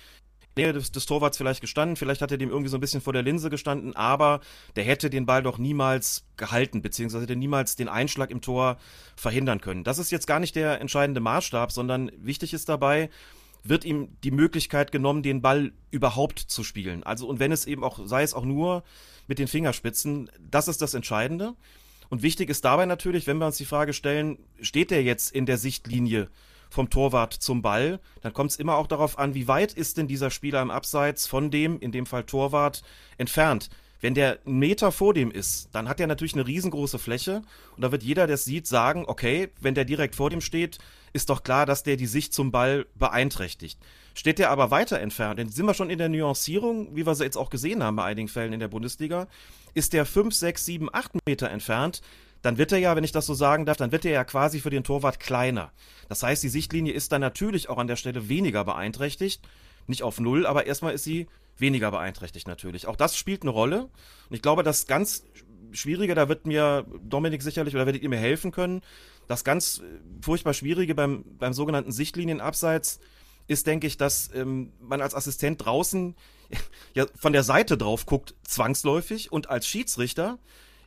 Nähe 0.58 0.74
des, 0.74 0.92
des 0.92 1.06
Torwarts 1.06 1.38
vielleicht 1.38 1.62
gestanden, 1.62 1.96
vielleicht 1.96 2.22
hat 2.22 2.32
er 2.32 2.38
dem 2.38 2.50
irgendwie 2.50 2.70
so 2.70 2.78
ein 2.78 2.82
bisschen 2.82 3.02
vor 3.02 3.14
der 3.14 3.24
Linse 3.24 3.50
gestanden, 3.50 3.96
aber 3.96 4.42
der 4.76 4.84
hätte 4.84 5.10
den 5.10 5.26
Ball 5.26 5.44
doch 5.44 5.58
niemals 5.58 6.26
gehalten, 6.38 6.82
beziehungsweise 6.82 7.24
hätte 7.24 7.36
niemals 7.36 7.76
den 7.76 7.90
Einschlag 7.90 8.32
im 8.32 8.42
Tor 8.42 8.78
verhindern 9.16 9.62
können. 9.62 9.84
Das 9.84 10.00
ist 10.00 10.12
jetzt 10.12 10.28
gar 10.28 10.40
nicht 10.40 10.56
der 10.56 10.82
entscheidende 10.82 11.22
Maßstab, 11.22 11.72
sondern 11.72 12.12
wichtig 12.18 12.54
ist 12.54 12.70
dabei, 12.70 13.10
wird 13.64 13.84
ihm 13.84 14.10
die 14.24 14.32
Möglichkeit 14.32 14.92
genommen, 14.92 15.24
den 15.24 15.42
Ball 15.42 15.72
überhaupt 15.92 16.40
zu 16.40 16.64
spielen. 16.64 17.04
Also, 17.04 17.28
und 17.28 17.40
wenn 17.40 17.52
es 17.52 17.66
eben 17.66 17.84
auch, 17.84 18.00
sei 18.06 18.24
es 18.24 18.34
auch 18.34 18.46
nur 18.46 18.84
mit 19.28 19.40
den 19.40 19.48
Fingerspitzen, 19.48 20.30
das 20.40 20.68
ist 20.68 20.82
das 20.82 20.94
Entscheidende. 20.94 21.56
Und 22.10 22.22
wichtig 22.22 22.50
ist 22.50 22.64
dabei 22.64 22.86
natürlich, 22.86 23.26
wenn 23.26 23.38
wir 23.40 23.48
uns 23.48 23.58
die 23.58 23.66
Frage 23.66 23.94
stellen, 23.94 24.38
steht 24.62 24.92
der 24.92 25.04
jetzt 25.04 25.32
in 25.32 25.48
der 25.48 25.58
Sichtlinie 25.58 26.30
vom 26.76 26.90
Torwart 26.90 27.34
zum 27.34 27.62
Ball, 27.62 28.00
dann 28.22 28.34
kommt 28.34 28.52
es 28.52 28.58
immer 28.58 28.76
auch 28.76 28.88
darauf 28.88 29.18
an, 29.18 29.34
wie 29.34 29.48
weit 29.48 29.74
ist 29.74 29.98
denn 29.98 30.08
dieser 30.08 30.30
Spieler 30.30 30.62
im 30.62 30.70
Abseits 30.70 31.26
von 31.26 31.50
dem, 31.50 31.80
in 31.80 31.92
dem 31.92 32.06
Fall 32.06 32.24
Torwart, 32.24 32.84
entfernt. 33.18 33.70
Wenn 34.02 34.14
der 34.14 34.40
einen 34.46 34.60
Meter 34.60 34.92
vor 34.92 35.14
dem 35.14 35.32
ist, 35.32 35.70
dann 35.72 35.88
hat 35.88 36.00
er 36.00 36.08
natürlich 36.08 36.34
eine 36.34 36.46
riesengroße 36.46 37.00
Fläche 37.00 37.42
und 37.76 37.82
da 37.82 37.92
wird 37.92 38.04
jeder, 38.04 38.28
der 38.28 38.36
es 38.36 38.46
sieht, 38.46 38.68
sagen, 38.68 39.06
okay, 39.08 39.50
wenn 39.62 39.74
der 39.74 39.86
direkt 39.86 40.16
vor 40.16 40.30
dem 40.30 40.42
steht, 40.42 40.78
ist 41.14 41.30
doch 41.30 41.44
klar, 41.44 41.66
dass 41.66 41.84
der 41.84 41.96
die 41.96 42.06
Sicht 42.06 42.34
zum 42.34 42.52
Ball 42.52 42.86
beeinträchtigt. 42.96 43.80
Steht 44.14 44.38
der 44.38 44.52
aber 44.52 44.70
weiter 44.70 45.00
entfernt, 45.00 45.40
dann 45.40 45.50
sind 45.50 45.66
wir 45.66 45.74
schon 45.74 45.90
in 45.90 45.98
der 45.98 46.10
Nuancierung, 46.10 46.94
wie 46.96 47.06
wir 47.06 47.16
sie 47.16 47.24
jetzt 47.24 47.38
auch 47.38 47.50
gesehen 47.50 47.82
haben 47.82 47.96
bei 47.96 48.04
einigen 48.04 48.28
Fällen 48.28 48.54
in 48.54 48.60
der 48.60 48.68
Bundesliga, 48.68 49.28
ist 49.74 49.94
der 49.94 50.06
5, 50.06 50.36
6, 50.36 50.66
7, 50.66 50.90
8 50.92 51.12
Meter 51.26 51.50
entfernt, 51.50 52.02
dann 52.46 52.60
wird 52.60 52.72
er 52.72 52.78
ja, 52.78 52.96
wenn 52.96 53.04
ich 53.04 53.12
das 53.12 53.26
so 53.26 53.34
sagen 53.34 53.66
darf, 53.66 53.78
dann 53.78 53.92
wird 53.92 54.06
er 54.06 54.12
ja 54.12 54.24
quasi 54.24 54.60
für 54.60 54.70
den 54.70 54.84
Torwart 54.84 55.20
kleiner. 55.20 55.72
Das 56.10 56.22
heißt, 56.22 56.44
die 56.44 56.50
Sichtlinie 56.50 56.94
ist 56.94 57.12
dann 57.12 57.22
natürlich 57.22 57.70
auch 57.70 57.80
an 57.80 57.88
der 57.88 57.96
Stelle 57.96 58.30
weniger 58.30 58.64
beeinträchtigt. 58.64 59.42
Nicht 59.88 60.04
auf 60.04 60.20
Null, 60.20 60.46
aber 60.46 60.68
erstmal 60.68 60.94
ist 60.94 61.04
sie 61.04 61.28
weniger 61.58 61.90
beeinträchtigt 61.90 62.48
natürlich. 62.48 62.86
Auch 62.86 62.98
das 62.98 63.18
spielt 63.18 63.42
eine 63.42 63.50
Rolle. 63.50 63.90
Und 64.30 64.36
ich 64.36 64.44
glaube, 64.44 64.62
das 64.62 64.86
ganz 64.86 65.24
Schwierige, 65.72 66.14
da 66.14 66.30
wird 66.30 66.46
mir 66.46 66.86
Dominik 67.02 67.42
sicherlich 67.42 67.74
oder 67.74 67.88
werdet 67.88 68.04
ihr 68.04 68.10
mir 68.10 68.20
helfen 68.20 68.52
können, 68.52 68.82
das 69.28 69.44
ganz 69.44 69.82
furchtbar 70.22 70.54
Schwierige 70.54 70.94
beim, 70.94 71.26
beim 71.40 71.54
sogenannten 71.54 71.92
Sichtlinienabseits 71.92 73.00
ist, 73.48 73.66
denke 73.66 73.88
ich, 73.88 73.98
dass 73.98 74.30
ähm, 74.36 74.72
man 74.80 75.02
als 75.02 75.16
Assistent 75.16 75.66
draußen 75.66 76.16
ja 76.94 77.08
von 77.16 77.34
der 77.34 77.44
Seite 77.44 77.76
drauf 77.76 78.06
guckt, 78.06 78.36
zwangsläufig, 78.44 79.32
und 79.32 79.50
als 79.50 79.68
Schiedsrichter 79.68 80.38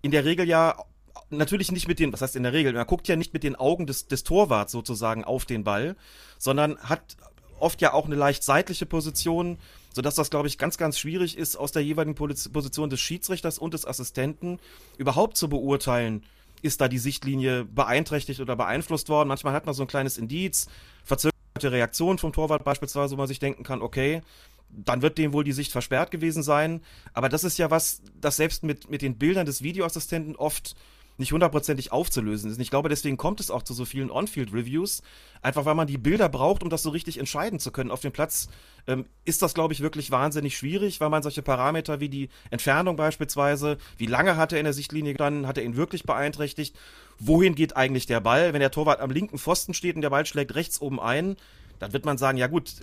in 0.02 0.12
der 0.12 0.24
Regel 0.24 0.48
ja 0.48 0.84
natürlich 1.30 1.72
nicht 1.72 1.88
mit 1.88 1.98
den, 1.98 2.12
was 2.12 2.22
heißt 2.22 2.36
in 2.36 2.42
der 2.42 2.52
Regel, 2.52 2.72
man 2.72 2.86
guckt 2.86 3.08
ja 3.08 3.16
nicht 3.16 3.32
mit 3.32 3.42
den 3.44 3.56
Augen 3.56 3.86
des, 3.86 4.06
des 4.06 4.24
Torwarts 4.24 4.72
sozusagen 4.72 5.24
auf 5.24 5.44
den 5.44 5.64
Ball, 5.64 5.96
sondern 6.38 6.78
hat 6.78 7.16
oft 7.60 7.80
ja 7.80 7.92
auch 7.92 8.06
eine 8.06 8.14
leicht 8.14 8.42
seitliche 8.42 8.86
Position, 8.86 9.58
sodass 9.92 10.14
das, 10.14 10.30
glaube 10.30 10.48
ich, 10.48 10.58
ganz, 10.58 10.78
ganz 10.78 10.98
schwierig 10.98 11.36
ist, 11.36 11.56
aus 11.56 11.72
der 11.72 11.82
jeweiligen 11.82 12.14
Position 12.14 12.90
des 12.90 13.00
Schiedsrichters 13.00 13.58
und 13.58 13.74
des 13.74 13.86
Assistenten 13.86 14.58
überhaupt 14.96 15.36
zu 15.36 15.48
beurteilen, 15.48 16.24
ist 16.62 16.80
da 16.80 16.88
die 16.88 16.98
Sichtlinie 16.98 17.64
beeinträchtigt 17.64 18.40
oder 18.40 18.56
beeinflusst 18.56 19.08
worden. 19.08 19.28
Manchmal 19.28 19.52
hat 19.52 19.66
man 19.66 19.74
so 19.74 19.82
ein 19.82 19.88
kleines 19.88 20.18
Indiz, 20.18 20.68
verzögerte 21.04 21.72
Reaktion 21.72 22.18
vom 22.18 22.32
Torwart 22.32 22.64
beispielsweise, 22.64 23.14
wo 23.14 23.18
man 23.18 23.28
sich 23.28 23.38
denken 23.38 23.62
kann, 23.62 23.82
okay, 23.82 24.22
dann 24.70 25.02
wird 25.02 25.18
dem 25.18 25.32
wohl 25.32 25.44
die 25.44 25.52
Sicht 25.52 25.72
versperrt 25.72 26.10
gewesen 26.10 26.42
sein. 26.42 26.82
Aber 27.12 27.28
das 27.28 27.44
ist 27.44 27.58
ja 27.58 27.70
was, 27.70 28.02
das 28.20 28.36
selbst 28.36 28.64
mit, 28.64 28.90
mit 28.90 29.02
den 29.02 29.16
Bildern 29.16 29.46
des 29.46 29.62
Videoassistenten 29.62 30.36
oft 30.36 30.76
nicht 31.18 31.32
hundertprozentig 31.32 31.92
aufzulösen 31.92 32.50
ist. 32.50 32.56
Und 32.56 32.62
ich 32.62 32.70
glaube, 32.70 32.88
deswegen 32.88 33.16
kommt 33.16 33.40
es 33.40 33.50
auch 33.50 33.62
zu 33.62 33.74
so 33.74 33.84
vielen 33.84 34.10
On-Field-Reviews, 34.10 35.02
einfach 35.42 35.64
weil 35.64 35.74
man 35.74 35.86
die 35.86 35.98
Bilder 35.98 36.28
braucht, 36.28 36.62
um 36.62 36.70
das 36.70 36.82
so 36.82 36.90
richtig 36.90 37.18
entscheiden 37.18 37.58
zu 37.58 37.72
können. 37.72 37.90
Auf 37.90 38.00
dem 38.00 38.12
Platz 38.12 38.48
ähm, 38.86 39.04
ist 39.24 39.42
das, 39.42 39.54
glaube 39.54 39.74
ich, 39.74 39.80
wirklich 39.80 40.10
wahnsinnig 40.10 40.56
schwierig, 40.56 41.00
weil 41.00 41.10
man 41.10 41.22
solche 41.22 41.42
Parameter 41.42 42.00
wie 42.00 42.08
die 42.08 42.28
Entfernung 42.50 42.96
beispielsweise, 42.96 43.78
wie 43.96 44.06
lange 44.06 44.36
hat 44.36 44.52
er 44.52 44.60
in 44.60 44.64
der 44.64 44.72
Sichtlinie 44.72 45.12
gestanden, 45.12 45.46
hat 45.46 45.58
er 45.58 45.64
ihn 45.64 45.76
wirklich 45.76 46.04
beeinträchtigt, 46.04 46.76
wohin 47.18 47.54
geht 47.54 47.76
eigentlich 47.76 48.06
der 48.06 48.20
Ball, 48.20 48.52
wenn 48.52 48.60
der 48.60 48.70
Torwart 48.70 49.00
am 49.00 49.10
linken 49.10 49.38
Pfosten 49.38 49.74
steht 49.74 49.96
und 49.96 50.02
der 50.02 50.10
Ball 50.10 50.24
schlägt 50.24 50.54
rechts 50.54 50.80
oben 50.80 51.00
ein, 51.00 51.36
dann 51.80 51.92
wird 51.92 52.04
man 52.04 52.18
sagen, 52.18 52.38
ja 52.38 52.46
gut, 52.46 52.74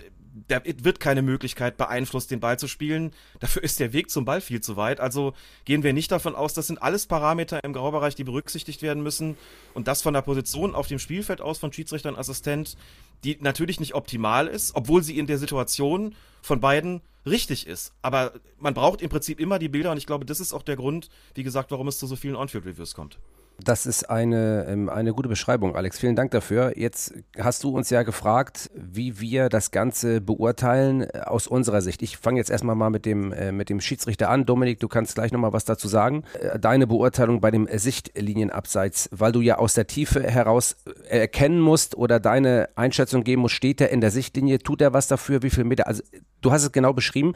da 0.48 0.60
wird 0.64 1.00
keine 1.00 1.22
Möglichkeit 1.22 1.76
beeinflusst, 1.76 2.30
den 2.30 2.40
Ball 2.40 2.58
zu 2.58 2.68
spielen. 2.68 3.12
Dafür 3.40 3.62
ist 3.62 3.80
der 3.80 3.92
Weg 3.92 4.10
zum 4.10 4.24
Ball 4.24 4.40
viel 4.40 4.60
zu 4.60 4.76
weit. 4.76 5.00
Also 5.00 5.32
gehen 5.64 5.82
wir 5.82 5.92
nicht 5.92 6.12
davon 6.12 6.34
aus, 6.34 6.52
das 6.52 6.66
sind 6.66 6.82
alles 6.82 7.06
Parameter 7.06 7.64
im 7.64 7.72
Graubereich, 7.72 8.14
die 8.14 8.24
berücksichtigt 8.24 8.82
werden 8.82 9.02
müssen. 9.02 9.36
Und 9.72 9.88
das 9.88 10.02
von 10.02 10.14
der 10.14 10.22
Position 10.22 10.74
auf 10.74 10.88
dem 10.88 10.98
Spielfeld 10.98 11.40
aus 11.40 11.58
von 11.58 11.72
Schiedsrichter 11.72 12.10
und 12.10 12.18
Assistent, 12.18 12.76
die 13.24 13.38
natürlich 13.40 13.80
nicht 13.80 13.94
optimal 13.94 14.46
ist, 14.46 14.74
obwohl 14.74 15.02
sie 15.02 15.18
in 15.18 15.26
der 15.26 15.38
Situation 15.38 16.14
von 16.42 16.60
beiden 16.60 17.00
richtig 17.24 17.66
ist. 17.66 17.92
Aber 18.02 18.34
man 18.58 18.74
braucht 18.74 19.00
im 19.02 19.08
Prinzip 19.08 19.40
immer 19.40 19.58
die 19.58 19.68
Bilder 19.68 19.90
und 19.90 19.98
ich 19.98 20.06
glaube, 20.06 20.26
das 20.26 20.40
ist 20.40 20.52
auch 20.52 20.62
der 20.62 20.76
Grund, 20.76 21.08
wie 21.34 21.42
gesagt, 21.42 21.70
warum 21.70 21.88
es 21.88 21.98
zu 21.98 22.06
so 22.06 22.16
vielen 22.16 22.36
On-Field-Reviews 22.36 22.94
kommt. 22.94 23.18
Das 23.62 23.86
ist 23.86 24.10
eine, 24.10 24.66
ähm, 24.68 24.90
eine 24.90 25.14
gute 25.14 25.28
Beschreibung, 25.28 25.76
Alex. 25.76 25.98
Vielen 25.98 26.14
Dank 26.14 26.30
dafür. 26.30 26.76
Jetzt 26.76 27.14
hast 27.38 27.64
du 27.64 27.70
uns 27.70 27.88
ja 27.88 28.02
gefragt, 28.02 28.70
wie 28.74 29.18
wir 29.18 29.48
das 29.48 29.70
Ganze 29.70 30.20
beurteilen 30.20 31.02
äh, 31.02 31.20
aus 31.24 31.46
unserer 31.46 31.80
Sicht. 31.80 32.02
Ich 32.02 32.18
fange 32.18 32.38
jetzt 32.38 32.50
erstmal 32.50 32.76
mal 32.76 32.90
mit 32.90 33.06
dem, 33.06 33.32
äh, 33.32 33.52
mit 33.52 33.70
dem 33.70 33.80
Schiedsrichter 33.80 34.28
an. 34.28 34.44
Dominik, 34.44 34.78
du 34.80 34.88
kannst 34.88 35.14
gleich 35.14 35.32
nochmal 35.32 35.54
was 35.54 35.64
dazu 35.64 35.88
sagen. 35.88 36.24
Äh, 36.38 36.58
deine 36.58 36.86
Beurteilung 36.86 37.40
bei 37.40 37.50
dem 37.50 37.66
Sichtlinienabseits, 37.72 39.08
weil 39.10 39.32
du 39.32 39.40
ja 39.40 39.56
aus 39.56 39.72
der 39.72 39.86
Tiefe 39.86 40.22
heraus 40.22 40.76
erkennen 41.08 41.60
musst 41.60 41.96
oder 41.96 42.20
deine 42.20 42.68
Einschätzung 42.76 43.24
geben 43.24 43.42
musst, 43.42 43.54
steht 43.54 43.80
er 43.80 43.88
in 43.90 44.02
der 44.02 44.10
Sichtlinie, 44.10 44.58
tut 44.58 44.82
er 44.82 44.92
was 44.92 45.08
dafür, 45.08 45.42
wie 45.42 45.50
viel 45.50 45.64
Meter? 45.64 45.86
Also 45.86 46.02
du 46.42 46.52
hast 46.52 46.62
es 46.62 46.72
genau 46.72 46.92
beschrieben. 46.92 47.32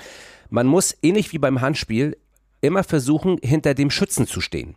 Man 0.50 0.66
muss, 0.66 0.94
ähnlich 1.00 1.32
wie 1.32 1.38
beim 1.38 1.62
Handspiel, 1.62 2.18
immer 2.60 2.84
versuchen, 2.84 3.38
hinter 3.42 3.72
dem 3.72 3.90
Schützen 3.90 4.26
zu 4.26 4.42
stehen. 4.42 4.76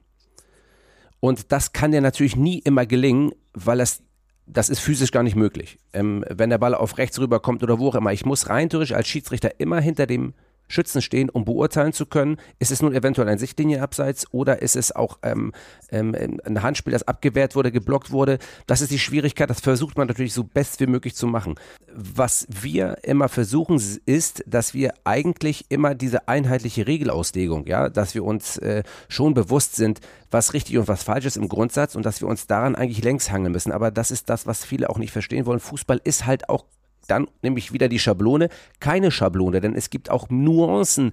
Und 1.23 1.53
das 1.53 1.71
kann 1.71 1.93
dir 1.93 2.01
natürlich 2.01 2.35
nie 2.35 2.59
immer 2.59 2.85
gelingen, 2.85 3.31
weil 3.53 3.77
das, 3.77 4.03
das 4.45 4.67
ist 4.67 4.81
physisch 4.81 5.13
gar 5.13 5.23
nicht 5.23 5.37
möglich. 5.37 5.79
Ähm, 5.93 6.25
wenn 6.29 6.49
der 6.49 6.57
Ball 6.57 6.75
auf 6.75 6.97
rechts 6.97 7.17
rüberkommt 7.17 7.63
oder 7.63 7.79
wo 7.79 7.87
auch 7.87 7.95
immer. 7.95 8.11
Ich 8.11 8.25
muss 8.25 8.49
rein 8.49 8.69
theoretisch 8.69 8.93
als 8.93 9.07
Schiedsrichter 9.07 9.57
immer 9.57 9.79
hinter 9.79 10.05
dem 10.05 10.33
Schützen 10.73 11.01
stehen, 11.01 11.29
um 11.29 11.45
beurteilen 11.45 11.93
zu 11.93 12.05
können, 12.05 12.37
ist 12.59 12.71
es 12.71 12.81
nun 12.81 12.93
eventuell 12.93 13.29
ein 13.29 13.37
Sichtlinienabseits 13.37 14.33
oder 14.33 14.61
ist 14.61 14.75
es 14.75 14.93
auch 14.93 15.19
ähm, 15.23 15.53
ähm, 15.91 16.15
ein 16.43 16.61
Handspiel, 16.61 16.93
das 16.93 17.07
abgewehrt 17.07 17.55
wurde, 17.55 17.71
geblockt 17.71 18.11
wurde. 18.11 18.39
Das 18.67 18.81
ist 18.81 18.91
die 18.91 18.99
Schwierigkeit, 18.99 19.49
das 19.49 19.61
versucht 19.61 19.97
man 19.97 20.07
natürlich 20.07 20.33
so 20.33 20.43
best 20.43 20.79
wie 20.79 20.87
möglich 20.87 21.15
zu 21.15 21.27
machen. 21.27 21.55
Was 21.93 22.47
wir 22.49 22.97
immer 23.03 23.29
versuchen, 23.29 23.81
ist, 24.05 24.43
dass 24.47 24.73
wir 24.73 24.93
eigentlich 25.03 25.65
immer 25.69 25.95
diese 25.95 26.27
einheitliche 26.27 26.87
Regelauslegung, 26.87 27.67
ja, 27.67 27.89
dass 27.89 28.15
wir 28.15 28.23
uns 28.23 28.57
äh, 28.57 28.83
schon 29.07 29.33
bewusst 29.33 29.75
sind, 29.75 29.99
was 30.31 30.53
richtig 30.53 30.77
und 30.77 30.87
was 30.87 31.03
falsch 31.03 31.25
ist 31.25 31.37
im 31.37 31.47
Grundsatz 31.47 31.95
und 31.95 32.05
dass 32.05 32.19
wir 32.19 32.27
uns 32.27 32.47
daran 32.47 32.75
eigentlich 32.75 33.03
längs 33.03 33.31
hangeln 33.31 33.51
müssen. 33.51 33.71
Aber 33.71 33.91
das 33.91 34.11
ist 34.11 34.29
das, 34.29 34.47
was 34.47 34.65
viele 34.65 34.89
auch 34.89 34.97
nicht 34.97 35.11
verstehen 35.11 35.45
wollen. 35.45 35.59
Fußball 35.59 36.01
ist 36.03 36.25
halt 36.25 36.49
auch 36.49 36.65
dann 37.07 37.27
nämlich 37.41 37.73
wieder 37.73 37.87
die 37.87 37.99
Schablone, 37.99 38.49
keine 38.79 39.11
Schablone, 39.11 39.61
denn 39.61 39.75
es 39.75 39.89
gibt 39.89 40.09
auch 40.09 40.29
Nuancen, 40.29 41.11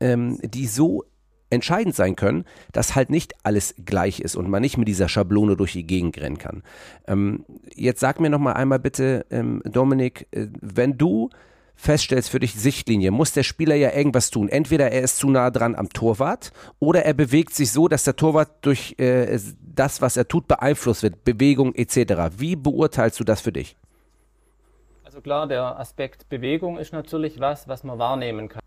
ähm, 0.00 0.38
die 0.42 0.66
so 0.66 1.04
entscheidend 1.50 1.94
sein 1.94 2.16
können, 2.16 2.44
dass 2.72 2.94
halt 2.94 3.10
nicht 3.10 3.34
alles 3.44 3.74
gleich 3.84 4.20
ist 4.20 4.36
und 4.36 4.48
man 4.48 4.62
nicht 4.62 4.76
mit 4.76 4.88
dieser 4.88 5.08
Schablone 5.08 5.56
durch 5.56 5.72
die 5.72 5.86
Gegend 5.86 6.20
rennen 6.20 6.38
kann. 6.38 6.62
Ähm, 7.06 7.44
jetzt 7.74 8.00
sag 8.00 8.20
mir 8.20 8.30
noch 8.30 8.38
mal 8.38 8.52
einmal 8.52 8.78
bitte, 8.78 9.24
ähm, 9.30 9.62
Dominik, 9.64 10.26
äh, 10.32 10.48
wenn 10.60 10.98
du 10.98 11.30
feststellst 11.76 12.30
für 12.30 12.38
dich 12.38 12.54
Sichtlinie, 12.54 13.10
muss 13.10 13.32
der 13.32 13.42
Spieler 13.42 13.74
ja 13.74 13.92
irgendwas 13.92 14.30
tun. 14.30 14.48
Entweder 14.48 14.92
er 14.92 15.02
ist 15.02 15.18
zu 15.18 15.28
nah 15.28 15.50
dran 15.50 15.74
am 15.74 15.88
Torwart 15.88 16.52
oder 16.78 17.04
er 17.04 17.14
bewegt 17.14 17.54
sich 17.54 17.72
so, 17.72 17.88
dass 17.88 18.04
der 18.04 18.16
Torwart 18.16 18.64
durch 18.64 18.94
äh, 18.98 19.38
das, 19.60 20.00
was 20.00 20.16
er 20.16 20.28
tut, 20.28 20.46
beeinflusst 20.46 21.02
wird, 21.02 21.24
Bewegung 21.24 21.74
etc. 21.74 22.36
Wie 22.38 22.56
beurteilst 22.56 23.18
du 23.18 23.24
das 23.24 23.40
für 23.40 23.52
dich? 23.52 23.76
Also 25.14 25.22
klar, 25.22 25.46
der 25.46 25.78
Aspekt 25.78 26.28
Bewegung 26.28 26.76
ist 26.76 26.92
natürlich 26.92 27.38
was, 27.38 27.68
was 27.68 27.84
man 27.84 28.00
wahrnehmen 28.00 28.48
kann. 28.48 28.60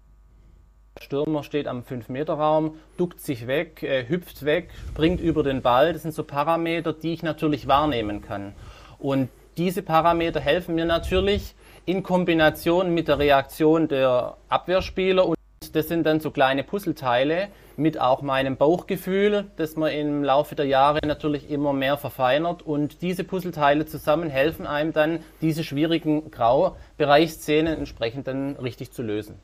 Der 0.97 1.03
Stürmer 1.03 1.43
steht 1.43 1.67
am 1.67 1.81
5-Meter-Raum, 1.81 2.75
duckt 2.95 3.19
sich 3.19 3.47
weg, 3.47 3.83
äh, 3.83 4.07
hüpft 4.07 4.45
weg, 4.45 4.69
springt 4.91 5.19
über 5.19 5.43
den 5.43 5.61
Ball. 5.61 5.91
Das 5.91 6.03
sind 6.03 6.13
so 6.13 6.23
Parameter, 6.23 6.93
die 6.93 7.11
ich 7.11 7.21
natürlich 7.21 7.67
wahrnehmen 7.67 8.21
kann. 8.21 8.53
Und 8.97 9.27
diese 9.57 9.81
Parameter 9.81 10.39
helfen 10.39 10.75
mir 10.75 10.85
natürlich 10.85 11.53
in 11.85 12.01
Kombination 12.01 12.93
mit 12.93 13.09
der 13.09 13.19
Reaktion 13.19 13.89
der 13.89 14.37
Abwehrspieler 14.47 15.27
und 15.27 15.35
das 15.73 15.89
sind 15.89 16.05
dann 16.05 16.21
so 16.21 16.31
kleine 16.31 16.63
Puzzleteile 16.63 17.49
mit 17.77 17.99
auch 17.99 18.21
meinem 18.21 18.57
Bauchgefühl, 18.57 19.45
das 19.55 19.75
man 19.75 19.91
im 19.91 20.23
Laufe 20.23 20.55
der 20.55 20.65
Jahre 20.65 21.05
natürlich 21.05 21.49
immer 21.49 21.73
mehr 21.73 21.97
verfeinert 21.97 22.61
und 22.63 23.01
diese 23.01 23.23
Puzzleteile 23.23 23.85
zusammen 23.85 24.29
helfen 24.29 24.65
einem 24.67 24.93
dann, 24.93 25.19
diese 25.41 25.63
schwierigen 25.63 26.31
Graubereichsszenen 26.31 27.77
entsprechend 27.77 28.27
dann 28.27 28.55
richtig 28.57 28.91
zu 28.91 29.03
lösen. 29.03 29.35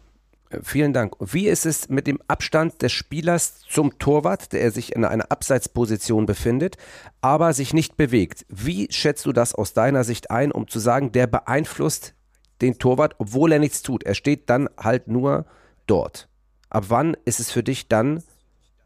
Vielen 0.62 0.94
Dank. 0.94 1.16
Wie 1.20 1.48
ist 1.48 1.66
es 1.66 1.90
mit 1.90 2.06
dem 2.06 2.20
Abstand 2.28 2.82
des 2.82 2.92
Spielers 2.92 3.62
zum 3.62 3.98
Torwart, 3.98 4.54
der 4.54 4.72
sich 4.72 4.96
in 4.96 5.04
einer 5.04 5.32
Abseitsposition 5.32 6.26
befindet, 6.26 6.78
aber 7.22 7.54
sich 7.54 7.74
nicht 7.74 7.98
bewegt? 7.98 8.46
Wie 8.50 8.88
schätzt 8.92 9.26
du 9.26 9.32
das 9.32 9.56
aus 9.56 9.74
deiner 9.74 10.04
Sicht 10.04 10.30
ein, 10.30 10.52
um 10.52 10.68
zu 10.68 10.80
sagen, 10.80 11.12
der 11.12 11.28
beeinflusst 11.28 12.14
den 12.62 12.78
Torwart, 12.78 13.16
obwohl 13.18 13.52
er 13.52 13.60
nichts 13.60 13.82
tut? 13.82 14.04
Er 14.04 14.14
steht 14.14 14.50
dann 14.50 14.70
halt 14.78 15.08
nur 15.08 15.46
dort. 15.88 16.28
Ab 16.74 16.86
wann 16.88 17.16
ist 17.24 17.40
es 17.40 17.52
für 17.52 17.62
dich 17.62 17.88
dann 17.88 18.24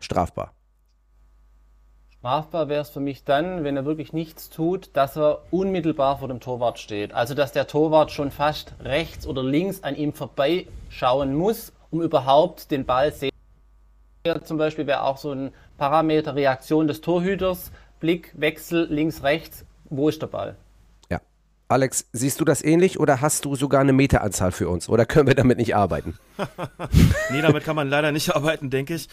strafbar? 0.01 0.51
Strafbar 2.19 2.67
wäre 2.67 2.81
es 2.81 2.89
für 2.89 2.99
mich 2.99 3.23
dann, 3.23 3.63
wenn 3.63 3.77
er 3.77 3.85
wirklich 3.85 4.11
nichts 4.11 4.49
tut, 4.49 4.89
dass 4.91 5.15
er 5.15 5.43
unmittelbar 5.51 6.19
vor 6.19 6.27
dem 6.27 6.41
Torwart 6.41 6.79
steht. 6.79 7.13
Also 7.13 7.33
dass 7.33 7.53
der 7.53 7.65
Torwart 7.65 8.11
schon 8.11 8.29
fast 8.29 8.73
rechts 8.81 9.25
oder 9.25 9.41
links 9.41 9.83
an 9.83 9.95
ihm 9.95 10.11
vorbeischauen 10.11 11.33
muss, 11.33 11.71
um 11.89 12.01
überhaupt 12.01 12.71
den 12.71 12.85
Ball 12.85 13.13
sehen. 13.13 13.31
Zum 14.43 14.57
Beispiel 14.57 14.85
wäre 14.85 15.03
auch 15.03 15.15
so 15.15 15.31
ein 15.31 15.53
Parameter 15.77 16.35
Reaktion 16.35 16.89
des 16.89 16.99
Torhüters, 16.99 17.71
Blick, 18.01 18.33
Wechsel, 18.35 18.87
links, 18.91 19.23
rechts, 19.23 19.63
wo 19.85 20.09
ist 20.09 20.21
der 20.21 20.27
Ball? 20.27 20.57
Alex, 21.69 22.07
siehst 22.13 22.39
du 22.39 22.45
das 22.45 22.63
ähnlich 22.63 22.99
oder 22.99 23.19
hast 23.19 23.43
du 23.43 23.55
sogar 23.55 23.81
eine 23.81 23.93
Meteranzahl 23.93 24.51
für 24.51 24.69
uns 24.69 24.87
oder 24.87 25.05
können 25.05 25.27
wir 25.27 25.35
damit 25.35 25.57
nicht 25.57 25.75
arbeiten? 25.75 26.17
nee, 27.31 27.41
damit 27.41 27.63
kann 27.65 27.75
man 27.75 27.89
leider 27.89 28.11
nicht 28.11 28.33
arbeiten, 28.35 28.69
denke 28.69 28.95
ich. 28.95 29.09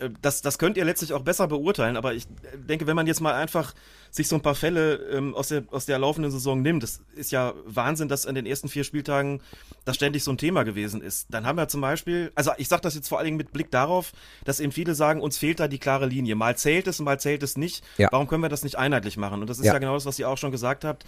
Äh, 0.00 0.10
das, 0.20 0.42
das 0.42 0.58
könnt 0.58 0.76
ihr 0.76 0.84
letztlich 0.84 1.12
auch 1.12 1.22
besser 1.22 1.46
beurteilen, 1.46 1.96
aber 1.96 2.14
ich 2.14 2.26
denke, 2.54 2.88
wenn 2.88 2.96
man 2.96 3.06
jetzt 3.06 3.20
mal 3.20 3.34
einfach 3.34 3.74
sich 4.10 4.26
so 4.26 4.36
ein 4.36 4.42
paar 4.42 4.56
Fälle 4.56 4.94
ähm, 5.12 5.34
aus, 5.34 5.48
der, 5.48 5.64
aus 5.70 5.86
der 5.86 5.98
laufenden 6.00 6.32
Saison 6.32 6.62
nimmt, 6.62 6.82
das 6.82 7.00
ist 7.14 7.30
ja 7.30 7.52
Wahnsinn, 7.64 8.08
dass 8.08 8.26
an 8.26 8.34
den 8.34 8.46
ersten 8.46 8.68
vier 8.68 8.82
Spieltagen 8.82 9.40
das 9.84 9.94
ständig 9.96 10.24
so 10.24 10.32
ein 10.32 10.38
Thema 10.38 10.64
gewesen 10.64 11.00
ist. 11.00 11.26
Dann 11.30 11.46
haben 11.46 11.56
wir 11.56 11.68
zum 11.68 11.80
Beispiel, 11.80 12.32
also 12.34 12.50
ich 12.56 12.68
sage 12.68 12.82
das 12.82 12.94
jetzt 12.94 13.08
vor 13.08 13.18
allen 13.18 13.26
Dingen 13.26 13.36
mit 13.36 13.52
Blick 13.52 13.70
darauf, 13.70 14.12
dass 14.44 14.58
eben 14.58 14.72
viele 14.72 14.94
sagen, 14.96 15.20
uns 15.20 15.38
fehlt 15.38 15.60
da 15.60 15.68
die 15.68 15.78
klare 15.78 16.06
Linie. 16.06 16.34
Mal 16.34 16.56
zählt 16.56 16.88
es, 16.88 17.00
mal 17.00 17.20
zählt 17.20 17.42
es 17.44 17.56
nicht. 17.56 17.84
Ja. 17.98 18.08
Warum 18.10 18.26
können 18.26 18.42
wir 18.42 18.48
das 18.48 18.64
nicht 18.64 18.78
einheitlich 18.78 19.16
machen? 19.16 19.42
Und 19.42 19.50
das 19.50 19.58
ist 19.58 19.66
ja, 19.66 19.74
ja 19.74 19.78
genau 19.78 19.94
das, 19.94 20.06
was 20.06 20.18
ihr 20.18 20.28
auch 20.28 20.38
schon 20.38 20.50
gesagt 20.52 20.84
habt 20.84 21.04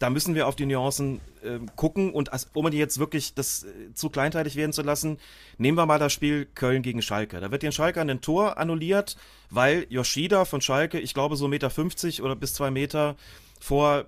da 0.00 0.08
müssen 0.08 0.34
wir 0.34 0.48
auf 0.48 0.56
die 0.56 0.66
Nuancen 0.66 1.20
äh, 1.44 1.58
gucken 1.76 2.12
und 2.12 2.32
als, 2.32 2.50
um 2.54 2.68
die 2.70 2.78
jetzt 2.78 2.98
wirklich 2.98 3.34
das 3.34 3.64
äh, 3.64 3.92
zu 3.94 4.08
kleinteilig 4.08 4.56
werden 4.56 4.72
zu 4.72 4.82
lassen, 4.82 5.18
nehmen 5.58 5.76
wir 5.76 5.84
mal 5.84 5.98
das 5.98 6.12
Spiel 6.12 6.46
Köln 6.46 6.82
gegen 6.82 7.02
Schalke. 7.02 7.38
Da 7.38 7.50
wird 7.50 7.62
den 7.62 7.70
Schalke 7.70 8.00
ein 8.00 8.20
Tor 8.22 8.56
annulliert, 8.56 9.16
weil 9.50 9.86
Yoshida 9.90 10.46
von 10.46 10.62
Schalke, 10.62 10.98
ich 10.98 11.12
glaube 11.12 11.36
so 11.36 11.48
Meter 11.48 11.68
50 11.68 12.22
oder 12.22 12.34
bis 12.34 12.54
zwei 12.54 12.70
Meter 12.70 13.14
vor, 13.60 13.98
äh, 13.98 14.04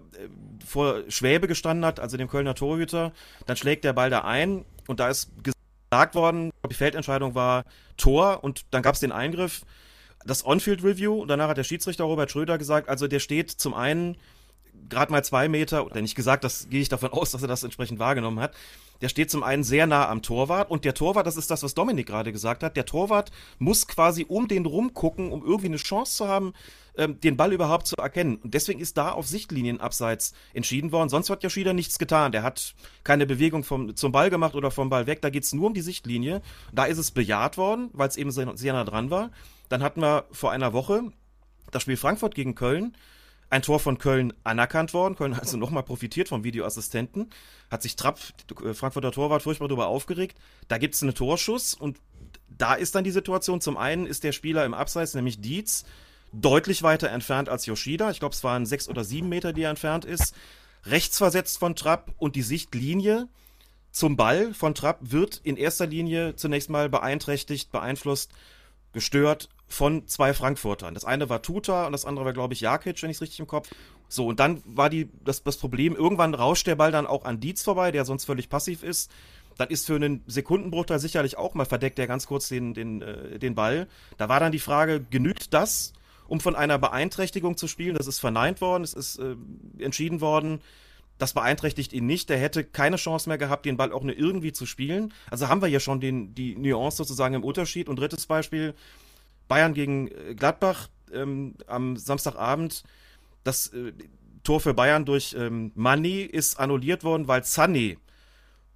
vor 0.66 1.02
Schwäbe 1.08 1.46
gestanden 1.46 1.84
hat, 1.84 2.00
also 2.00 2.16
dem 2.16 2.28
Kölner 2.28 2.54
Torhüter. 2.54 3.12
Dann 3.44 3.58
schlägt 3.58 3.84
der 3.84 3.92
Ball 3.92 4.08
da 4.08 4.22
ein 4.22 4.64
und 4.88 4.98
da 4.98 5.10
ist 5.10 5.30
gesagt 5.44 6.14
worden, 6.14 6.52
die 6.70 6.74
Feldentscheidung 6.74 7.34
war 7.34 7.64
Tor 7.98 8.42
und 8.42 8.62
dann 8.70 8.80
gab 8.80 8.94
es 8.94 9.00
den 9.00 9.12
Eingriff, 9.12 9.60
das 10.24 10.46
On-Field-Review 10.46 11.20
und 11.20 11.28
danach 11.28 11.48
hat 11.48 11.58
der 11.58 11.64
Schiedsrichter 11.64 12.04
Robert 12.04 12.30
Schröder 12.30 12.56
gesagt, 12.56 12.88
also 12.88 13.08
der 13.08 13.18
steht 13.18 13.50
zum 13.50 13.74
einen 13.74 14.16
gerade 14.88 15.12
mal 15.12 15.24
zwei 15.24 15.48
Meter, 15.48 15.84
oder 15.84 16.00
nicht 16.00 16.14
gesagt, 16.14 16.44
das 16.44 16.68
gehe 16.68 16.80
ich 16.80 16.88
davon 16.88 17.10
aus, 17.10 17.30
dass 17.30 17.42
er 17.42 17.48
das 17.48 17.62
entsprechend 17.62 17.98
wahrgenommen 17.98 18.40
hat. 18.40 18.54
Der 19.00 19.08
steht 19.08 19.30
zum 19.30 19.42
einen 19.42 19.64
sehr 19.64 19.88
nah 19.88 20.08
am 20.08 20.22
Torwart 20.22 20.70
und 20.70 20.84
der 20.84 20.94
Torwart, 20.94 21.26
das 21.26 21.36
ist 21.36 21.50
das, 21.50 21.64
was 21.64 21.74
Dominik 21.74 22.06
gerade 22.06 22.30
gesagt 22.30 22.62
hat, 22.62 22.76
der 22.76 22.86
Torwart 22.86 23.32
muss 23.58 23.88
quasi 23.88 24.24
um 24.28 24.46
den 24.46 24.64
rumgucken, 24.64 25.32
um 25.32 25.44
irgendwie 25.44 25.66
eine 25.66 25.76
Chance 25.76 26.16
zu 26.16 26.28
haben, 26.28 26.52
ähm, 26.96 27.18
den 27.20 27.36
Ball 27.36 27.52
überhaupt 27.52 27.88
zu 27.88 27.96
erkennen. 27.96 28.36
Und 28.36 28.54
deswegen 28.54 28.78
ist 28.80 28.96
da 28.96 29.10
auf 29.10 29.26
Sichtlinien 29.26 29.80
abseits 29.80 30.34
entschieden 30.54 30.92
worden. 30.92 31.08
Sonst 31.08 31.30
hat 31.30 31.42
Yoshida 31.42 31.72
nichts 31.72 31.98
getan. 31.98 32.30
Der 32.32 32.42
hat 32.44 32.74
keine 33.02 33.26
Bewegung 33.26 33.64
vom, 33.64 33.96
zum 33.96 34.12
Ball 34.12 34.30
gemacht 34.30 34.54
oder 34.54 34.70
vom 34.70 34.88
Ball 34.88 35.06
weg. 35.06 35.20
Da 35.22 35.30
geht's 35.30 35.52
nur 35.52 35.66
um 35.66 35.74
die 35.74 35.80
Sichtlinie. 35.80 36.42
Da 36.72 36.84
ist 36.84 36.98
es 36.98 37.10
bejaht 37.10 37.56
worden, 37.56 37.90
weil 37.92 38.08
es 38.08 38.16
eben 38.16 38.30
sehr, 38.30 38.56
sehr 38.56 38.72
nah 38.72 38.84
dran 38.84 39.10
war. 39.10 39.30
Dann 39.68 39.82
hatten 39.82 40.00
wir 40.00 40.26
vor 40.30 40.52
einer 40.52 40.72
Woche 40.72 41.12
das 41.70 41.82
Spiel 41.82 41.96
Frankfurt 41.96 42.34
gegen 42.34 42.54
Köln 42.54 42.94
ein 43.52 43.60
Tor 43.60 43.80
von 43.80 43.98
Köln 43.98 44.32
anerkannt 44.44 44.94
worden. 44.94 45.14
Köln 45.14 45.36
hat 45.36 45.42
also 45.42 45.58
nochmal 45.58 45.82
profitiert 45.82 46.26
vom 46.26 46.42
Videoassistenten. 46.42 47.28
Hat 47.70 47.82
sich 47.82 47.96
Trapp, 47.96 48.18
äh, 48.64 48.72
Frankfurter 48.72 49.12
Torwart, 49.12 49.42
furchtbar 49.42 49.68
darüber 49.68 49.88
aufgeregt. 49.88 50.38
Da 50.68 50.78
gibt 50.78 50.94
es 50.94 51.02
einen 51.02 51.14
Torschuss 51.14 51.74
und 51.74 51.98
da 52.48 52.72
ist 52.72 52.94
dann 52.94 53.04
die 53.04 53.10
Situation. 53.10 53.60
Zum 53.60 53.76
einen 53.76 54.06
ist 54.06 54.24
der 54.24 54.32
Spieler 54.32 54.64
im 54.64 54.72
Abseits, 54.72 55.12
nämlich 55.12 55.42
Dietz, 55.42 55.84
deutlich 56.32 56.82
weiter 56.82 57.10
entfernt 57.10 57.50
als 57.50 57.66
Yoshida. 57.66 58.10
Ich 58.10 58.20
glaube, 58.20 58.34
es 58.34 58.42
waren 58.42 58.64
sechs 58.64 58.88
oder 58.88 59.04
sieben 59.04 59.28
Meter, 59.28 59.52
die 59.52 59.64
er 59.64 59.70
entfernt 59.70 60.06
ist. 60.06 60.34
Rechts 60.86 61.18
versetzt 61.18 61.58
von 61.58 61.76
Trapp 61.76 62.14
und 62.16 62.36
die 62.36 62.42
Sichtlinie 62.42 63.28
zum 63.90 64.16
Ball 64.16 64.54
von 64.54 64.74
Trapp 64.74 65.00
wird 65.02 65.42
in 65.44 65.58
erster 65.58 65.86
Linie 65.86 66.36
zunächst 66.36 66.70
mal 66.70 66.88
beeinträchtigt, 66.88 67.70
beeinflusst, 67.70 68.32
gestört 68.94 69.50
von 69.72 70.06
zwei 70.06 70.34
Frankfurtern. 70.34 70.94
Das 70.94 71.04
eine 71.04 71.28
war 71.28 71.42
Tuta 71.42 71.86
und 71.86 71.92
das 71.92 72.04
andere 72.04 72.24
war, 72.24 72.32
glaube 72.32 72.54
ich, 72.54 72.60
Jakic, 72.60 73.02
wenn 73.02 73.10
ich 73.10 73.16
es 73.16 73.22
richtig 73.22 73.40
im 73.40 73.46
Kopf. 73.46 73.70
So, 74.08 74.26
und 74.26 74.38
dann 74.38 74.62
war 74.66 74.90
die, 74.90 75.08
das, 75.24 75.42
das 75.42 75.56
Problem, 75.56 75.96
irgendwann 75.96 76.34
rauscht 76.34 76.66
der 76.66 76.76
Ball 76.76 76.92
dann 76.92 77.06
auch 77.06 77.24
an 77.24 77.40
Dietz 77.40 77.62
vorbei, 77.62 77.90
der 77.90 78.04
sonst 78.04 78.26
völlig 78.26 78.48
passiv 78.48 78.82
ist. 78.82 79.10
Dann 79.56 79.68
ist 79.68 79.86
für 79.86 79.96
einen 79.96 80.22
Sekundenbruchteil 80.26 80.98
sicherlich 80.98 81.38
auch 81.38 81.54
mal 81.54 81.64
verdeckt 81.64 81.98
er 81.98 82.06
ganz 82.06 82.26
kurz 82.26 82.48
den, 82.48 82.74
den, 82.74 83.02
äh, 83.02 83.38
den 83.38 83.54
Ball. 83.54 83.88
Da 84.18 84.28
war 84.28 84.40
dann 84.40 84.52
die 84.52 84.58
Frage, 84.58 85.00
genügt 85.10 85.54
das, 85.54 85.92
um 86.28 86.40
von 86.40 86.54
einer 86.54 86.78
Beeinträchtigung 86.78 87.56
zu 87.56 87.68
spielen? 87.68 87.96
Das 87.96 88.06
ist 88.06 88.18
verneint 88.18 88.60
worden, 88.60 88.84
es 88.84 88.94
ist 88.94 89.18
äh, 89.18 89.36
entschieden 89.78 90.20
worden, 90.20 90.60
das 91.18 91.32
beeinträchtigt 91.32 91.92
ihn 91.92 92.06
nicht. 92.06 92.28
Der 92.28 92.38
hätte 92.38 92.64
keine 92.64 92.96
Chance 92.96 93.28
mehr 93.28 93.38
gehabt, 93.38 93.64
den 93.64 93.76
Ball 93.76 93.92
auch 93.92 94.02
nur 94.02 94.16
irgendwie 94.16 94.52
zu 94.52 94.66
spielen. 94.66 95.14
Also 95.30 95.48
haben 95.48 95.62
wir 95.62 95.68
ja 95.68 95.80
schon 95.80 96.00
den, 96.00 96.34
die 96.34 96.56
Nuance 96.56 96.96
sozusagen 96.98 97.34
im 97.34 97.44
Unterschied. 97.44 97.88
Und 97.88 97.96
drittes 97.98 98.26
Beispiel, 98.26 98.74
Bayern 99.52 99.74
gegen 99.74 100.08
äh, 100.08 100.34
Gladbach 100.34 100.88
ähm, 101.12 101.56
am 101.66 101.98
Samstagabend. 101.98 102.84
Das 103.44 103.66
äh, 103.66 103.92
Tor 104.44 104.60
für 104.60 104.72
Bayern 104.72 105.04
durch 105.04 105.36
ähm, 105.38 105.72
Mani 105.74 106.22
ist 106.22 106.58
annulliert 106.58 107.04
worden, 107.04 107.28
weil 107.28 107.42
Sané 107.42 107.98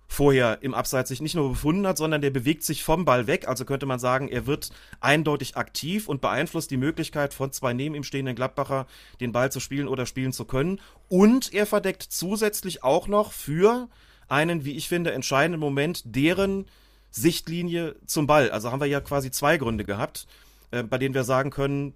vorher 0.07 0.59
im 0.61 0.75
Abseits 0.75 1.09
sich 1.09 1.23
nicht 1.23 1.35
nur 1.35 1.49
befunden 1.49 1.87
hat, 1.87 1.97
sondern 1.97 2.21
der 2.21 2.29
bewegt 2.29 2.63
sich 2.63 2.85
vom 2.85 3.07
Ball 3.07 3.27
weg. 3.27 3.49
Also 3.49 3.65
könnte 3.65 3.87
man 3.87 3.99
sagen, 3.99 4.29
er 4.29 4.47
wird 4.47 4.69
eindeutig 5.01 5.57
aktiv 5.57 6.09
und 6.09 6.21
beeinflusst 6.21 6.71
die 6.71 6.77
Möglichkeit 6.77 7.33
von 7.33 7.53
zwei 7.53 7.73
neben 7.73 7.95
ihm 7.95 8.05
stehenden 8.05 8.37
Gladbacher 8.37 8.87
den 9.19 9.33
Ball 9.33 9.51
zu 9.51 9.61
spielen 9.61 9.89
oder 9.89 10.05
spielen 10.05 10.35
zu 10.35 10.45
können. 10.45 10.79
Und 11.09 11.55
er 11.55 11.65
verdeckt 11.65 12.03
zusätzlich 12.03 12.85
auch 12.85 13.09
noch 13.09 13.33
für 13.33 13.89
einen, 14.29 14.67
wie 14.67 14.77
ich 14.77 14.89
finde, 14.89 15.13
entscheidenden 15.13 15.59
Moment 15.59 16.03
deren 16.05 16.67
Sichtlinie 17.11 17.97
zum 18.05 18.27
Ball. 18.27 18.51
Also 18.51 18.71
haben 18.71 18.81
wir 18.81 18.87
ja 18.87 19.01
quasi 19.01 19.31
zwei 19.31 19.57
Gründe 19.57 19.85
gehabt. 19.85 20.27
Äh, 20.71 20.83
bei 20.83 20.99
denen 20.99 21.15
wir 21.15 21.25
sagen 21.25 21.51
können, 21.51 21.95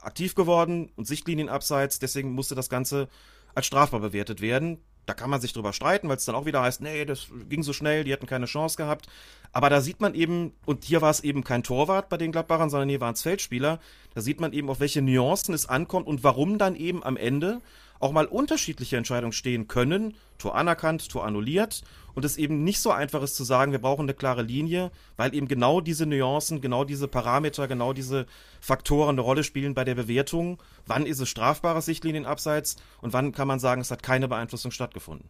aktiv 0.00 0.34
geworden 0.34 0.90
und 0.96 1.06
Sichtlinien 1.06 1.48
abseits, 1.48 1.98
deswegen 1.98 2.32
musste 2.32 2.54
das 2.54 2.68
Ganze 2.68 3.08
als 3.54 3.66
strafbar 3.66 4.00
bewertet 4.00 4.40
werden. 4.40 4.78
Da 5.06 5.12
kann 5.12 5.28
man 5.28 5.40
sich 5.40 5.52
drüber 5.52 5.74
streiten, 5.74 6.08
weil 6.08 6.16
es 6.16 6.24
dann 6.24 6.34
auch 6.34 6.46
wieder 6.46 6.62
heißt, 6.62 6.80
nee, 6.80 7.04
das 7.04 7.28
ging 7.48 7.62
so 7.62 7.74
schnell, 7.74 8.04
die 8.04 8.12
hätten 8.12 8.26
keine 8.26 8.46
Chance 8.46 8.76
gehabt. 8.76 9.06
Aber 9.52 9.68
da 9.68 9.80
sieht 9.82 10.00
man 10.00 10.14
eben, 10.14 10.52
und 10.64 10.84
hier 10.84 11.02
war 11.02 11.10
es 11.10 11.20
eben 11.20 11.44
kein 11.44 11.62
Torwart 11.62 12.08
bei 12.08 12.16
den 12.16 12.32
Gladbachern, 12.32 12.70
sondern 12.70 12.88
hier 12.88 13.02
waren 13.02 13.12
es 13.14 13.22
Feldspieler, 13.22 13.80
da 14.14 14.22
sieht 14.22 14.40
man 14.40 14.52
eben, 14.52 14.70
auf 14.70 14.80
welche 14.80 15.02
Nuancen 15.02 15.54
es 15.54 15.68
ankommt 15.68 16.06
und 16.06 16.24
warum 16.24 16.56
dann 16.56 16.74
eben 16.74 17.04
am 17.04 17.18
Ende 17.18 17.60
auch 18.00 18.12
mal 18.12 18.26
unterschiedliche 18.26 18.96
Entscheidungen 18.96 19.32
stehen 19.32 19.68
können. 19.68 20.16
Tor 20.38 20.56
anerkannt, 20.56 21.08
Tor 21.10 21.24
annulliert. 21.24 21.82
Und 22.14 22.24
es 22.24 22.36
eben 22.36 22.64
nicht 22.64 22.80
so 22.80 22.90
einfach 22.90 23.22
ist 23.22 23.36
zu 23.36 23.44
sagen, 23.44 23.72
wir 23.72 23.80
brauchen 23.80 24.02
eine 24.02 24.14
klare 24.14 24.42
Linie, 24.42 24.90
weil 25.16 25.34
eben 25.34 25.48
genau 25.48 25.80
diese 25.80 26.06
Nuancen, 26.06 26.60
genau 26.60 26.84
diese 26.84 27.08
Parameter, 27.08 27.68
genau 27.68 27.92
diese 27.92 28.26
Faktoren 28.60 29.16
eine 29.16 29.20
Rolle 29.20 29.44
spielen 29.44 29.74
bei 29.74 29.84
der 29.84 29.94
Bewertung. 29.94 30.62
Wann 30.86 31.06
ist 31.06 31.20
es 31.20 31.28
strafbares 31.28 31.86
Sichtlinienabseits 31.86 32.76
und 33.00 33.12
wann 33.12 33.32
kann 33.32 33.48
man 33.48 33.58
sagen, 33.58 33.80
es 33.80 33.90
hat 33.90 34.02
keine 34.02 34.28
Beeinflussung 34.28 34.70
stattgefunden? 34.70 35.28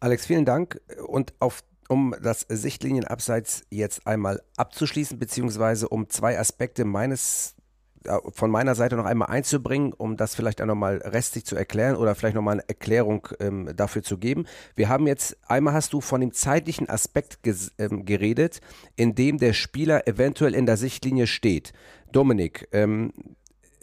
Alex, 0.00 0.26
vielen 0.26 0.44
Dank. 0.44 0.80
Und 1.06 1.32
auf 1.38 1.62
um 1.88 2.14
das 2.22 2.46
Sichtlinienabseits 2.48 3.64
jetzt 3.70 4.06
einmal 4.06 4.42
abzuschließen, 4.56 5.18
beziehungsweise 5.18 5.88
um 5.88 6.08
zwei 6.08 6.38
Aspekte 6.38 6.84
meines 6.84 7.53
von 8.32 8.50
meiner 8.50 8.74
Seite 8.74 8.96
noch 8.96 9.04
einmal 9.04 9.28
einzubringen, 9.28 9.92
um 9.92 10.16
das 10.16 10.34
vielleicht 10.34 10.60
auch 10.60 10.66
nochmal 10.66 10.98
restlich 10.98 11.44
zu 11.44 11.56
erklären 11.56 11.96
oder 11.96 12.14
vielleicht 12.14 12.34
nochmal 12.34 12.54
eine 12.54 12.68
Erklärung 12.68 13.28
ähm, 13.40 13.70
dafür 13.74 14.02
zu 14.02 14.18
geben. 14.18 14.46
Wir 14.76 14.88
haben 14.88 15.06
jetzt, 15.06 15.36
einmal 15.48 15.74
hast 15.74 15.92
du 15.92 16.00
von 16.00 16.20
dem 16.20 16.32
zeitlichen 16.32 16.88
Aspekt 16.88 17.38
ähm, 17.78 18.04
geredet, 18.04 18.60
in 18.96 19.14
dem 19.14 19.38
der 19.38 19.52
Spieler 19.52 20.06
eventuell 20.06 20.54
in 20.54 20.66
der 20.66 20.76
Sichtlinie 20.76 21.26
steht. 21.26 21.72
Dominik, 22.12 22.68
ähm, 22.72 23.12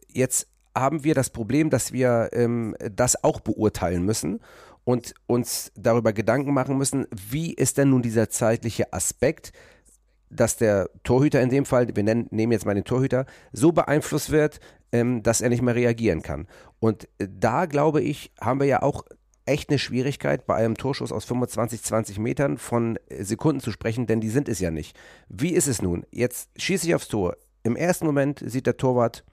jetzt 0.08 0.48
haben 0.76 1.04
wir 1.04 1.16
das 1.16 1.30
Problem, 1.30 1.70
dass 1.70 1.92
wir 1.92 2.30
ähm, 2.34 2.76
das 2.80 3.24
auch 3.24 3.40
beurteilen 3.42 4.06
müssen 4.06 4.40
und 4.84 5.14
uns 5.28 5.72
darüber 5.76 6.14
Gedanken 6.14 6.54
machen 6.54 6.78
müssen, 6.78 7.08
wie 7.12 7.54
ist 7.54 7.78
denn 7.78 7.90
nun 7.90 8.02
dieser 8.02 8.30
zeitliche 8.30 8.94
Aspekt, 8.94 9.52
dass 10.32 10.58
der 10.58 10.89
Torhüter 11.04 11.41
in 11.41 11.50
dem 11.50 11.65
Fall, 11.65 11.96
wir 11.96 12.04
nennen, 12.04 12.28
nehmen 12.32 12.52
jetzt 12.52 12.65
mal 12.65 12.74
den 12.74 12.86
Torhüter, 12.86 13.26
so 13.52 13.72
beeinflusst 13.72 14.32
wird, 14.32 14.60
ähm, 14.91 15.24
dass 15.24 15.41
er 15.41 15.50
nicht 15.50 15.62
mehr 15.62 15.76
reagieren 15.76 16.22
kann. 16.22 16.48
Und 16.80 17.08
äh, 17.17 17.28
da 17.30 17.65
glaube 17.65 18.02
ich, 18.02 18.32
haben 18.39 18.60
wir 18.60 18.67
ja 18.67 18.82
auch 18.82 19.04
echt 19.46 19.70
eine 19.70 19.80
Schwierigkeit, 19.80 20.46
bei 20.46 20.56
einem 20.56 20.78
Torschuss 20.78 21.12
aus 21.12 21.26
25, 21.26 21.84
20 21.84 22.20
Metern 22.20 22.58
von 22.58 22.98
äh, 23.10 23.24
Sekunden 23.24 23.62
zu 23.62 23.72
sprechen, 23.72 24.08
denn 24.08 24.22
die 24.22 24.30
sind 24.30 24.48
es 24.50 24.60
ja 24.60 24.72
nicht. 24.72 24.98
Wie 25.30 25.54
ist 25.54 25.67
es 25.67 25.82
nun? 25.82 26.06
Jetzt 26.12 26.50
schieße 26.58 26.88
ich 26.88 26.96
aufs 26.96 27.08
Tor. 27.08 27.38
Im 27.63 27.76
ersten 27.76 28.06
Moment 28.06 28.41
sieht 28.46 28.65
der 28.67 28.78
Torwart 28.78 29.24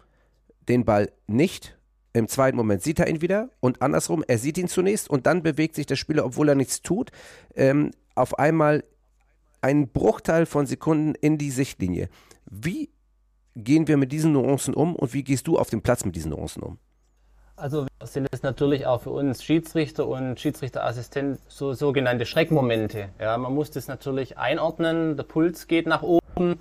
den 0.69 0.85
Ball 0.85 1.11
nicht. 1.27 1.79
Im 2.13 2.29
zweiten 2.29 2.57
Moment 2.57 2.83
sieht 2.83 2.99
er 2.99 3.09
ihn 3.09 3.21
wieder 3.21 3.51
und 3.61 3.83
andersrum, 3.83 4.25
er 4.27 4.39
sieht 4.39 4.59
ihn 4.59 4.69
zunächst 4.69 5.09
und 5.09 5.27
dann 5.27 5.43
bewegt 5.43 5.75
sich 5.75 5.87
der 5.87 5.97
Spieler, 5.97 6.25
obwohl 6.25 6.49
er 6.49 6.55
nichts 6.55 6.83
tut, 6.83 7.11
ähm, 7.55 7.93
auf 8.15 8.39
einmal 8.39 8.83
einen 9.61 9.89
Bruchteil 9.89 10.47
von 10.47 10.67
Sekunden 10.67 11.15
in 11.15 11.39
die 11.39 11.51
Sichtlinie. 11.51 12.09
Wie 12.47 12.91
gehen 13.55 13.89
wir 13.89 13.97
mit 13.97 14.13
diesen 14.13 14.33
Nuancen 14.33 14.75
um 14.75 14.95
und 14.95 15.15
wie 15.15 15.25
gehst 15.25 15.47
du 15.47 15.59
auf 15.59 15.71
dem 15.71 15.83
Platz 15.83 16.05
mit 16.05 16.17
diesen 16.17 16.31
Nuancen 16.31 16.63
um? 16.63 16.79
Also 17.57 17.87
sind 18.05 18.29
es 18.31 18.43
natürlich 18.43 18.87
auch 18.87 19.03
für 19.03 19.11
uns 19.11 19.43
Schiedsrichter 19.43 20.07
und 20.07 20.39
Schiedsrichterassistent 20.39 21.41
so 21.49 21.75
sogenannte 21.75 22.25
Schreckmomente. 22.25 23.09
Ja, 23.21 23.37
man 23.37 23.53
muss 23.53 23.73
das 23.73 23.89
natürlich 23.89 24.39
einordnen, 24.39 25.17
der 25.17 25.25
Puls 25.25 25.67
geht 25.67 25.89
nach 25.89 26.03
oben 26.03 26.61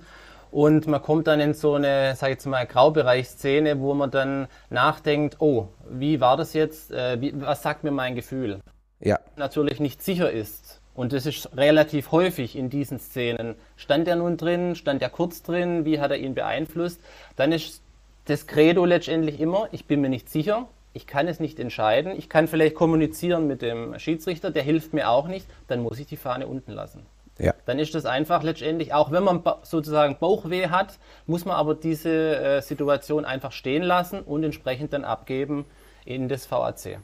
und 0.50 0.88
man 0.88 1.00
kommt 1.00 1.28
dann 1.28 1.38
in 1.38 1.54
so 1.54 1.74
eine, 1.74 2.16
sag 2.16 2.30
ich 2.30 2.34
jetzt 2.34 2.46
mal, 2.46 2.66
Graubereichsszene, 2.66 3.78
wo 3.78 3.94
man 3.94 4.10
dann 4.10 4.48
nachdenkt, 4.70 5.36
oh, 5.40 5.68
wie 5.88 6.20
war 6.20 6.36
das 6.36 6.52
jetzt, 6.52 6.90
äh, 6.90 7.20
wie, 7.20 7.32
was 7.40 7.62
sagt 7.62 7.84
mir 7.84 7.92
mein 7.92 8.16
Gefühl? 8.16 8.60
Ja. 8.98 9.20
Natürlich 9.36 9.78
nicht 9.78 10.02
sicher 10.02 10.32
ist, 10.32 10.67
und 10.98 11.12
das 11.12 11.26
ist 11.26 11.56
relativ 11.56 12.10
häufig 12.10 12.56
in 12.56 12.70
diesen 12.70 12.98
Szenen. 12.98 13.54
Stand 13.76 14.08
er 14.08 14.16
nun 14.16 14.36
drin? 14.36 14.74
Stand 14.74 15.00
er 15.00 15.10
kurz 15.10 15.44
drin? 15.44 15.84
Wie 15.84 16.00
hat 16.00 16.10
er 16.10 16.18
ihn 16.18 16.34
beeinflusst? 16.34 17.00
Dann 17.36 17.52
ist 17.52 17.82
das 18.24 18.48
Credo 18.48 18.84
letztendlich 18.84 19.38
immer, 19.38 19.68
ich 19.70 19.84
bin 19.84 20.00
mir 20.00 20.08
nicht 20.08 20.28
sicher, 20.28 20.66
ich 20.94 21.06
kann 21.06 21.28
es 21.28 21.38
nicht 21.38 21.60
entscheiden, 21.60 22.18
ich 22.18 22.28
kann 22.28 22.48
vielleicht 22.48 22.74
kommunizieren 22.74 23.46
mit 23.46 23.62
dem 23.62 23.96
Schiedsrichter, 24.00 24.50
der 24.50 24.64
hilft 24.64 24.92
mir 24.92 25.08
auch 25.08 25.28
nicht, 25.28 25.46
dann 25.68 25.84
muss 25.84 26.00
ich 26.00 26.08
die 26.08 26.16
Fahne 26.16 26.48
unten 26.48 26.72
lassen. 26.72 27.06
Ja. 27.38 27.54
Dann 27.64 27.78
ist 27.78 27.94
das 27.94 28.04
einfach 28.04 28.42
letztendlich, 28.42 28.92
auch 28.92 29.12
wenn 29.12 29.22
man 29.22 29.44
sozusagen 29.62 30.18
Bauchweh 30.18 30.66
hat, 30.66 30.98
muss 31.26 31.44
man 31.44 31.54
aber 31.54 31.76
diese 31.76 32.10
äh, 32.36 32.60
Situation 32.60 33.24
einfach 33.24 33.52
stehen 33.52 33.84
lassen 33.84 34.20
und 34.20 34.42
entsprechend 34.42 34.92
dann 34.92 35.04
abgeben 35.04 35.64
in 36.04 36.28
das 36.28 36.50
VAC. 36.50 36.98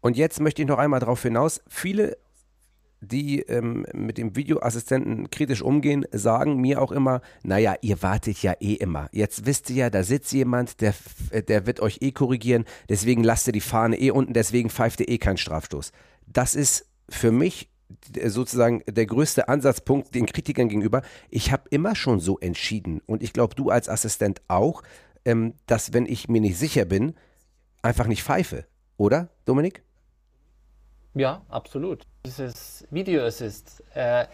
Und 0.00 0.16
jetzt 0.16 0.38
möchte 0.38 0.62
ich 0.62 0.68
noch 0.68 0.78
einmal 0.78 1.00
darauf 1.00 1.22
hinaus, 1.22 1.60
viele 1.66 2.18
die 3.06 3.40
ähm, 3.40 3.86
mit 3.92 4.18
dem 4.18 4.36
Videoassistenten 4.36 5.30
kritisch 5.30 5.62
umgehen, 5.62 6.06
sagen 6.12 6.60
mir 6.60 6.80
auch 6.80 6.92
immer, 6.92 7.20
naja, 7.42 7.74
ihr 7.80 8.02
wartet 8.02 8.42
ja 8.42 8.54
eh 8.60 8.74
immer. 8.74 9.08
Jetzt 9.12 9.46
wisst 9.46 9.70
ihr 9.70 9.76
ja, 9.76 9.90
da 9.90 10.02
sitzt 10.02 10.32
jemand, 10.32 10.80
der, 10.80 10.94
der 11.48 11.66
wird 11.66 11.80
euch 11.80 11.98
eh 12.00 12.12
korrigieren, 12.12 12.64
deswegen 12.88 13.24
lasst 13.24 13.46
ihr 13.46 13.52
die 13.52 13.60
Fahne 13.60 13.98
eh 13.98 14.10
unten, 14.10 14.32
deswegen 14.32 14.70
pfeift 14.70 15.00
ihr 15.00 15.08
eh 15.08 15.18
keinen 15.18 15.36
Strafstoß. 15.36 15.92
Das 16.26 16.54
ist 16.54 16.86
für 17.08 17.32
mich 17.32 17.70
sozusagen 18.26 18.82
der 18.86 19.06
größte 19.06 19.48
Ansatzpunkt 19.48 20.14
den 20.14 20.26
Kritikern 20.26 20.68
gegenüber. 20.68 21.02
Ich 21.30 21.52
habe 21.52 21.68
immer 21.70 21.94
schon 21.94 22.20
so 22.20 22.38
entschieden 22.38 23.00
und 23.06 23.22
ich 23.22 23.32
glaube, 23.32 23.54
du 23.54 23.70
als 23.70 23.88
Assistent 23.88 24.42
auch, 24.48 24.82
ähm, 25.24 25.54
dass 25.66 25.92
wenn 25.92 26.06
ich 26.06 26.28
mir 26.28 26.40
nicht 26.40 26.58
sicher 26.58 26.84
bin, 26.84 27.14
einfach 27.82 28.06
nicht 28.06 28.22
pfeife. 28.22 28.66
Oder, 28.96 29.28
Dominik? 29.44 29.82
Ja, 31.14 31.42
absolut. 31.48 32.02
Dieses 32.26 32.86
Video 32.90 33.24
Assist 33.24 33.84
äh, 33.94 34.26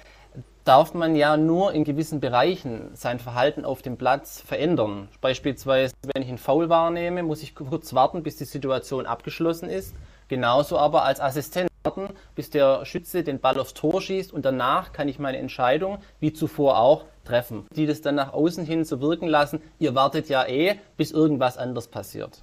darf 0.64 0.94
man 0.94 1.14
ja 1.14 1.36
nur 1.36 1.72
in 1.72 1.84
gewissen 1.84 2.20
Bereichen 2.20 2.90
sein 2.94 3.18
Verhalten 3.18 3.64
auf 3.66 3.82
dem 3.82 3.98
Platz 3.98 4.40
verändern. 4.40 5.08
Beispielsweise, 5.20 5.94
wenn 6.14 6.22
ich 6.22 6.28
einen 6.28 6.38
Foul 6.38 6.70
wahrnehme, 6.70 7.22
muss 7.22 7.42
ich 7.42 7.54
kurz 7.54 7.92
warten, 7.92 8.22
bis 8.22 8.36
die 8.36 8.44
Situation 8.44 9.04
abgeschlossen 9.04 9.68
ist. 9.68 9.94
Genauso 10.28 10.78
aber 10.78 11.04
als 11.04 11.20
Assistent 11.20 11.68
warten, 11.82 12.14
bis 12.34 12.50
der 12.50 12.84
Schütze 12.86 13.24
den 13.24 13.40
Ball 13.40 13.58
aufs 13.58 13.74
Tor 13.74 14.00
schießt 14.00 14.32
und 14.32 14.44
danach 14.44 14.92
kann 14.92 15.08
ich 15.08 15.18
meine 15.18 15.38
Entscheidung, 15.38 15.98
wie 16.18 16.32
zuvor 16.32 16.78
auch, 16.78 17.04
treffen. 17.24 17.66
Die 17.76 17.86
das 17.86 18.00
dann 18.00 18.14
nach 18.14 18.32
außen 18.32 18.64
hin 18.64 18.84
so 18.84 19.00
wirken 19.00 19.28
lassen, 19.28 19.60
ihr 19.78 19.94
wartet 19.94 20.28
ja 20.28 20.46
eh, 20.46 20.76
bis 20.96 21.10
irgendwas 21.10 21.58
anders 21.58 21.88
passiert. 21.88 22.42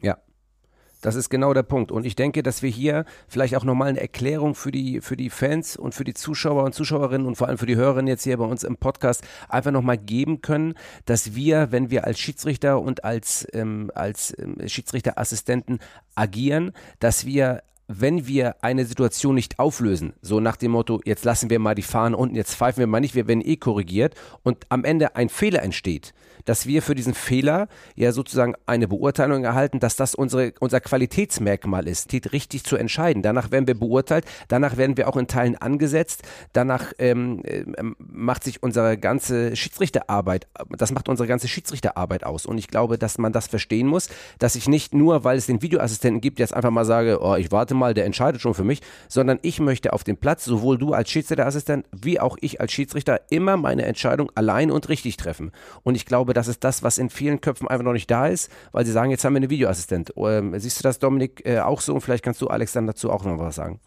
Ja, 0.00 0.18
das 1.04 1.16
ist 1.16 1.28
genau 1.28 1.52
der 1.52 1.62
Punkt. 1.62 1.92
Und 1.92 2.06
ich 2.06 2.16
denke, 2.16 2.42
dass 2.42 2.62
wir 2.62 2.70
hier 2.70 3.04
vielleicht 3.28 3.54
auch 3.56 3.64
nochmal 3.64 3.88
eine 3.88 4.00
Erklärung 4.00 4.54
für 4.54 4.72
die, 4.72 5.02
für 5.02 5.18
die 5.18 5.28
Fans 5.28 5.76
und 5.76 5.94
für 5.94 6.04
die 6.04 6.14
Zuschauer 6.14 6.64
und 6.64 6.74
Zuschauerinnen 6.74 7.26
und 7.26 7.36
vor 7.36 7.46
allem 7.46 7.58
für 7.58 7.66
die 7.66 7.76
Hörerinnen 7.76 8.06
jetzt 8.06 8.24
hier 8.24 8.38
bei 8.38 8.46
uns 8.46 8.64
im 8.64 8.78
Podcast 8.78 9.22
einfach 9.50 9.70
nochmal 9.70 9.98
geben 9.98 10.40
können, 10.40 10.72
dass 11.04 11.34
wir, 11.34 11.70
wenn 11.72 11.90
wir 11.90 12.04
als 12.04 12.18
Schiedsrichter 12.18 12.80
und 12.80 13.04
als, 13.04 13.46
ähm, 13.52 13.90
als 13.94 14.34
ähm, 14.38 14.56
Schiedsrichterassistenten 14.66 15.78
agieren, 16.14 16.72
dass 17.00 17.26
wir 17.26 17.62
wenn 17.86 18.26
wir 18.26 18.56
eine 18.62 18.86
Situation 18.86 19.34
nicht 19.34 19.58
auflösen, 19.58 20.14
so 20.22 20.40
nach 20.40 20.56
dem 20.56 20.70
Motto, 20.70 21.02
jetzt 21.04 21.26
lassen 21.26 21.50
wir 21.50 21.58
mal 21.58 21.74
die 21.74 21.82
Fahne 21.82 22.16
unten, 22.16 22.34
jetzt 22.34 22.54
pfeifen 22.54 22.80
wir 22.80 22.86
mal 22.86 23.00
nicht, 23.00 23.14
wir 23.14 23.28
werden 23.28 23.46
eh 23.46 23.56
korrigiert 23.56 24.14
und 24.42 24.64
am 24.70 24.84
Ende 24.84 25.16
ein 25.16 25.28
Fehler 25.28 25.62
entsteht, 25.62 26.14
dass 26.44 26.66
wir 26.66 26.82
für 26.82 26.94
diesen 26.94 27.14
Fehler 27.14 27.68
ja 27.94 28.12
sozusagen 28.12 28.54
eine 28.66 28.88
Beurteilung 28.88 29.44
erhalten, 29.44 29.80
dass 29.80 29.96
das 29.96 30.14
unsere, 30.14 30.52
unser 30.60 30.80
Qualitätsmerkmal 30.80 31.88
ist, 31.88 32.12
richtig 32.32 32.64
zu 32.64 32.76
entscheiden. 32.76 33.22
Danach 33.22 33.50
werden 33.50 33.66
wir 33.66 33.78
beurteilt, 33.78 34.24
danach 34.48 34.76
werden 34.76 34.96
wir 34.96 35.08
auch 35.08 35.16
in 35.16 35.26
Teilen 35.26 35.56
angesetzt, 35.56 36.22
danach 36.52 36.92
ähm, 36.98 37.42
ähm, 37.44 37.96
macht 37.98 38.44
sich 38.44 38.62
unsere 38.62 38.98
ganze 38.98 39.56
Schiedsrichterarbeit, 39.56 40.46
das 40.70 40.92
macht 40.92 41.08
unsere 41.08 41.26
ganze 41.26 41.48
Schiedsrichterarbeit 41.48 42.24
aus. 42.24 42.46
Und 42.46 42.58
ich 42.58 42.68
glaube, 42.68 42.98
dass 42.98 43.18
man 43.18 43.32
das 43.32 43.46
verstehen 43.46 43.86
muss, 43.86 44.08
dass 44.38 44.54
ich 44.54 44.68
nicht 44.68 44.94
nur, 44.94 45.24
weil 45.24 45.38
es 45.38 45.46
den 45.46 45.62
Videoassistenten 45.62 46.20
gibt, 46.20 46.38
jetzt 46.38 46.54
einfach 46.54 46.70
mal 46.70 46.84
sage, 46.84 47.18
oh, 47.20 47.36
ich 47.36 47.50
warte 47.52 47.74
mal, 47.74 47.94
der 47.94 48.04
entscheidet 48.04 48.40
schon 48.40 48.54
für 48.54 48.64
mich, 48.64 48.80
sondern 49.08 49.38
ich 49.42 49.60
möchte 49.60 49.92
auf 49.92 50.04
dem 50.04 50.16
Platz, 50.16 50.44
sowohl 50.44 50.78
du 50.78 50.92
als 50.92 51.10
Schiedsrichterassistent 51.10 51.86
wie 51.92 52.20
auch 52.20 52.36
ich 52.40 52.60
als 52.60 52.72
Schiedsrichter, 52.72 53.20
immer 53.30 53.56
meine 53.56 53.84
Entscheidung 53.84 54.30
allein 54.34 54.70
und 54.70 54.88
richtig 54.88 55.16
treffen. 55.16 55.52
Und 55.82 55.94
ich 55.94 56.06
glaube, 56.06 56.33
das 56.34 56.48
ist 56.48 56.64
das, 56.64 56.82
was 56.82 56.98
in 56.98 57.10
vielen 57.10 57.40
Köpfen 57.40 57.68
einfach 57.68 57.84
noch 57.84 57.92
nicht 57.92 58.10
da 58.10 58.26
ist, 58.26 58.50
weil 58.72 58.84
sie 58.84 58.92
sagen, 58.92 59.10
jetzt 59.10 59.24
haben 59.24 59.34
wir 59.34 59.38
einen 59.38 59.50
Videoassistent. 59.50 60.12
Ähm, 60.16 60.58
siehst 60.58 60.78
du 60.78 60.82
das, 60.82 60.98
Dominik, 60.98 61.46
äh, 61.46 61.60
auch 61.60 61.80
so? 61.80 61.94
Und 61.94 62.00
vielleicht 62.00 62.24
kannst 62.24 62.42
du, 62.42 62.48
Alex, 62.48 62.72
dann 62.72 62.86
dazu 62.86 63.10
auch 63.10 63.24
noch 63.24 63.38
was 63.38 63.56
sagen. 63.56 63.80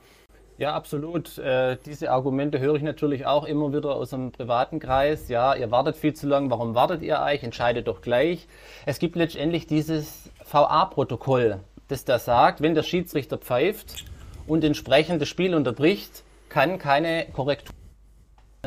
Ja, 0.58 0.74
absolut. 0.74 1.38
Äh, 1.38 1.78
diese 1.86 2.12
Argumente 2.12 2.60
höre 2.60 2.76
ich 2.76 2.82
natürlich 2.82 3.28
auch 3.28 3.46
immer 3.46 3.72
wieder 3.72 3.96
aus 3.96 4.12
einem 4.14 4.32
privaten 4.32 4.80
Kreis. 4.80 5.30
Ja, 5.30 5.54
ihr 5.54 5.70
wartet 5.70 5.98
viel 5.98 6.14
zu 6.14 6.28
lang, 6.28 6.50
warum 6.50 6.74
wartet 6.74 7.04
ihr 7.04 7.22
eigentlich? 7.22 7.44
Entscheidet 7.44 7.88
doch 7.88 8.02
gleich. 8.02 8.48
Es 8.88 8.98
gibt 8.98 9.16
letztendlich 9.16 9.68
dieses 9.68 10.32
VA-Protokoll, 10.52 11.60
das 11.90 12.06
da 12.06 12.18
sagt, 12.18 12.62
wenn 12.62 12.74
der 12.74 12.84
Schiedsrichter 12.84 13.38
pfeift 13.38 14.06
und 14.48 14.64
entsprechend 14.64 15.22
das 15.22 15.30
Spiel 15.30 15.54
unterbricht, 15.54 16.24
kann 16.50 16.80
keine 16.80 17.28
Korrektur 17.34 17.77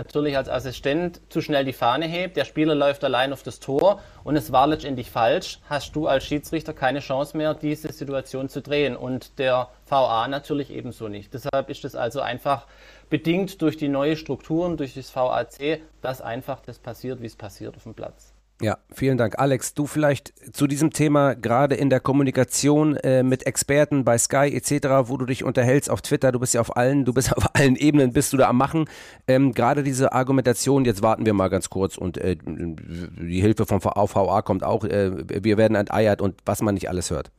natürlich 0.00 0.34
als 0.34 0.48
Assistent 0.48 1.20
zu 1.28 1.42
schnell 1.42 1.66
die 1.66 1.74
Fahne 1.74 2.06
hebt, 2.06 2.38
der 2.38 2.46
Spieler 2.46 2.74
läuft 2.74 3.04
allein 3.04 3.34
auf 3.34 3.42
das 3.42 3.60
Tor 3.60 4.00
und 4.24 4.34
es 4.34 4.50
war 4.50 4.66
letztendlich 4.66 5.10
falsch, 5.10 5.60
hast 5.68 5.94
du 5.94 6.06
als 6.06 6.24
Schiedsrichter 6.24 6.72
keine 6.72 7.00
Chance 7.00 7.36
mehr, 7.36 7.52
diese 7.52 7.92
Situation 7.92 8.48
zu 8.48 8.62
drehen 8.62 8.96
und 8.96 9.38
der 9.38 9.68
VA 9.86 10.26
natürlich 10.26 10.70
ebenso 10.70 11.08
nicht. 11.08 11.34
Deshalb 11.34 11.68
ist 11.68 11.84
es 11.84 11.94
also 11.94 12.22
einfach 12.22 12.66
bedingt 13.10 13.60
durch 13.60 13.76
die 13.76 13.88
neue 13.88 14.16
Strukturen, 14.16 14.78
durch 14.78 14.94
das 14.94 15.14
VAC, 15.14 15.82
dass 16.00 16.22
einfach 16.22 16.60
das 16.64 16.78
passiert, 16.78 17.20
wie 17.20 17.26
es 17.26 17.36
passiert 17.36 17.76
auf 17.76 17.82
dem 17.82 17.94
Platz. 17.94 18.29
Ja, 18.62 18.76
vielen 18.92 19.16
Dank. 19.16 19.38
Alex, 19.38 19.72
du 19.72 19.86
vielleicht 19.86 20.34
zu 20.54 20.66
diesem 20.66 20.90
Thema 20.90 21.34
gerade 21.34 21.74
in 21.76 21.88
der 21.88 21.98
Kommunikation 21.98 22.94
äh, 22.96 23.22
mit 23.22 23.46
Experten 23.46 24.04
bei 24.04 24.18
Sky 24.18 24.54
etc., 24.54 25.08
wo 25.08 25.16
du 25.16 25.24
dich 25.24 25.44
unterhältst 25.44 25.88
auf 25.88 26.02
Twitter, 26.02 26.30
du 26.30 26.38
bist 26.40 26.52
ja 26.52 26.60
auf 26.60 26.76
allen, 26.76 27.06
du 27.06 27.14
bist 27.14 27.34
auf 27.36 27.54
allen 27.54 27.76
Ebenen, 27.76 28.12
bist 28.12 28.34
du 28.34 28.36
da 28.36 28.48
am 28.48 28.58
Machen. 28.58 28.84
Ähm, 29.26 29.52
gerade 29.54 29.82
diese 29.82 30.12
Argumentation, 30.12 30.84
jetzt 30.84 31.02
warten 31.02 31.24
wir 31.24 31.32
mal 31.32 31.48
ganz 31.48 31.70
kurz 31.70 31.96
und 31.96 32.18
äh, 32.18 32.36
die 32.44 33.40
Hilfe 33.40 33.64
vom 33.64 33.82
VA 33.82 34.42
kommt 34.42 34.62
auch, 34.62 34.84
äh, 34.84 35.42
wir 35.42 35.56
werden 35.56 35.74
enteiert 35.74 36.20
und 36.20 36.34
was 36.44 36.60
man 36.60 36.74
nicht 36.74 36.90
alles 36.90 37.10
hört. 37.10 37.30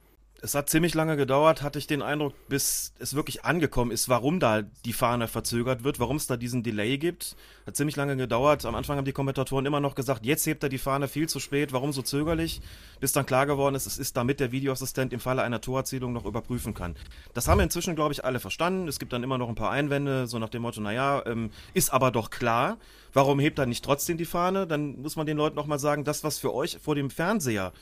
Es 0.44 0.56
hat 0.56 0.72
ziemlich 0.72 0.96
lange 0.96 1.18
gedauert, 1.18 1.62
hatte 1.62 1.78
ich 1.78 1.86
den 1.86 2.02
Eindruck, 2.02 2.34
bis 2.48 2.94
es 2.98 3.14
wirklich 3.14 3.46
angekommen 3.46 3.92
ist, 3.92 4.10
warum 4.10 4.40
da 4.40 4.64
die 4.64 4.92
Fahne 4.92 5.28
verzögert 5.28 5.84
wird, 5.84 6.00
warum 6.00 6.16
es 6.16 6.26
da 6.26 6.36
diesen 6.36 6.64
Delay 6.64 6.98
gibt. 6.98 7.36
Hat 7.68 7.76
ziemlich 7.76 7.96
lange 7.96 8.18
gedauert. 8.18 8.66
Am 8.66 8.74
Anfang 8.74 8.98
haben 8.98 9.06
die 9.06 9.12
Kommentatoren 9.12 9.68
immer 9.68 9.80
noch 9.80 9.94
gesagt, 9.94 10.26
jetzt 10.26 10.48
hebt 10.48 10.64
er 10.64 10.70
die 10.70 10.80
Fahne 10.80 11.08
viel 11.08 11.30
zu 11.30 11.40
spät, 11.40 11.74
warum 11.74 11.94
so 11.94 12.02
zögerlich? 12.02 12.60
Bis 13.00 13.12
dann 13.12 13.28
klar 13.28 13.46
geworden 13.46 13.76
ist, 13.76 13.86
es 13.86 14.00
ist 14.00 14.18
damit 14.18 14.40
der 14.40 14.52
Videoassistent 14.52 15.14
im 15.14 15.20
Falle 15.20 15.44
einer 15.44 15.62
Torerzielung 15.62 16.12
noch 16.12 16.26
überprüfen 16.26 16.74
kann. 16.74 16.96
Das 17.36 17.48
haben 17.48 17.60
inzwischen, 17.60 17.96
glaube 17.96 18.14
ich, 18.14 18.26
alle 18.26 18.40
verstanden. 18.40 18.88
Es 18.88 18.98
gibt 18.98 19.14
dann 19.14 19.22
immer 19.22 19.38
noch 19.38 19.48
ein 19.48 19.54
paar 19.54 19.70
Einwände, 19.70 20.26
so 20.26 20.40
nach 20.40 20.50
dem 20.50 20.64
Motto, 20.64 20.82
naja, 20.82 21.22
ähm, 21.28 21.52
ist 21.76 21.94
aber 21.94 22.10
doch 22.10 22.32
klar. 22.32 22.80
Warum 23.14 23.40
hebt 23.40 23.60
er 23.60 23.68
nicht 23.68 23.86
trotzdem 23.86 24.18
die 24.18 24.26
Fahne? 24.26 24.66
Dann 24.66 25.04
muss 25.04 25.18
man 25.18 25.28
den 25.28 25.38
Leuten 25.38 25.56
noch 25.56 25.68
mal 25.68 25.78
sagen, 25.78 26.04
das, 26.04 26.24
was 26.24 26.40
für 26.40 26.52
euch 26.52 26.80
vor 26.82 26.96
dem 26.96 27.12
Fernseher 27.12 27.74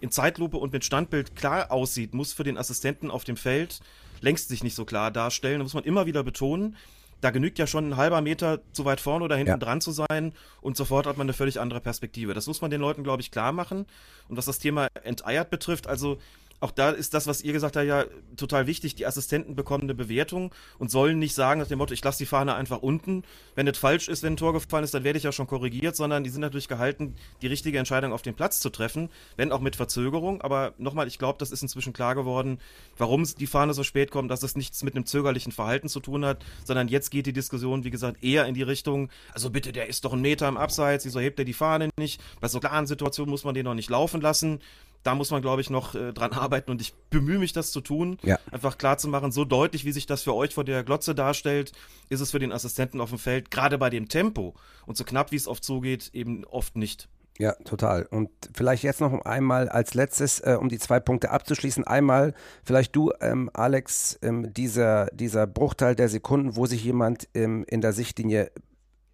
in 0.00 0.10
Zeitlupe 0.10 0.56
und 0.56 0.72
mit 0.72 0.84
Standbild 0.84 1.36
klar 1.36 1.70
aussieht, 1.70 2.14
muss 2.14 2.32
für 2.32 2.44
den 2.44 2.58
Assistenten 2.58 3.10
auf 3.10 3.24
dem 3.24 3.36
Feld 3.36 3.80
längst 4.20 4.48
sich 4.48 4.62
nicht 4.62 4.74
so 4.74 4.84
klar 4.84 5.10
darstellen. 5.10 5.58
Da 5.58 5.62
muss 5.64 5.74
man 5.74 5.84
immer 5.84 6.06
wieder 6.06 6.22
betonen, 6.22 6.76
da 7.20 7.30
genügt 7.30 7.58
ja 7.58 7.66
schon 7.66 7.90
ein 7.90 7.96
halber 7.96 8.20
Meter 8.20 8.60
zu 8.72 8.84
weit 8.84 9.00
vorne 9.00 9.24
oder 9.24 9.36
hinten 9.36 9.52
ja. 9.52 9.56
dran 9.56 9.80
zu 9.80 9.90
sein 9.90 10.32
und 10.60 10.76
sofort 10.76 11.06
hat 11.06 11.16
man 11.16 11.26
eine 11.26 11.32
völlig 11.32 11.60
andere 11.60 11.80
Perspektive. 11.80 12.34
Das 12.34 12.46
muss 12.46 12.60
man 12.60 12.70
den 12.70 12.80
Leuten, 12.80 13.04
glaube 13.04 13.22
ich, 13.22 13.30
klar 13.30 13.52
machen. 13.52 13.86
Und 14.28 14.36
was 14.36 14.44
das 14.44 14.58
Thema 14.58 14.88
enteiert 15.02 15.50
betrifft, 15.50 15.86
also 15.86 16.18
auch 16.60 16.70
da 16.70 16.90
ist 16.90 17.14
das, 17.14 17.26
was 17.26 17.42
ihr 17.42 17.52
gesagt 17.52 17.76
habt, 17.76 17.86
ja 17.86 18.04
total 18.36 18.66
wichtig. 18.66 18.94
Die 18.94 19.06
Assistenten 19.06 19.54
bekommen 19.54 19.84
eine 19.84 19.94
Bewertung 19.94 20.54
und 20.78 20.90
sollen 20.90 21.18
nicht 21.18 21.34
sagen 21.34 21.60
nach 21.60 21.68
dem 21.68 21.78
Motto, 21.78 21.92
ich 21.92 22.02
lasse 22.02 22.18
die 22.18 22.26
Fahne 22.26 22.54
einfach 22.54 22.82
unten. 22.82 23.24
Wenn 23.54 23.66
es 23.68 23.78
falsch 23.78 24.08
ist, 24.08 24.22
wenn 24.22 24.34
ein 24.34 24.36
Tor 24.36 24.52
gefallen 24.52 24.84
ist, 24.84 24.94
dann 24.94 25.04
werde 25.04 25.18
ich 25.18 25.24
ja 25.24 25.32
schon 25.32 25.46
korrigiert, 25.46 25.96
sondern 25.96 26.24
die 26.24 26.30
sind 26.30 26.40
natürlich 26.40 26.68
gehalten, 26.68 27.14
die 27.42 27.46
richtige 27.46 27.78
Entscheidung 27.78 28.12
auf 28.12 28.22
den 28.22 28.34
Platz 28.34 28.60
zu 28.60 28.70
treffen, 28.70 29.10
wenn 29.36 29.52
auch 29.52 29.60
mit 29.60 29.76
Verzögerung. 29.76 30.40
Aber 30.40 30.74
nochmal, 30.78 31.08
ich 31.08 31.18
glaube, 31.18 31.38
das 31.38 31.50
ist 31.50 31.62
inzwischen 31.62 31.92
klar 31.92 32.14
geworden, 32.14 32.58
warum 32.96 33.24
die 33.24 33.46
Fahne 33.46 33.74
so 33.74 33.82
spät 33.82 34.10
kommt, 34.10 34.30
dass 34.30 34.42
es 34.42 34.56
nichts 34.56 34.82
mit 34.82 34.94
einem 34.94 35.06
zögerlichen 35.06 35.52
Verhalten 35.52 35.88
zu 35.88 36.00
tun 36.00 36.24
hat, 36.24 36.44
sondern 36.64 36.88
jetzt 36.88 37.10
geht 37.10 37.26
die 37.26 37.32
Diskussion, 37.32 37.84
wie 37.84 37.90
gesagt, 37.90 38.22
eher 38.22 38.46
in 38.46 38.54
die 38.54 38.62
Richtung, 38.62 39.10
also 39.32 39.50
bitte, 39.50 39.72
der 39.72 39.88
ist 39.88 40.04
doch 40.04 40.12
ein 40.12 40.20
Meter 40.20 40.48
im 40.48 40.56
Abseits, 40.56 41.04
wieso 41.04 41.20
hebt 41.20 41.38
er 41.38 41.44
die 41.44 41.52
Fahne 41.52 41.90
nicht? 41.98 42.20
Bei 42.40 42.48
so 42.48 42.60
klaren 42.60 42.86
Situationen 42.86 43.30
muss 43.30 43.44
man 43.44 43.54
den 43.54 43.64
noch 43.64 43.74
nicht 43.74 43.90
laufen 43.90 44.20
lassen 44.20 44.60
da 45.06 45.14
muss 45.14 45.30
man, 45.30 45.40
glaube 45.40 45.60
ich, 45.60 45.70
noch 45.70 45.94
äh, 45.94 46.12
dran 46.12 46.32
arbeiten 46.32 46.70
und 46.70 46.80
ich 46.80 46.94
bemühe 47.10 47.38
mich, 47.38 47.52
das 47.52 47.70
zu 47.70 47.80
tun. 47.80 48.18
Ja. 48.22 48.38
Einfach 48.50 48.76
klar 48.76 48.98
zu 48.98 49.08
machen, 49.08 49.30
so 49.30 49.44
deutlich, 49.44 49.84
wie 49.84 49.92
sich 49.92 50.06
das 50.06 50.22
für 50.22 50.34
euch 50.34 50.52
vor 50.52 50.64
der 50.64 50.82
Glotze 50.82 51.14
darstellt, 51.14 51.72
ist 52.08 52.20
es 52.20 52.32
für 52.32 52.40
den 52.40 52.52
Assistenten 52.52 53.00
auf 53.00 53.10
dem 53.10 53.18
Feld, 53.18 53.50
gerade 53.50 53.78
bei 53.78 53.88
dem 53.88 54.08
Tempo 54.08 54.54
und 54.84 54.96
so 54.96 55.04
knapp, 55.04 55.30
wie 55.30 55.36
es 55.36 55.46
oft 55.46 55.62
zugeht, 55.62 56.10
eben 56.12 56.44
oft 56.44 56.76
nicht. 56.76 57.08
Ja, 57.38 57.52
total. 57.64 58.06
Und 58.06 58.30
vielleicht 58.54 58.82
jetzt 58.82 59.00
noch 59.00 59.12
einmal 59.24 59.68
als 59.68 59.94
letztes, 59.94 60.40
äh, 60.40 60.56
um 60.58 60.68
die 60.68 60.78
zwei 60.78 61.00
Punkte 61.00 61.30
abzuschließen. 61.30 61.84
Einmal 61.84 62.34
vielleicht 62.64 62.96
du, 62.96 63.12
ähm, 63.20 63.50
Alex, 63.52 64.18
ähm, 64.22 64.52
dieser, 64.54 65.06
dieser 65.12 65.46
Bruchteil 65.46 65.94
der 65.94 66.08
Sekunden, 66.08 66.56
wo 66.56 66.66
sich 66.66 66.82
jemand 66.82 67.28
ähm, 67.34 67.64
in 67.68 67.80
der 67.80 67.92
Sichtlinie 67.92 68.50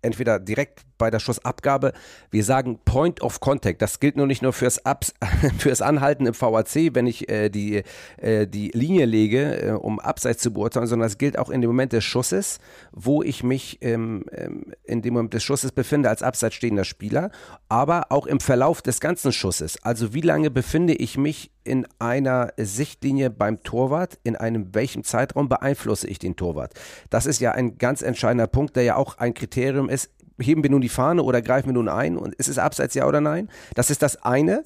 entweder 0.03 0.39
direkt 0.39 0.85
bei 1.03 1.11
der 1.11 1.19
Schussabgabe. 1.19 1.95
Wir 2.31 2.45
sagen 2.45 2.79
Point 2.85 3.23
of 3.23 3.41
Contact. 3.41 3.83
Das 3.83 3.99
gilt 3.99 4.17
nur 4.17 4.29
nicht 4.29 4.41
nur 4.41 4.53
fürs, 4.53 4.87
Abs 4.87 5.13
fürs 5.59 5.83
Anhalten 5.83 6.27
im 6.27 6.41
VAC, 6.41 6.95
wenn 6.95 7.09
ich 7.09 7.29
äh, 7.29 7.49
die, 7.49 7.83
äh, 8.19 8.47
die 8.47 8.69
Linie 8.69 9.05
lege, 9.07 9.63
äh, 9.63 9.71
um 9.73 9.99
Abseits 9.99 10.41
zu 10.41 10.53
beurteilen, 10.53 10.87
sondern 10.87 11.09
es 11.09 11.19
gilt 11.19 11.41
auch 11.41 11.51
in 11.51 11.61
dem 11.61 11.71
Moment 11.71 11.93
des 11.93 12.05
Schusses, 12.05 12.61
wo 12.93 13.21
ich 13.21 13.43
mich 13.43 13.79
ähm, 13.81 14.27
ähm, 14.31 14.67
in 14.85 15.03
dem 15.03 15.15
Moment 15.15 15.35
des 15.35 15.43
Schusses 15.43 15.73
befinde 15.73 16.09
als 16.09 16.23
abseits 16.23 16.55
stehender 16.55 16.85
Spieler, 16.85 17.33
aber 17.69 18.13
auch 18.13 18.29
im 18.29 18.39
Verlauf 18.39 18.81
des 18.81 19.01
ganzen 19.01 19.33
Schusses. 19.33 19.83
Also 19.83 20.15
wie 20.15 20.21
lange 20.21 20.53
befinde 20.53 20.95
ich 20.95 21.19
mich 21.19 21.51
in 21.65 21.87
einer 21.99 22.53
Sichtlinie 22.57 23.31
beim 23.31 23.63
Torwart, 23.63 24.19
in 24.23 24.37
einem 24.37 24.73
welchem 24.73 25.05
Zeitraum 25.05 25.49
beeinflusse 25.49 26.07
ich 26.07 26.19
den 26.19 26.37
Torwart. 26.37 26.75
Das 27.11 27.27
ist 27.27 27.41
ja 27.41 27.53
ein 27.53 27.79
ganz 27.79 28.03
entscheidender 28.03 28.47
Punkt, 28.47 28.77
der 28.77 28.85
ja 28.85 28.97
auch 28.97 29.19
ein 29.19 29.35
Kriterium 29.35 29.89
ist. 29.89 30.11
Heben 30.43 30.63
wir 30.63 30.71
nun 30.71 30.81
die 30.81 30.89
Fahne 30.89 31.23
oder 31.23 31.43
greifen 31.43 31.69
wir 31.69 31.75
nun 31.75 31.89
ein? 31.89 32.17
Und 32.17 32.35
ist 32.35 32.49
es 32.49 32.59
abseits 32.59 32.95
ja 32.95 33.07
oder 33.07 33.21
nein? 33.21 33.49
Das 33.75 33.91
ist 33.91 34.03
das 34.03 34.23
eine. 34.23 34.65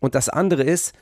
Und 0.00 0.14
das 0.14 0.28
andere 0.28 0.62
ist, 0.62 0.94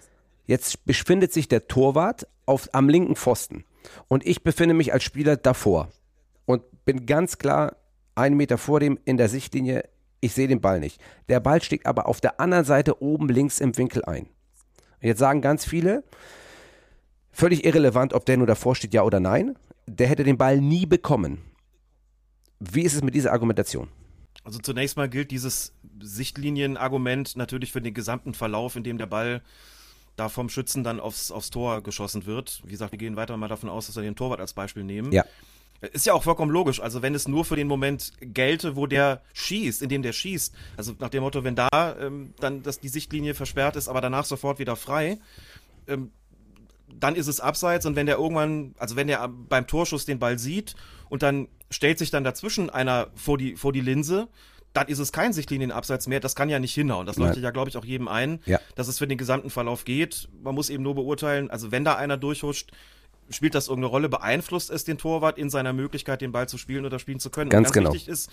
jetzt 0.46 0.84
befindet 0.84 1.32
sich 1.32 1.48
der 1.48 1.68
Torwart 1.68 2.26
auf, 2.46 2.68
am 2.72 2.88
linken 2.88 3.16
Pfosten. 3.16 3.64
Und 4.08 4.26
ich 4.26 4.42
befinde 4.42 4.74
mich 4.74 4.92
als 4.92 5.04
Spieler 5.04 5.36
davor. 5.36 5.88
Und 6.46 6.62
bin 6.84 7.06
ganz 7.06 7.38
klar 7.38 7.76
einen 8.14 8.36
Meter 8.36 8.58
vor 8.58 8.80
dem 8.80 8.98
in 9.04 9.16
der 9.16 9.28
Sichtlinie. 9.28 9.88
Ich 10.20 10.34
sehe 10.34 10.48
den 10.48 10.60
Ball 10.60 10.80
nicht. 10.80 11.00
Der 11.28 11.40
Ball 11.40 11.62
steht 11.62 11.86
aber 11.86 12.06
auf 12.06 12.20
der 12.20 12.40
anderen 12.40 12.64
Seite 12.64 13.02
oben 13.02 13.28
links 13.28 13.60
im 13.60 13.76
Winkel 13.76 14.04
ein. 14.04 14.28
Jetzt 15.00 15.18
sagen 15.18 15.40
ganz 15.40 15.64
viele, 15.64 16.04
völlig 17.32 17.64
irrelevant, 17.64 18.12
ob 18.12 18.26
der 18.26 18.36
nur 18.36 18.46
davor 18.46 18.74
steht, 18.74 18.92
ja 18.92 19.02
oder 19.02 19.20
nein, 19.20 19.56
der 19.86 20.08
hätte 20.08 20.24
den 20.24 20.36
Ball 20.36 20.60
nie 20.60 20.84
bekommen. 20.84 21.38
Wie 22.58 22.82
ist 22.82 22.94
es 22.94 23.02
mit 23.02 23.14
dieser 23.14 23.32
Argumentation? 23.32 23.88
Also 24.44 24.58
zunächst 24.58 24.96
mal 24.96 25.08
gilt 25.08 25.30
dieses 25.30 25.74
Sichtlinienargument 26.00 27.36
natürlich 27.36 27.72
für 27.72 27.82
den 27.82 27.94
gesamten 27.94 28.34
Verlauf, 28.34 28.76
in 28.76 28.84
dem 28.84 28.98
der 28.98 29.06
Ball 29.06 29.42
da 30.16 30.28
vom 30.28 30.48
Schützen 30.48 30.84
dann 30.84 31.00
aufs, 31.00 31.30
aufs 31.30 31.50
Tor 31.50 31.82
geschossen 31.82 32.26
wird. 32.26 32.60
Wie 32.64 32.70
gesagt, 32.70 32.92
wir 32.92 32.98
gehen 32.98 33.16
weiter 33.16 33.36
mal 33.36 33.48
davon 33.48 33.68
aus, 33.68 33.86
dass 33.86 33.96
wir 33.96 34.02
den 34.02 34.16
Torwart 34.16 34.40
als 34.40 34.52
Beispiel 34.52 34.84
nehmen. 34.84 35.12
Ja. 35.12 35.24
Ist 35.80 36.04
ja 36.04 36.12
auch 36.12 36.22
vollkommen 36.22 36.50
logisch. 36.50 36.80
Also 36.80 37.00
wenn 37.00 37.14
es 37.14 37.26
nur 37.26 37.44
für 37.46 37.56
den 37.56 37.66
Moment 37.66 38.12
gelte, 38.20 38.76
wo 38.76 38.86
der 38.86 39.22
schießt, 39.32 39.80
in 39.80 39.88
dem 39.88 40.02
der 40.02 40.12
schießt, 40.12 40.54
also 40.76 40.94
nach 40.98 41.08
dem 41.08 41.22
Motto, 41.22 41.42
wenn 41.42 41.56
da 41.56 41.96
ähm, 41.98 42.34
dann 42.38 42.62
dass 42.62 42.80
die 42.80 42.88
Sichtlinie 42.88 43.34
versperrt 43.34 43.76
ist, 43.76 43.88
aber 43.88 44.02
danach 44.02 44.26
sofort 44.26 44.58
wieder 44.58 44.76
frei, 44.76 45.18
ähm, 45.86 46.10
dann 46.98 47.16
ist 47.16 47.28
es 47.28 47.40
abseits 47.40 47.86
und 47.86 47.96
wenn 47.96 48.06
der 48.06 48.16
irgendwann, 48.16 48.74
also 48.78 48.96
wenn 48.96 49.06
der 49.06 49.26
beim 49.26 49.66
Torschuss 49.66 50.04
den 50.04 50.18
Ball 50.18 50.38
sieht 50.38 50.74
und 51.08 51.22
dann 51.22 51.48
stellt 51.70 51.98
sich 51.98 52.10
dann 52.10 52.24
dazwischen 52.24 52.70
einer 52.70 53.08
vor 53.14 53.38
die, 53.38 53.56
vor 53.56 53.72
die 53.72 53.80
Linse, 53.80 54.28
dann 54.72 54.86
ist 54.86 54.98
es 54.98 55.12
kein 55.12 55.32
Sichtlinienabseits 55.32 56.06
mehr. 56.06 56.20
Das 56.20 56.36
kann 56.36 56.48
ja 56.48 56.58
nicht 56.58 56.74
hinhauen. 56.74 57.06
Das 57.06 57.16
leuchtet 57.16 57.42
ja, 57.42 57.50
glaube 57.50 57.70
ich, 57.70 57.76
auch 57.76 57.84
jedem 57.84 58.06
ein, 58.08 58.40
ja. 58.46 58.60
dass 58.76 58.88
es 58.88 58.98
für 58.98 59.08
den 59.08 59.18
gesamten 59.18 59.50
Verlauf 59.50 59.84
geht. 59.84 60.28
Man 60.42 60.54
muss 60.54 60.70
eben 60.70 60.84
nur 60.84 60.94
beurteilen, 60.94 61.50
also 61.50 61.72
wenn 61.72 61.84
da 61.84 61.96
einer 61.96 62.16
durchhuscht, 62.16 62.70
spielt 63.30 63.54
das 63.54 63.68
irgendeine 63.68 63.90
Rolle? 63.90 64.08
Beeinflusst 64.08 64.70
es 64.70 64.84
den 64.84 64.98
Torwart 64.98 65.38
in 65.38 65.50
seiner 65.50 65.72
Möglichkeit, 65.72 66.20
den 66.20 66.32
Ball 66.32 66.48
zu 66.48 66.58
spielen 66.58 66.84
oder 66.84 66.98
spielen 66.98 67.20
zu 67.20 67.30
können? 67.30 67.50
Ganz, 67.50 67.68
ganz 67.68 67.74
genau. 67.74 67.92
wichtig 67.92 68.08
ist, 68.08 68.30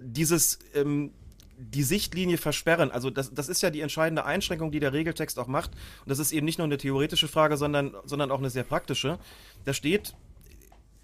dieses 0.00 0.58
ähm, 0.74 1.12
die 1.56 1.82
Sichtlinie 1.82 2.38
versperren. 2.38 2.90
Also 2.90 3.10
das, 3.10 3.32
das 3.32 3.48
ist 3.48 3.62
ja 3.62 3.70
die 3.70 3.80
entscheidende 3.80 4.24
Einschränkung, 4.24 4.72
die 4.72 4.80
der 4.80 4.92
Regeltext 4.92 5.38
auch 5.38 5.46
macht. 5.46 5.72
Und 5.72 6.10
das 6.10 6.18
ist 6.18 6.32
eben 6.32 6.44
nicht 6.44 6.58
nur 6.58 6.66
eine 6.66 6.78
theoretische 6.78 7.28
Frage, 7.28 7.56
sondern, 7.56 7.94
sondern 8.04 8.30
auch 8.30 8.38
eine 8.38 8.50
sehr 8.50 8.64
praktische. 8.64 9.18
Da 9.64 9.72
steht, 9.72 10.14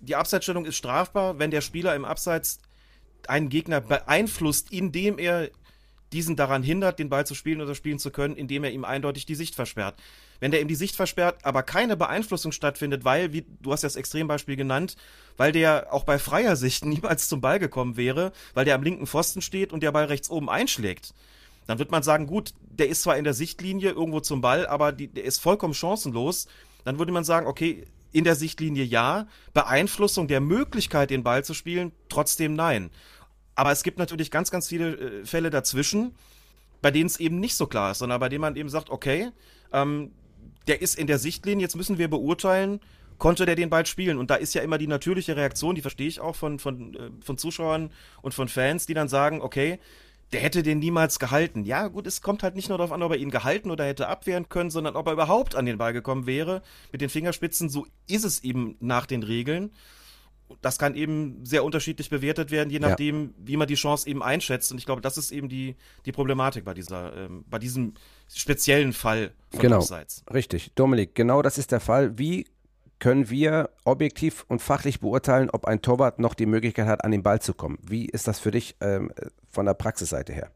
die 0.00 0.16
Abseitsstellung 0.16 0.64
ist 0.64 0.76
strafbar, 0.76 1.38
wenn 1.38 1.50
der 1.50 1.60
Spieler 1.60 1.94
im 1.94 2.04
Abseits 2.04 2.60
einen 3.28 3.48
Gegner 3.48 3.80
beeinflusst, 3.80 4.72
indem 4.72 5.18
er 5.18 5.50
diesen 6.12 6.36
daran 6.36 6.62
hindert, 6.62 6.98
den 6.98 7.08
Ball 7.08 7.26
zu 7.26 7.34
spielen 7.34 7.60
oder 7.60 7.74
spielen 7.74 7.98
zu 7.98 8.10
können, 8.10 8.34
indem 8.34 8.64
er 8.64 8.72
ihm 8.72 8.84
eindeutig 8.84 9.26
die 9.26 9.34
Sicht 9.34 9.54
versperrt. 9.54 9.94
Wenn 10.40 10.50
der 10.50 10.60
ihm 10.60 10.68
die 10.68 10.74
Sicht 10.74 10.96
versperrt, 10.96 11.44
aber 11.44 11.62
keine 11.62 11.96
Beeinflussung 11.96 12.50
stattfindet, 12.50 13.04
weil, 13.04 13.32
wie 13.32 13.44
du 13.60 13.72
hast 13.72 13.84
das 13.84 13.94
Extrembeispiel 13.94 14.56
genannt, 14.56 14.96
weil 15.36 15.52
der 15.52 15.92
auch 15.92 16.04
bei 16.04 16.18
freier 16.18 16.56
Sicht 16.56 16.84
niemals 16.86 17.28
zum 17.28 17.40
Ball 17.40 17.58
gekommen 17.58 17.96
wäre, 17.96 18.32
weil 18.54 18.64
der 18.64 18.74
am 18.74 18.82
linken 18.82 19.06
Pfosten 19.06 19.42
steht 19.42 19.72
und 19.72 19.82
der 19.82 19.92
Ball 19.92 20.06
rechts 20.06 20.30
oben 20.30 20.48
einschlägt, 20.50 21.14
dann 21.66 21.78
wird 21.78 21.92
man 21.92 22.02
sagen, 22.02 22.26
gut, 22.26 22.54
der 22.62 22.88
ist 22.88 23.02
zwar 23.02 23.16
in 23.16 23.24
der 23.24 23.34
Sichtlinie 23.34 23.90
irgendwo 23.90 24.18
zum 24.20 24.40
Ball, 24.40 24.66
aber 24.66 24.90
die, 24.90 25.06
der 25.06 25.24
ist 25.24 25.40
vollkommen 25.40 25.74
chancenlos. 25.74 26.48
Dann 26.84 26.98
würde 26.98 27.12
man 27.12 27.22
sagen, 27.22 27.46
okay, 27.46 27.84
in 28.12 28.24
der 28.24 28.34
Sichtlinie 28.34 28.84
ja, 28.84 29.26
Beeinflussung 29.52 30.28
der 30.28 30.40
Möglichkeit, 30.40 31.10
den 31.10 31.22
Ball 31.22 31.44
zu 31.44 31.54
spielen, 31.54 31.92
trotzdem 32.08 32.54
nein. 32.54 32.90
Aber 33.54 33.72
es 33.72 33.82
gibt 33.82 33.98
natürlich 33.98 34.30
ganz, 34.30 34.50
ganz 34.50 34.68
viele 34.68 34.96
äh, 34.96 35.24
Fälle 35.24 35.50
dazwischen, 35.50 36.14
bei 36.82 36.90
denen 36.90 37.06
es 37.06 37.20
eben 37.20 37.40
nicht 37.40 37.56
so 37.56 37.66
klar 37.66 37.92
ist, 37.92 37.98
sondern 37.98 38.20
bei 38.20 38.28
denen 38.28 38.40
man 38.40 38.56
eben 38.56 38.68
sagt, 38.68 38.90
okay, 38.90 39.30
ähm, 39.72 40.12
der 40.66 40.80
ist 40.80 40.98
in 40.98 41.06
der 41.06 41.18
Sichtlinie, 41.18 41.62
jetzt 41.62 41.76
müssen 41.76 41.98
wir 41.98 42.08
beurteilen, 42.08 42.80
konnte 43.18 43.46
der 43.46 43.54
den 43.54 43.70
Ball 43.70 43.86
spielen? 43.86 44.18
Und 44.18 44.30
da 44.30 44.36
ist 44.36 44.54
ja 44.54 44.62
immer 44.62 44.78
die 44.78 44.86
natürliche 44.86 45.36
Reaktion, 45.36 45.74
die 45.74 45.82
verstehe 45.82 46.08
ich 46.08 46.20
auch 46.20 46.36
von, 46.36 46.58
von, 46.58 46.94
äh, 46.94 47.10
von 47.22 47.38
Zuschauern 47.38 47.90
und 48.22 48.34
von 48.34 48.48
Fans, 48.48 48.86
die 48.86 48.94
dann 48.94 49.08
sagen, 49.08 49.42
okay, 49.42 49.78
der 50.32 50.40
hätte 50.40 50.62
den 50.62 50.78
niemals 50.78 51.18
gehalten. 51.18 51.64
Ja, 51.64 51.88
gut, 51.88 52.06
es 52.06 52.22
kommt 52.22 52.42
halt 52.42 52.54
nicht 52.54 52.68
nur 52.68 52.78
darauf 52.78 52.92
an, 52.92 53.02
ob 53.02 53.12
er 53.12 53.18
ihn 53.18 53.30
gehalten 53.30 53.70
oder 53.70 53.84
hätte 53.84 54.08
abwehren 54.08 54.48
können, 54.48 54.70
sondern 54.70 54.96
ob 54.96 55.06
er 55.06 55.14
überhaupt 55.14 55.56
an 55.56 55.66
den 55.66 55.78
Ball 55.78 55.92
gekommen 55.92 56.26
wäre 56.26 56.62
mit 56.92 57.00
den 57.00 57.10
Fingerspitzen. 57.10 57.68
So 57.68 57.86
ist 58.06 58.24
es 58.24 58.44
eben 58.44 58.76
nach 58.80 59.06
den 59.06 59.22
Regeln. 59.22 59.72
Das 60.62 60.78
kann 60.78 60.96
eben 60.96 61.44
sehr 61.44 61.62
unterschiedlich 61.64 62.10
bewertet 62.10 62.50
werden, 62.50 62.70
je 62.70 62.80
nachdem, 62.80 63.22
ja. 63.22 63.30
wie 63.38 63.56
man 63.56 63.68
die 63.68 63.74
Chance 63.74 64.08
eben 64.08 64.22
einschätzt. 64.22 64.72
Und 64.72 64.78
ich 64.78 64.86
glaube, 64.86 65.00
das 65.00 65.16
ist 65.16 65.30
eben 65.30 65.48
die, 65.48 65.76
die 66.06 66.12
Problematik 66.12 66.64
bei 66.64 66.74
dieser, 66.74 67.16
ähm, 67.16 67.44
bei 67.48 67.58
diesem 67.58 67.94
speziellen 68.32 68.92
Fall 68.92 69.32
von 69.50 69.60
genau, 69.60 69.76
Abseits. 69.76 70.24
Richtig, 70.32 70.72
Dominik, 70.74 71.14
genau 71.14 71.42
das 71.42 71.56
ist 71.56 71.70
der 71.70 71.80
Fall. 71.80 72.18
Wie 72.18 72.46
können 73.00 73.28
wir 73.30 73.70
objektiv 73.84 74.44
und 74.48 74.62
fachlich 74.62 75.00
beurteilen, 75.00 75.50
ob 75.50 75.64
ein 75.64 75.82
Torwart 75.82 76.20
noch 76.20 76.34
die 76.34 76.46
Möglichkeit 76.46 76.86
hat, 76.86 77.04
an 77.04 77.10
den 77.10 77.24
Ball 77.24 77.40
zu 77.40 77.54
kommen? 77.54 77.78
Wie 77.82 78.06
ist 78.06 78.28
das 78.28 78.38
für 78.38 78.52
dich 78.52 78.76
ähm, 78.80 79.12
von 79.50 79.66
der 79.66 79.74
Praxisseite 79.74 80.32
her? 80.32 80.52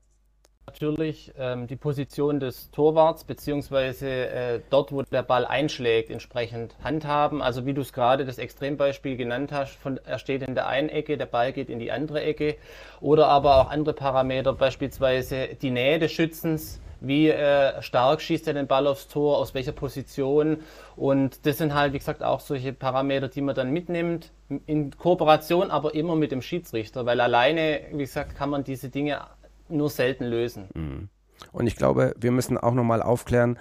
natürlich 0.74 1.32
ähm, 1.38 1.68
die 1.68 1.76
Position 1.76 2.40
des 2.40 2.70
Torwarts 2.72 3.22
beziehungsweise 3.22 4.08
äh, 4.08 4.60
dort, 4.70 4.90
wo 4.90 5.02
der 5.02 5.22
Ball 5.22 5.44
einschlägt, 5.44 6.10
entsprechend 6.10 6.74
handhaben. 6.82 7.42
Also 7.42 7.64
wie 7.64 7.74
du 7.74 7.82
es 7.82 7.92
gerade 7.92 8.24
das 8.24 8.38
Extrembeispiel 8.38 9.16
genannt 9.16 9.52
hast, 9.52 9.76
von, 9.76 10.00
er 10.04 10.18
steht 10.18 10.42
in 10.42 10.56
der 10.56 10.66
einen 10.66 10.88
Ecke, 10.88 11.16
der 11.16 11.26
Ball 11.26 11.52
geht 11.52 11.70
in 11.70 11.78
die 11.78 11.92
andere 11.92 12.22
Ecke. 12.22 12.56
Oder 13.00 13.28
aber 13.28 13.60
auch 13.60 13.70
andere 13.70 13.94
Parameter, 13.94 14.52
beispielsweise 14.52 15.50
die 15.60 15.70
Nähe 15.70 16.00
des 16.00 16.10
Schützens, 16.10 16.80
wie 17.06 17.28
äh, 17.28 17.80
stark 17.82 18.20
schießt 18.20 18.48
er 18.48 18.54
den 18.54 18.66
Ball 18.66 18.86
aufs 18.86 19.08
Tor, 19.08 19.38
aus 19.38 19.54
welcher 19.54 19.72
Position. 19.72 20.58
Und 20.96 21.46
das 21.46 21.58
sind 21.58 21.74
halt, 21.74 21.92
wie 21.92 21.98
gesagt, 21.98 22.22
auch 22.22 22.40
solche 22.40 22.72
Parameter, 22.72 23.28
die 23.28 23.40
man 23.40 23.54
dann 23.54 23.70
mitnimmt, 23.70 24.30
in 24.66 24.96
Kooperation, 24.96 25.70
aber 25.70 25.94
immer 25.94 26.16
mit 26.16 26.32
dem 26.32 26.42
Schiedsrichter, 26.42 27.06
weil 27.06 27.20
alleine, 27.20 27.80
wie 27.92 27.98
gesagt, 27.98 28.36
kann 28.36 28.50
man 28.50 28.64
diese 28.64 28.88
Dinge 28.88 29.20
nur 29.68 29.90
selten 29.90 30.24
lösen. 30.24 30.68
Mhm. 30.74 31.08
Und 31.52 31.66
ich 31.66 31.76
glaube, 31.76 32.14
wir 32.18 32.30
müssen 32.30 32.58
auch 32.58 32.74
nochmal 32.74 33.02
aufklären, 33.02 33.58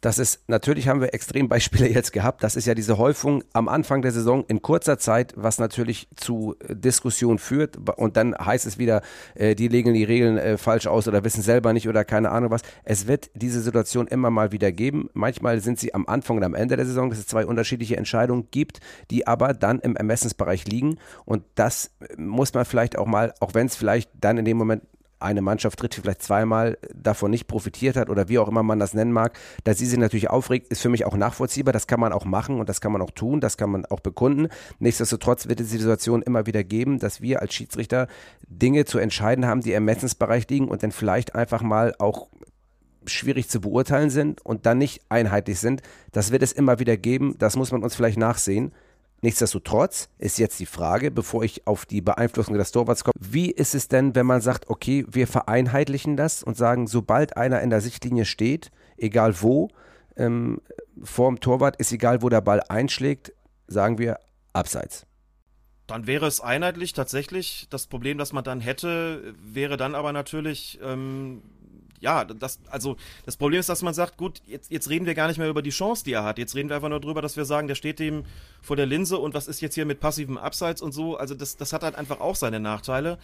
dass 0.00 0.18
es, 0.18 0.40
natürlich 0.46 0.88
haben 0.88 1.00
wir 1.00 1.14
Extrembeispiele 1.14 1.88
jetzt 1.92 2.12
gehabt, 2.12 2.42
das 2.42 2.56
ist 2.56 2.66
ja 2.66 2.74
diese 2.74 2.98
Häufung 2.98 3.42
am 3.52 3.68
Anfang 3.68 4.02
der 4.02 4.12
Saison 4.12 4.44
in 4.48 4.62
kurzer 4.62 4.98
Zeit, 4.98 5.32
was 5.36 5.58
natürlich 5.58 6.08
zu 6.16 6.56
äh, 6.60 6.74
Diskussion 6.74 7.38
führt 7.38 7.76
und 7.96 8.16
dann 8.16 8.34
heißt 8.36 8.66
es 8.66 8.78
wieder, 8.78 9.02
äh, 9.34 9.54
die 9.54 9.68
legen 9.68 9.94
die 9.94 10.04
Regeln 10.04 10.38
äh, 10.38 10.58
falsch 10.58 10.86
aus 10.86 11.08
oder 11.08 11.24
wissen 11.24 11.42
selber 11.42 11.72
nicht 11.72 11.88
oder 11.88 12.04
keine 12.04 12.30
Ahnung 12.30 12.50
was. 12.50 12.62
Es 12.84 13.06
wird 13.06 13.30
diese 13.34 13.60
Situation 13.60 14.06
immer 14.06 14.30
mal 14.30 14.52
wieder 14.52 14.72
geben. 14.72 15.08
Manchmal 15.14 15.60
sind 15.60 15.78
sie 15.78 15.94
am 15.94 16.06
Anfang 16.06 16.36
und 16.38 16.44
am 16.44 16.54
Ende 16.54 16.76
der 16.76 16.86
Saison, 16.86 17.10
dass 17.10 17.18
es 17.18 17.26
zwei 17.26 17.46
unterschiedliche 17.46 17.96
Entscheidungen 17.96 18.48
gibt, 18.50 18.80
die 19.10 19.26
aber 19.26 19.54
dann 19.54 19.80
im 19.80 19.96
Ermessensbereich 19.96 20.66
liegen 20.66 20.98
und 21.24 21.42
das 21.54 21.90
muss 22.16 22.54
man 22.54 22.64
vielleicht 22.64 22.98
auch 22.98 23.06
mal, 23.06 23.34
auch 23.40 23.54
wenn 23.54 23.66
es 23.66 23.76
vielleicht 23.76 24.10
dann 24.20 24.38
in 24.38 24.44
dem 24.44 24.56
Moment 24.56 24.82
eine 25.18 25.42
Mannschaft 25.42 25.78
tritt, 25.78 25.96
die 25.96 26.00
vielleicht 26.00 26.22
zweimal 26.22 26.78
davon 26.94 27.30
nicht 27.30 27.46
profitiert 27.46 27.96
hat 27.96 28.10
oder 28.10 28.28
wie 28.28 28.38
auch 28.38 28.48
immer 28.48 28.62
man 28.62 28.78
das 28.78 28.94
nennen 28.94 29.12
mag, 29.12 29.38
dass 29.64 29.78
sie 29.78 29.86
sich 29.86 29.98
natürlich 29.98 30.30
aufregt, 30.30 30.68
ist 30.68 30.82
für 30.82 30.88
mich 30.88 31.04
auch 31.04 31.16
nachvollziehbar. 31.16 31.72
Das 31.72 31.86
kann 31.86 32.00
man 32.00 32.12
auch 32.12 32.24
machen 32.24 32.60
und 32.60 32.68
das 32.68 32.80
kann 32.80 32.92
man 32.92 33.02
auch 33.02 33.10
tun, 33.10 33.40
das 33.40 33.56
kann 33.56 33.70
man 33.70 33.86
auch 33.86 34.00
bekunden. 34.00 34.48
Nichtsdestotrotz 34.78 35.48
wird 35.48 35.60
es 35.60 35.70
die 35.70 35.78
Situation 35.78 36.22
immer 36.22 36.46
wieder 36.46 36.64
geben, 36.64 36.98
dass 36.98 37.20
wir 37.20 37.40
als 37.40 37.54
Schiedsrichter 37.54 38.08
Dinge 38.48 38.84
zu 38.84 38.98
entscheiden 38.98 39.46
haben, 39.46 39.60
die 39.60 39.70
im 39.70 39.86
Ermessensbereich 39.86 40.48
liegen 40.48 40.68
und 40.68 40.82
dann 40.82 40.92
vielleicht 40.92 41.34
einfach 41.34 41.62
mal 41.62 41.94
auch 41.98 42.28
schwierig 43.08 43.48
zu 43.48 43.60
beurteilen 43.60 44.10
sind 44.10 44.44
und 44.44 44.66
dann 44.66 44.78
nicht 44.78 45.02
einheitlich 45.08 45.58
sind. 45.60 45.82
Das 46.12 46.32
wird 46.32 46.42
es 46.42 46.52
immer 46.52 46.78
wieder 46.78 46.96
geben. 46.96 47.36
Das 47.38 47.56
muss 47.56 47.72
man 47.72 47.82
uns 47.82 47.94
vielleicht 47.94 48.18
nachsehen. 48.18 48.72
Nichtsdestotrotz 49.22 50.08
ist 50.18 50.38
jetzt 50.38 50.60
die 50.60 50.66
Frage, 50.66 51.10
bevor 51.10 51.42
ich 51.42 51.66
auf 51.66 51.86
die 51.86 52.00
Beeinflussung 52.02 52.56
des 52.56 52.70
Torwarts 52.70 53.02
komme, 53.02 53.14
wie 53.18 53.50
ist 53.50 53.74
es 53.74 53.88
denn, 53.88 54.14
wenn 54.14 54.26
man 54.26 54.40
sagt, 54.40 54.68
okay, 54.68 55.06
wir 55.08 55.26
vereinheitlichen 55.26 56.16
das 56.16 56.42
und 56.42 56.56
sagen, 56.56 56.86
sobald 56.86 57.36
einer 57.36 57.60
in 57.62 57.70
der 57.70 57.80
Sichtlinie 57.80 58.24
steht, 58.24 58.70
egal 58.96 59.40
wo, 59.40 59.68
ähm, 60.16 60.60
vorm 61.02 61.40
Torwart 61.40 61.76
ist 61.76 61.92
egal, 61.92 62.22
wo 62.22 62.28
der 62.28 62.40
Ball 62.40 62.62
einschlägt, 62.68 63.32
sagen 63.66 63.98
wir 63.98 64.18
abseits. 64.52 65.06
Dann 65.86 66.06
wäre 66.06 66.26
es 66.26 66.40
einheitlich 66.40 66.94
tatsächlich. 66.94 67.68
Das 67.70 67.86
Problem, 67.86 68.18
das 68.18 68.32
man 68.32 68.42
dann 68.42 68.60
hätte, 68.60 69.34
wäre 69.40 69.76
dann 69.76 69.94
aber 69.94 70.12
natürlich, 70.12 70.80
ähm, 70.82 71.42
ja, 72.00 72.24
das, 72.24 72.58
also 72.70 72.96
das 73.24 73.36
Problem 73.36 73.60
ist, 73.60 73.68
dass 73.68 73.82
man 73.82 73.94
sagt, 73.94 74.16
gut, 74.16 74.42
jetzt, 74.46 74.70
jetzt 74.70 74.90
reden 74.90 75.06
wir 75.06 75.14
gar 75.14 75.28
nicht 75.28 75.38
mehr 75.38 75.48
über 75.48 75.62
die 75.62 75.70
Chance, 75.70 76.04
die 76.04 76.12
er 76.12 76.24
hat. 76.24 76.38
Jetzt 76.38 76.54
reden 76.54 76.68
wir 76.68 76.76
einfach 76.76 76.88
nur 76.88 77.00
drüber, 77.00 77.22
dass 77.22 77.36
wir 77.36 77.44
sagen, 77.44 77.68
der 77.68 77.74
steht 77.74 77.98
dem 77.98 78.24
vor 78.62 78.76
der 78.76 78.86
Linse 78.86 79.18
und 79.18 79.34
was 79.34 79.48
ist 79.48 79.60
jetzt 79.60 79.74
hier 79.74 79.86
mit 79.86 80.00
passivem 80.00 80.38
Abseits 80.38 80.82
und 80.82 80.92
so. 80.92 81.16
Also 81.16 81.34
das, 81.34 81.56
das 81.56 81.72
hat 81.72 81.82
halt 81.82 81.94
einfach 81.94 82.20
auch 82.20 82.36
seine 82.36 82.60
Nachteile. 82.60 83.18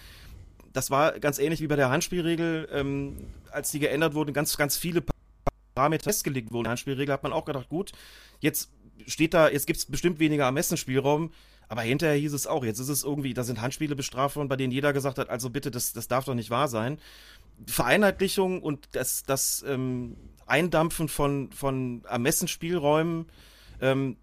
Das 0.72 0.90
war 0.90 1.18
ganz 1.18 1.38
ähnlich 1.38 1.60
wie 1.60 1.66
bei 1.66 1.76
der 1.76 1.90
Handspielregel, 1.90 2.68
ähm, 2.72 3.16
als 3.50 3.70
die 3.70 3.78
geändert 3.78 4.14
wurden, 4.14 4.32
ganz, 4.32 4.56
ganz 4.56 4.76
viele 4.76 5.02
Parameter 5.74 6.04
festgelegt 6.04 6.52
wurden. 6.52 6.64
Der 6.64 6.70
Handspielregel 6.70 7.12
hat 7.12 7.22
man 7.22 7.32
auch 7.32 7.44
gedacht, 7.44 7.68
gut, 7.68 7.92
jetzt 8.40 8.70
steht 9.06 9.34
da, 9.34 9.48
jetzt 9.48 9.66
gibt 9.66 9.78
es 9.78 9.86
bestimmt 9.86 10.18
weniger 10.18 10.44
Ermessensspielraum. 10.44 11.30
Aber 11.72 11.80
hinterher 11.80 12.16
hieß 12.16 12.34
es 12.34 12.46
auch, 12.46 12.64
jetzt 12.64 12.80
ist 12.80 12.90
es 12.90 13.02
irgendwie, 13.02 13.32
da 13.32 13.44
sind 13.44 13.62
Handspiele 13.62 13.96
bestraft 13.96 14.36
worden, 14.36 14.48
bei 14.48 14.56
denen 14.56 14.72
jeder 14.72 14.92
gesagt 14.92 15.16
hat, 15.16 15.30
also 15.30 15.48
bitte, 15.48 15.70
das, 15.70 15.94
das 15.94 16.06
darf 16.06 16.26
doch 16.26 16.34
nicht 16.34 16.50
wahr 16.50 16.68
sein. 16.68 16.98
Vereinheitlichung 17.66 18.62
und 18.62 18.88
das, 18.92 19.22
das 19.22 19.64
ähm, 19.66 20.16
Eindampfen 20.46 21.08
von, 21.08 21.52
von 21.52 22.04
Ermessensspielräumen 22.04 23.26
ähm, 23.80 24.16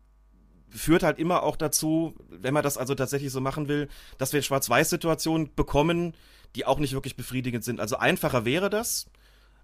führt 0.70 1.04
halt 1.04 1.20
immer 1.20 1.44
auch 1.44 1.56
dazu, 1.56 2.16
wenn 2.30 2.54
man 2.54 2.64
das 2.64 2.78
also 2.78 2.96
tatsächlich 2.96 3.32
so 3.32 3.42
machen 3.42 3.68
will, 3.68 3.88
dass 4.18 4.34
wir 4.34 4.42
Schwarz-Weiß-Situationen 4.42 5.56
bekommen, 5.56 6.14
die 6.56 6.66
auch 6.66 6.80
nicht 6.80 6.94
wirklich 6.94 7.16
befriedigend 7.16 7.64
sind. 7.64 7.80
Also 7.80 7.98
einfacher 7.98 8.46
wäre 8.46 8.70
das, 8.70 9.08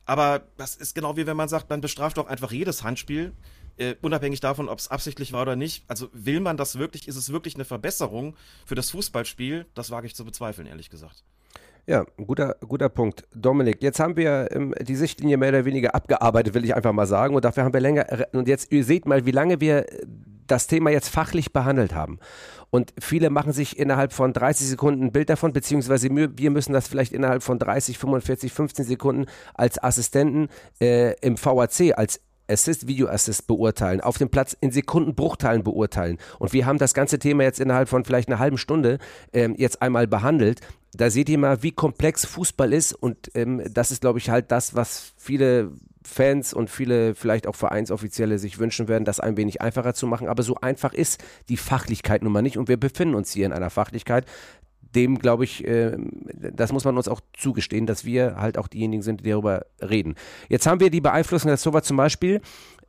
aber 0.05 0.43
das 0.57 0.75
ist 0.75 0.95
genau 0.95 1.17
wie 1.17 1.27
wenn 1.27 1.37
man 1.37 1.49
sagt, 1.49 1.69
man 1.69 1.81
bestraft 1.81 2.17
doch 2.17 2.27
einfach 2.27 2.51
jedes 2.51 2.83
Handspiel, 2.83 3.33
äh, 3.77 3.95
unabhängig 4.01 4.39
davon, 4.39 4.69
ob 4.69 4.79
es 4.79 4.87
absichtlich 4.87 5.33
war 5.33 5.41
oder 5.41 5.55
nicht. 5.55 5.83
Also 5.87 6.09
will 6.13 6.39
man 6.39 6.57
das 6.57 6.77
wirklich, 6.77 7.07
ist 7.07 7.17
es 7.17 7.31
wirklich 7.31 7.55
eine 7.55 7.65
Verbesserung 7.65 8.35
für 8.65 8.75
das 8.75 8.91
Fußballspiel? 8.91 9.65
Das 9.73 9.91
wage 9.91 10.07
ich 10.07 10.15
zu 10.15 10.23
bezweifeln, 10.23 10.67
ehrlich 10.67 10.89
gesagt. 10.89 11.23
Ja, 11.87 12.03
guter, 12.17 12.55
guter 12.67 12.89
Punkt. 12.89 13.25
Dominik, 13.35 13.83
jetzt 13.83 13.99
haben 13.99 14.17
wir 14.17 14.49
ähm, 14.51 14.73
die 14.81 14.95
Sichtlinie 14.95 15.37
mehr 15.37 15.49
oder 15.49 15.65
weniger 15.65 15.93
abgearbeitet, 15.93 16.55
will 16.55 16.65
ich 16.65 16.75
einfach 16.75 16.93
mal 16.93 17.05
sagen. 17.05 17.35
Und 17.35 17.45
dafür 17.45 17.63
haben 17.63 17.73
wir 17.73 17.79
länger, 17.79 18.07
und 18.33 18.47
jetzt, 18.47 18.71
ihr 18.71 18.83
seht 18.83 19.05
mal, 19.05 19.25
wie 19.27 19.31
lange 19.31 19.61
wir 19.61 19.85
das 20.47 20.67
Thema 20.67 20.89
jetzt 20.89 21.09
fachlich 21.09 21.53
behandelt 21.53 21.93
haben. 21.93 22.19
Und 22.71 22.93
viele 22.99 23.29
machen 23.29 23.51
sich 23.51 23.77
innerhalb 23.77 24.13
von 24.13 24.33
30 24.33 24.67
Sekunden 24.67 25.05
ein 25.05 25.11
Bild 25.11 25.29
davon, 25.29 25.53
beziehungsweise 25.53 26.09
wir 26.09 26.51
müssen 26.51 26.73
das 26.73 26.87
vielleicht 26.87 27.13
innerhalb 27.13 27.43
von 27.43 27.59
30, 27.59 27.97
45, 27.97 28.51
15 28.51 28.85
Sekunden 28.85 29.25
als 29.53 29.81
Assistenten 29.81 30.49
äh, 30.81 31.13
im 31.21 31.37
VAC, 31.37 31.97
als 31.97 32.19
Assist, 32.47 32.87
Video 32.87 33.07
Assist 33.07 33.47
beurteilen, 33.47 34.01
auf 34.01 34.17
dem 34.17 34.29
Platz 34.29 34.55
in 34.59 34.71
Sekundenbruchteilen 34.71 35.63
beurteilen. 35.63 36.17
Und 36.39 36.53
wir 36.53 36.65
haben 36.65 36.77
das 36.77 36.93
ganze 36.93 37.19
Thema 37.19 37.43
jetzt 37.43 37.59
innerhalb 37.59 37.89
von 37.89 38.05
vielleicht 38.05 38.29
einer 38.29 38.39
halben 38.39 38.57
Stunde 38.57 38.99
ähm, 39.33 39.55
jetzt 39.57 39.81
einmal 39.81 40.07
behandelt. 40.07 40.61
Da 40.93 41.09
seht 41.09 41.27
ihr 41.29 41.37
mal, 41.37 41.61
wie 41.61 41.71
komplex 41.71 42.25
Fußball 42.25 42.71
ist. 42.71 42.93
Und 42.93 43.31
ähm, 43.35 43.61
das 43.69 43.91
ist, 43.91 44.01
glaube 44.01 44.19
ich, 44.19 44.29
halt 44.29 44.51
das, 44.51 44.75
was 44.75 45.13
viele 45.17 45.71
Fans 46.05 46.53
und 46.53 46.69
viele 46.69 47.15
vielleicht 47.15 47.47
auch 47.47 47.55
Vereinsoffizielle 47.55 48.37
sich 48.37 48.59
wünschen 48.59 48.87
werden, 48.87 49.05
das 49.05 49.19
ein 49.19 49.37
wenig 49.37 49.61
einfacher 49.61 49.93
zu 49.93 50.07
machen. 50.07 50.27
Aber 50.27 50.43
so 50.43 50.55
einfach 50.55 50.93
ist 50.93 51.23
die 51.49 51.57
Fachlichkeit 51.57 52.23
nun 52.23 52.31
mal 52.31 52.41
nicht. 52.41 52.57
Und 52.57 52.69
wir 52.69 52.77
befinden 52.77 53.15
uns 53.15 53.31
hier 53.31 53.45
in 53.45 53.53
einer 53.53 53.69
Fachlichkeit, 53.69 54.25
dem 54.95 55.19
glaube 55.19 55.43
ich, 55.43 55.65
äh, 55.65 55.97
das 56.33 56.71
muss 56.71 56.85
man 56.85 56.97
uns 56.97 57.07
auch 57.07 57.21
zugestehen, 57.33 57.85
dass 57.85 58.05
wir 58.05 58.37
halt 58.37 58.57
auch 58.57 58.67
diejenigen 58.67 59.03
sind, 59.03 59.25
die 59.25 59.29
darüber 59.29 59.65
reden. 59.81 60.15
Jetzt 60.49 60.65
haben 60.67 60.79
wir 60.79 60.89
die 60.89 61.01
Beeinflussung 61.01 61.51
des 61.51 61.61
Torwarts 61.61 61.87
zum 61.87 61.97
Beispiel 61.97 62.41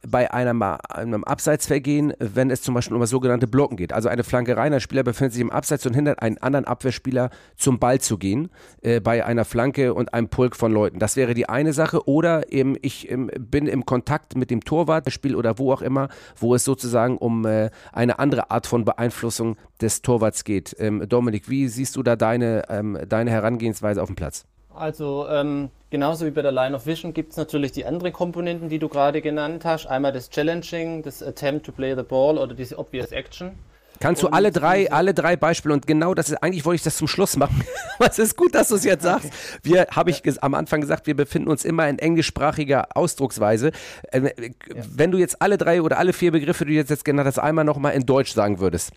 bei 0.06 0.30
einem, 0.30 0.62
einem 0.62 1.24
Abseitsvergehen, 1.24 2.12
wenn 2.18 2.50
es 2.50 2.62
zum 2.62 2.74
Beispiel 2.74 2.96
um 2.96 3.04
sogenannte 3.06 3.46
Blocken 3.46 3.76
geht. 3.76 3.92
Also 3.92 4.08
eine 4.08 4.24
Flanke 4.24 4.56
rein, 4.56 4.72
ein 4.72 4.80
Spieler 4.80 5.02
befindet 5.02 5.32
sich 5.32 5.42
im 5.42 5.50
Abseits 5.50 5.86
und 5.86 5.94
hindert 5.94 6.22
einen 6.22 6.38
anderen 6.38 6.64
Abwehrspieler 6.64 7.30
zum 7.56 7.78
Ball 7.78 8.00
zu 8.00 8.18
gehen, 8.18 8.50
äh, 8.82 9.00
bei 9.00 9.24
einer 9.24 9.44
Flanke 9.44 9.94
und 9.94 10.14
einem 10.14 10.28
Pulk 10.28 10.56
von 10.56 10.72
Leuten. 10.72 10.98
Das 10.98 11.16
wäre 11.16 11.34
die 11.34 11.48
eine 11.48 11.72
Sache. 11.72 12.08
Oder 12.08 12.52
eben 12.52 12.76
ich 12.82 13.10
ähm, 13.10 13.30
bin 13.38 13.66
im 13.66 13.86
Kontakt 13.86 14.36
mit 14.36 14.50
dem 14.50 14.62
Torwart, 14.62 15.10
Spiel 15.12 15.36
oder 15.36 15.58
wo 15.58 15.72
auch 15.72 15.82
immer, 15.82 16.08
wo 16.36 16.54
es 16.54 16.64
sozusagen 16.64 17.18
um 17.18 17.46
äh, 17.46 17.70
eine 17.92 18.18
andere 18.18 18.50
Art 18.50 18.66
von 18.66 18.84
Beeinflussung 18.84 19.56
des 19.80 20.02
Torwarts 20.02 20.44
geht. 20.44 20.76
Ähm, 20.78 21.08
Dominik, 21.08 21.48
wie 21.48 21.68
siehst 21.68 21.96
du 21.96 22.02
da 22.02 22.16
deine, 22.16 22.64
ähm, 22.68 22.98
deine 23.08 23.30
Herangehensweise 23.30 24.02
auf 24.02 24.08
dem 24.08 24.16
Platz? 24.16 24.44
Also 24.76 25.26
ähm, 25.28 25.70
genauso 25.90 26.26
wie 26.26 26.30
bei 26.30 26.42
der 26.42 26.52
Line 26.52 26.76
of 26.76 26.86
Vision 26.86 27.14
gibt 27.14 27.32
es 27.32 27.36
natürlich 27.36 27.72
die 27.72 27.86
anderen 27.86 28.12
Komponenten, 28.12 28.68
die 28.68 28.78
du 28.78 28.88
gerade 28.88 29.22
genannt 29.22 29.64
hast. 29.64 29.86
Einmal 29.86 30.12
das 30.12 30.30
Challenging, 30.30 31.02
das 31.02 31.22
Attempt 31.22 31.66
to 31.66 31.72
play 31.72 31.94
the 31.96 32.02
ball 32.02 32.38
oder 32.38 32.54
diese 32.54 32.78
Obvious 32.78 33.12
Action. 33.12 33.52
Kannst 34.00 34.22
du 34.22 34.28
alle 34.28 34.52
drei, 34.52 34.90
alle 34.92 35.14
drei 35.14 35.36
Beispiele 35.36 35.72
und 35.72 35.86
genau 35.86 36.12
das 36.14 36.28
ist, 36.28 36.42
eigentlich 36.42 36.64
wollte 36.64 36.76
ich 36.76 36.82
das 36.82 36.96
zum 36.96 37.08
Schluss 37.08 37.36
machen. 37.36 37.64
Es 37.98 38.18
ist 38.18 38.36
gut, 38.36 38.54
dass 38.54 38.68
du 38.68 38.74
es 38.74 38.84
jetzt 38.84 39.04
sagst. 39.04 39.30
Wir, 39.62 39.86
habe 39.90 40.10
ich 40.10 40.22
am 40.42 40.52
Anfang 40.52 40.82
gesagt, 40.82 41.06
wir 41.06 41.16
befinden 41.16 41.48
uns 41.48 41.64
immer 41.64 41.88
in 41.88 41.98
englischsprachiger 41.98 42.88
Ausdrucksweise. 42.94 43.72
Äh, 44.12 44.20
ja. 44.20 44.50
Wenn 44.94 45.10
du 45.10 45.16
jetzt 45.16 45.40
alle 45.40 45.56
drei 45.56 45.80
oder 45.80 45.98
alle 45.98 46.12
vier 46.12 46.30
Begriffe, 46.30 46.66
die 46.66 46.74
du 46.74 46.78
jetzt 46.78 47.04
genannt 47.06 47.26
hast, 47.26 47.38
einmal 47.38 47.64
nochmal 47.64 47.94
in 47.94 48.04
Deutsch 48.04 48.34
sagen 48.34 48.60
würdest. 48.60 48.92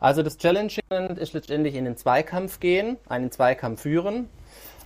Also 0.00 0.24
das 0.24 0.38
Challenging 0.38 0.82
ist 1.20 1.34
letztendlich 1.34 1.76
in 1.76 1.84
den 1.84 1.96
Zweikampf 1.96 2.58
gehen, 2.58 2.96
einen 3.08 3.30
Zweikampf 3.30 3.82
führen. 3.82 4.28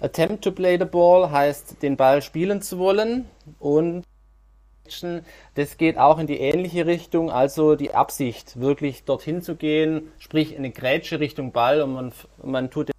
Attempt 0.00 0.42
to 0.44 0.50
play 0.50 0.78
the 0.78 0.86
ball 0.86 1.30
heißt, 1.30 1.82
den 1.82 1.96
Ball 1.96 2.22
spielen 2.22 2.62
zu 2.62 2.78
wollen 2.78 3.26
und 3.58 4.04
das 5.54 5.76
geht 5.76 5.98
auch 5.98 6.18
in 6.18 6.26
die 6.26 6.40
ähnliche 6.40 6.86
Richtung, 6.86 7.30
also 7.30 7.76
die 7.76 7.94
Absicht, 7.94 8.58
wirklich 8.58 9.04
dorthin 9.04 9.40
zu 9.40 9.54
gehen, 9.54 10.10
sprich 10.18 10.56
eine 10.56 10.70
Grätsche 10.70 11.20
Richtung 11.20 11.52
Ball 11.52 11.82
und 11.82 11.92
man, 11.92 12.12
man 12.42 12.70
tut 12.70 12.88
den 12.88 12.94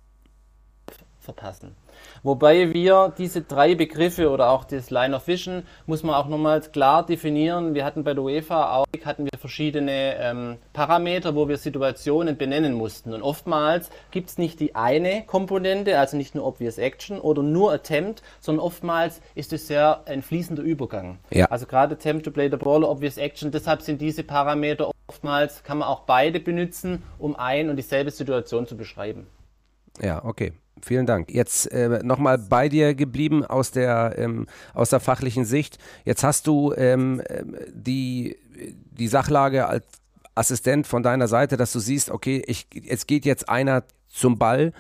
verpassen. 1.20 1.76
Wobei 2.24 2.74
wir 2.74 3.13
diese 3.17 3.41
drei 3.41 3.76
Begriffe 3.76 4.30
oder 4.30 4.49
auch 4.51 4.63
das 4.63 4.91
Line 4.91 5.15
of 5.15 5.28
Vision 5.28 5.63
muss 5.88 6.03
man 6.03 6.15
auch 6.15 6.28
nochmals 6.28 6.72
klar 6.72 7.05
definieren. 7.05 7.74
Wir 7.74 7.84
hatten 7.84 8.03
bei 8.03 8.13
der 8.13 8.24
UEFA 8.24 8.78
auch 8.78 8.86
hatten 9.05 9.26
wir 9.26 9.39
verschiedene 9.39 10.15
ähm, 10.19 10.57
Parameter, 10.74 11.36
wo 11.36 11.47
wir 11.47 11.57
Situationen 11.57 12.38
benennen 12.38 12.74
mussten. 12.74 13.13
Und 13.13 13.22
oftmals 13.22 13.89
gibt 14.11 14.30
es 14.30 14.38
nicht 14.38 14.59
die 14.59 14.76
eine 14.76 15.24
Komponente, 15.26 15.97
also 15.97 16.17
nicht 16.17 16.36
nur 16.36 16.45
Obvious 16.45 16.78
Action 16.78 17.19
oder 17.19 17.43
nur 17.43 17.72
Attempt, 17.72 18.22
sondern 18.39 18.65
oftmals 18.65 19.22
ist 19.36 19.53
es 19.53 19.67
sehr 19.67 20.03
ein 20.05 20.22
fließender 20.22 20.63
Übergang. 20.63 21.19
Ja. 21.32 21.45
Also 21.45 21.65
gerade 21.65 21.95
Attempt 21.95 22.26
to 22.26 22.32
play 22.32 22.49
the 22.49 22.57
ball, 22.57 22.84
Obvious 22.84 23.17
Action, 23.17 23.51
deshalb 23.51 23.82
sind 23.82 24.01
diese 24.01 24.24
Parameter 24.24 24.91
oftmals, 25.07 25.63
kann 25.63 25.80
man 25.80 25.88
auch 25.88 26.01
beide 26.01 26.39
benutzen, 26.39 27.03
um 27.17 27.36
ein 27.36 27.69
und 27.69 27.78
dieselbe 27.78 28.11
Situation 28.11 28.67
zu 28.67 28.78
beschreiben. 28.78 29.28
Ja, 30.01 30.24
okay. 30.24 30.53
Vielen 30.82 31.05
Dank. 31.05 31.32
Jetzt 31.32 31.71
äh, 31.71 31.99
nochmal 32.03 32.38
bei 32.38 32.69
dir 32.69 32.95
geblieben 32.95 33.45
aus 33.45 33.71
der, 33.71 34.15
ähm, 34.17 34.47
aus 34.73 34.89
der 34.89 34.99
fachlichen 34.99 35.45
Sicht. 35.45 35.77
Jetzt 36.05 36.23
hast 36.23 36.47
du 36.47 36.73
ähm, 36.75 37.21
die, 37.71 38.38
die 38.91 39.07
Sachlage 39.07 39.67
als 39.67 39.86
Assistent 40.34 40.88
von 40.88 41.03
deiner 41.03 41.27
Seite, 41.27 41.57
dass 41.57 41.73
du 41.73 41.79
siehst, 41.79 42.09
okay, 42.09 42.41
ich, 42.47 42.67
es 42.88 43.05
geht 43.05 43.25
jetzt 43.25 43.49
einer 43.49 43.84
zum 44.09 44.38
Ball. 44.38 44.73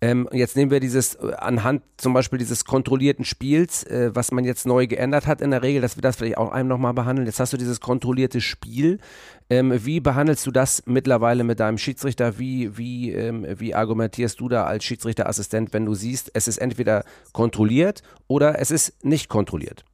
Ähm, 0.00 0.28
jetzt 0.32 0.56
nehmen 0.56 0.70
wir 0.70 0.78
dieses 0.78 1.16
äh, 1.16 1.32
anhand 1.38 1.82
zum 1.96 2.12
Beispiel 2.12 2.38
dieses 2.38 2.64
kontrollierten 2.64 3.24
Spiels, 3.24 3.82
äh, 3.82 4.10
was 4.14 4.30
man 4.30 4.44
jetzt 4.44 4.64
neu 4.64 4.86
geändert 4.86 5.26
hat 5.26 5.40
in 5.40 5.50
der 5.50 5.62
Regel, 5.62 5.82
dass 5.82 5.96
wir 5.96 6.02
das 6.02 6.16
vielleicht 6.16 6.38
auch 6.38 6.52
einem 6.52 6.68
nochmal 6.68 6.94
behandeln. 6.94 7.26
Jetzt 7.26 7.40
hast 7.40 7.52
du 7.52 7.56
dieses 7.56 7.80
kontrollierte 7.80 8.40
Spiel. 8.40 8.98
Ähm, 9.50 9.84
wie 9.84 9.98
behandelst 9.98 10.46
du 10.46 10.52
das 10.52 10.84
mittlerweile 10.86 11.42
mit 11.42 11.58
deinem 11.58 11.78
Schiedsrichter? 11.78 12.38
Wie, 12.38 12.78
wie, 12.78 13.12
ähm, 13.12 13.44
wie 13.58 13.74
argumentierst 13.74 14.38
du 14.38 14.48
da 14.48 14.66
als 14.66 14.84
Schiedsrichterassistent, 14.84 15.72
wenn 15.72 15.84
du 15.84 15.94
siehst, 15.94 16.30
es 16.34 16.46
ist 16.46 16.58
entweder 16.58 17.04
kontrolliert 17.32 18.02
oder 18.28 18.60
es 18.60 18.70
ist 18.70 19.04
nicht 19.04 19.28
kontrolliert? 19.28 19.84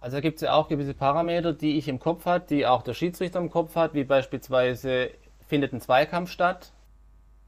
Also 0.00 0.16
da 0.16 0.20
gibt 0.20 0.36
es 0.36 0.42
ja 0.42 0.52
auch 0.52 0.68
gewisse 0.68 0.94
Parameter, 0.94 1.52
die 1.52 1.76
ich 1.76 1.88
im 1.88 1.98
Kopf 1.98 2.24
habe, 2.24 2.44
die 2.48 2.66
auch 2.66 2.82
der 2.82 2.94
Schiedsrichter 2.94 3.40
im 3.40 3.50
Kopf 3.50 3.74
hat, 3.74 3.94
wie 3.94 4.04
beispielsweise 4.04 5.10
findet 5.48 5.72
ein 5.72 5.80
Zweikampf 5.80 6.30
statt, 6.30 6.72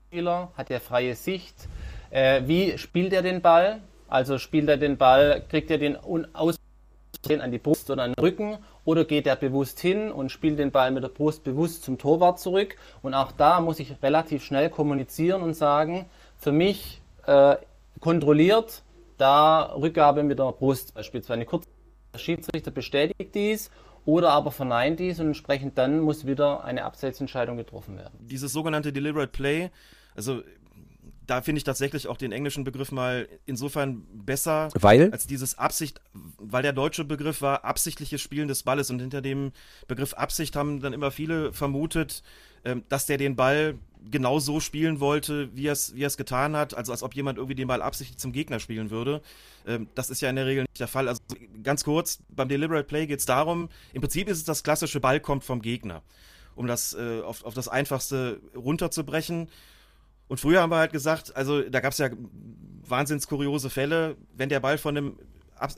Spieler, 0.09 0.53
hat 0.59 0.71
er 0.71 0.81
freie 0.81 1.15
Sicht, 1.15 1.69
äh, 2.13 2.43
wie 2.47 2.79
spielt 2.79 3.13
er 3.13 3.23
den 3.23 3.41
Ball? 3.41 3.81
Also 4.09 4.39
spielt 4.39 4.69
er 4.69 4.77
den 4.77 4.99
Ball, 4.99 5.43
kriegt 5.49 5.71
er 5.71 5.79
den 5.79 5.97
aus 6.35 6.57
an 7.29 7.53
die 7.53 7.59
Brust 7.59 7.89
oder 7.89 8.03
an 8.03 8.15
den 8.15 8.23
Rücken 8.23 8.59
oder 8.85 9.05
geht 9.05 9.27
er 9.27 9.37
bewusst 9.37 9.79
hin 9.81 10.11
und 10.11 10.31
spielt 10.31 10.59
den 10.59 10.73
Ball 10.73 10.91
mit 10.91 11.05
der 11.05 11.09
Brust 11.09 11.45
bewusst 11.45 11.85
zum 11.85 11.97
Torwart 11.97 12.41
zurück? 12.41 12.77
Und 13.01 13.15
auch 13.15 13.33
da 13.33 13.61
muss 13.61 13.79
ich 13.79 13.95
relativ 14.03 14.45
schnell 14.45 14.71
kommunizieren 14.71 15.43
und 15.43 15.55
sagen, 15.55 16.07
für 16.37 16.53
mich 16.53 17.01
äh, 17.27 17.57
kontrolliert, 18.01 18.83
da 19.19 19.73
Rückgabe 19.75 20.25
mit 20.25 20.41
der 20.41 20.53
Brust 20.53 20.95
beispielsweise. 20.95 21.35
Eine 21.35 21.47
kurze 21.47 21.69
Schiedsrichter 22.17 22.73
bestätigt 22.73 23.35
dies 23.35 23.71
oder 24.05 24.31
aber 24.31 24.51
verneint 24.51 24.99
dies 24.99 25.21
und 25.21 25.29
entsprechend 25.29 25.79
dann 25.79 26.01
muss 26.01 26.27
wieder 26.27 26.65
eine 26.65 26.85
Abseitsentscheidung 26.85 27.57
getroffen 27.57 27.97
werden. 27.97 28.19
Dieses 28.21 28.53
sogenannte 28.53 28.93
Deliberate 28.93 29.31
Play, 29.31 29.71
also 30.17 30.43
da 31.27 31.43
finde 31.43 31.59
ich 31.59 31.65
tatsächlich 31.65 32.09
auch 32.09 32.17
den 32.17 32.33
englischen 32.33 32.65
Begriff 32.65 32.93
mal 32.93 33.29
insofern 33.47 34.05
besser 34.13 34.71
weil? 34.75 35.11
als 35.13 35.27
dieses 35.27 35.59
Absicht, 35.59 36.01
weil 36.39 36.63
der 36.63 36.73
deutsche 36.73 37.05
Begriff 37.05 37.43
war 37.43 37.65
absichtliches 37.65 38.21
Spielen 38.21 38.49
des 38.49 38.63
Balles 38.63 38.91
und 38.91 39.01
hinter 39.01 39.21
dem 39.21 39.53
Begriff 39.89 40.15
Absicht 40.15 40.57
haben 40.57 40.81
dann 40.81 40.93
immer 40.93 41.11
viele 41.11 41.53
vermutet, 41.53 42.23
ähm, 42.65 42.85
dass 42.89 43.07
der 43.07 43.19
den 43.19 43.37
Ball 43.37 43.79
genau 44.11 44.41
so 44.41 44.61
spielen 44.61 45.01
wollte, 45.01 45.55
wie 45.55 45.67
er 45.67 45.73
es 45.73 45.95
wie 45.95 46.07
getan 46.17 46.57
hat, 46.57 46.75
also 46.75 46.93
als 46.93 47.03
ob 47.03 47.15
jemand 47.15 47.39
irgendwie 47.39 47.55
den 47.55 47.69
Ball 47.69 47.83
absichtlich 47.83 48.19
zum 48.19 48.33
Gegner 48.33 48.59
spielen 48.59 48.91
würde. 48.91 49.23
Ähm, 49.67 49.89
das 49.95 50.11
ist 50.11 50.21
ja 50.21 50.31
in 50.31 50.37
der 50.37 50.47
Regel 50.47 50.63
nicht 50.63 50.81
der 50.81 50.89
Fall. 50.89 51.09
Also 51.09 51.21
ganz 51.63 51.85
kurz, 51.85 52.19
beim 52.29 52.49
Deliberate 52.49 52.85
Play 52.85 53.07
geht 53.07 53.21
es 53.21 53.27
darum, 53.27 53.69
im 53.93 54.01
Prinzip 54.01 54.29
ist 54.29 54.39
es 54.39 54.45
das 54.45 54.63
klassische 54.63 55.01
Ball 55.01 55.21
kommt 55.21 55.45
vom 55.45 55.63
Gegner, 55.63 56.03
um 56.57 56.67
das 56.67 56.95
äh, 56.95 57.21
auf, 57.21 57.45
auf 57.45 57.55
das 57.55 57.69
Einfachste 57.69 58.41
runterzubrechen. 58.57 59.49
Und 60.29 60.41
früher 60.41 60.63
haben 60.63 60.71
wir 60.71 60.79
halt 60.79 60.93
gesagt, 60.93 61.35
also 61.37 61.63
da 61.63 61.81
gab 61.81 61.93
es 61.93 61.99
ja 61.99 62.11
wahnsinns 62.87 63.27
kuriose 63.29 63.71
Fälle, 63.71 64.17
wenn 64.35 64.49
der 64.49 64.61
Ball 64.61 64.79
von 64.79 64.97
einem, 64.97 65.19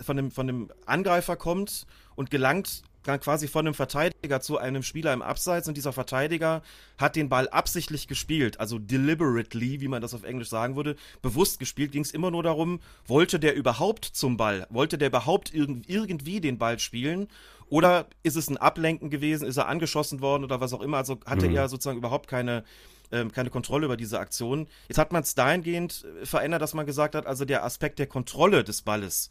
von, 0.03 0.18
einem, 0.18 0.30
von 0.30 0.49
einem 0.49 0.70
Angreifer 0.86 1.36
kommt 1.36 1.86
und 2.14 2.30
gelangt 2.30 2.82
quasi 3.05 3.49
von 3.49 3.66
einem 3.66 3.74
Verteidiger 3.74 4.40
zu 4.40 4.59
einem 4.59 4.82
Spieler 4.82 5.12
im 5.12 5.22
Abseits 5.22 5.68
und 5.68 5.76
dieser 5.76 5.92
Verteidiger 5.92 6.62
hat 6.99 7.16
den 7.16 7.28
Ball 7.28 7.49
absichtlich 7.49 8.09
gespielt, 8.09 8.59
also 8.61 8.78
deliberately, 8.78 9.80
wie 9.80 9.88
man 9.88 10.01
das 10.01 10.14
auf 10.14 10.24
Englisch 10.24 10.49
sagen 10.49 10.74
würde, 10.74 10.97
bewusst 11.20 11.59
gespielt, 11.59 11.92
ging 11.92 12.03
es 12.03 12.12
immer 12.12 12.30
nur 12.30 12.42
darum, 12.42 12.80
wollte 13.07 13.38
der 13.38 13.55
überhaupt 13.55 14.05
zum 14.07 14.36
Ball, 14.36 14.66
wollte 14.70 14.97
der 14.97 15.09
überhaupt 15.09 15.53
irg 15.53 15.82
irgendwie 15.86 16.40
den 16.40 16.59
Ball 16.59 16.78
spielen 16.78 17.28
oder 17.68 18.07
ist 18.22 18.36
es 18.36 18.49
ein 18.49 18.57
Ablenken 18.57 19.11
gewesen, 19.11 19.47
ist 19.47 19.59
er 19.59 19.68
angeschossen 19.68 20.20
worden 20.20 20.45
oder 20.45 20.61
was 20.61 20.72
auch 20.72 20.80
immer, 20.80 20.97
also 20.97 21.18
hatte 21.26 21.49
mhm. 21.49 21.57
er 21.57 21.68
sozusagen 21.68 21.99
überhaupt 21.99 22.28
keine 22.28 22.64
ähm, 23.13 23.33
keine 23.33 23.51
Kontrolle 23.51 23.87
über 23.87 23.97
diese 23.97 24.19
Aktion. 24.19 24.67
Jetzt 24.89 24.99
hat 24.99 25.13
man 25.13 25.23
es 25.23 25.35
dahingehend 25.35 26.05
äh, 26.23 26.27
verändert, 26.27 26.63
dass 26.63 26.75
man 26.75 26.87
gesagt 26.87 27.15
hat, 27.15 27.27
also 27.27 27.45
der 27.45 27.65
Aspekt 27.65 27.99
der 27.99 28.07
Kontrolle 28.07 28.65
des 28.65 28.83
Balles 28.83 29.31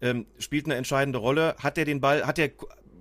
ähm, 0.00 0.26
spielt 0.38 0.66
eine 0.66 0.74
entscheidende 0.74 1.18
Rolle. 1.18 1.56
Hat 1.58 1.78
er 1.78 1.84
den 1.84 2.00
Ball, 2.00 2.26
hat 2.26 2.38
er 2.38 2.50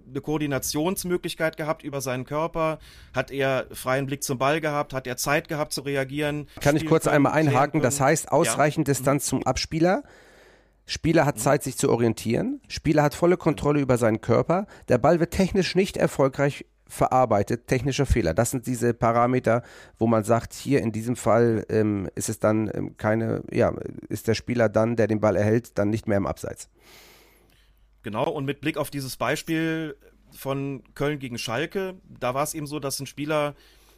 eine 0.10 0.22
Koordinationsmöglichkeit 0.22 1.58
gehabt 1.58 1.84
über 1.84 2.02
seinen 2.02 2.26
Körper? 2.26 2.80
Hat 3.14 3.32
er 3.32 3.68
freien 3.72 4.06
Blick 4.06 4.24
zum 4.24 4.38
Ball 4.38 4.62
gehabt? 4.62 4.94
Hat 4.94 5.08
er 5.08 5.18
Zeit 5.18 5.48
gehabt 5.48 5.74
zu 5.74 5.82
reagieren? 5.82 6.48
Kann 6.62 6.76
ich 6.76 6.86
kurz 6.86 7.08
einmal 7.08 7.34
einhaken? 7.34 7.82
Das 7.82 8.00
heißt, 8.00 8.32
ausreichend 8.32 8.88
ja. 8.88 8.94
Distanz 8.94 9.26
zum 9.26 9.46
Abspieler. 9.46 10.04
Spieler 10.86 11.26
hat 11.26 11.40
Zeit, 11.40 11.64
sich 11.64 11.78
zu 11.78 11.90
orientieren. 11.90 12.62
Spieler 12.68 13.04
hat 13.04 13.16
volle 13.16 13.38
Kontrolle 13.38 13.80
über 13.80 13.98
seinen 13.98 14.20
Körper. 14.20 14.68
Der 14.90 14.98
Ball 14.98 15.20
wird 15.20 15.32
technisch 15.32 15.76
nicht 15.76 15.96
erfolgreich 15.96 16.66
verarbeitet, 16.88 17.68
technischer 17.68 18.06
Fehler. 18.06 18.34
Das 18.34 18.52
sind 18.52 18.68
diese 18.68 18.94
Parameter, 18.94 19.64
wo 19.98 20.08
man 20.08 20.24
sagt, 20.24 20.54
hier 20.54 20.82
in 20.82 20.92
diesem 20.92 21.16
Fall 21.16 21.66
ähm, 21.70 22.10
ist 22.16 22.30
es 22.30 22.40
dann 22.40 22.70
ähm, 22.74 22.98
keine, 22.98 23.44
ja, 23.52 23.74
ist 24.10 24.28
der 24.28 24.36
Spieler 24.36 24.70
dann, 24.70 24.96
der 24.96 25.08
den 25.08 25.20
Ball 25.20 25.36
erhält, 25.36 25.78
dann 25.78 25.90
nicht 25.90 26.08
mehr 26.08 26.18
im 26.18 26.28
Abseits. 26.28 26.70
Genau, 28.04 28.30
und 28.30 28.46
mit 28.46 28.62
Blick 28.62 28.78
auf 28.78 28.90
dieses 28.90 29.16
Beispiel 29.16 29.96
von 30.32 30.84
Köln 30.94 31.20
gegen 31.20 31.38
Schalke, 31.38 31.96
da 32.20 32.34
war 32.34 32.44
es 32.44 32.54
eben 32.54 32.68
so, 32.68 32.80
dass 32.80 33.00
ein 33.00 33.06
Spieler 33.06 33.56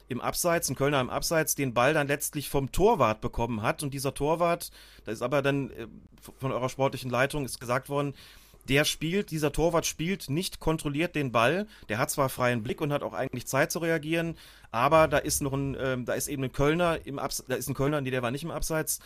im 0.07 0.21
Abseits, 0.21 0.69
ein 0.69 0.75
Kölner 0.75 1.01
im 1.01 1.09
Abseits, 1.09 1.55
den 1.55 1.73
Ball 1.73 1.93
dann 1.93 2.07
letztlich 2.07 2.49
vom 2.49 2.71
Torwart 2.71 3.21
bekommen 3.21 3.63
hat. 3.63 3.81
Und 3.81 3.93
dieser 3.93 4.13
Torwart, 4.13 4.69
da 5.03 5.11
ist 5.11 5.21
aber 5.21 5.41
dann 5.41 5.71
äh, 5.71 5.88
von 6.38 6.51
eurer 6.51 6.69
sportlichen 6.69 7.09
Leitung 7.09 7.45
ist 7.45 7.59
gesagt 7.59 7.89
worden, 7.89 8.13
der 8.70 8.86
spielt, 8.86 9.32
dieser 9.32 9.51
Torwart 9.51 9.86
spielt 9.86 10.30
nicht 10.30 10.59
kontrolliert 10.59 11.16
den 11.16 11.32
Ball. 11.32 11.68
Der 11.89 11.97
hat 11.97 12.09
zwar 12.09 12.30
freien 12.30 12.63
Blick 12.63 12.82
und 12.82 12.91
hat 12.91 13.03
auch 13.03 13.13
eigentlich 13.13 13.47
Zeit 13.47 13.72
zu 13.72 13.80
reagieren, 13.80 14.38
aber 14.72 15.07
da 15.07 15.18
ist 15.18 15.41
noch 15.41 15.53
ein, 15.53 15.78
ähm, 15.80 16.05
da 16.05 16.13
ist 16.13 16.28
eben 16.28 16.43
ein 16.43 16.51
Kölner 16.51 16.99
im 17.05 17.20
Abseits, 17.20 17.47
da 17.47 17.55
ist 17.55 17.70
ein 17.70 17.76
Kölner, 17.76 18.01
nee, 18.01 18.11
der 18.11 18.22
war 18.22 18.32
nicht 18.32 18.43
im 18.43 18.51
Abseits, 18.51 18.99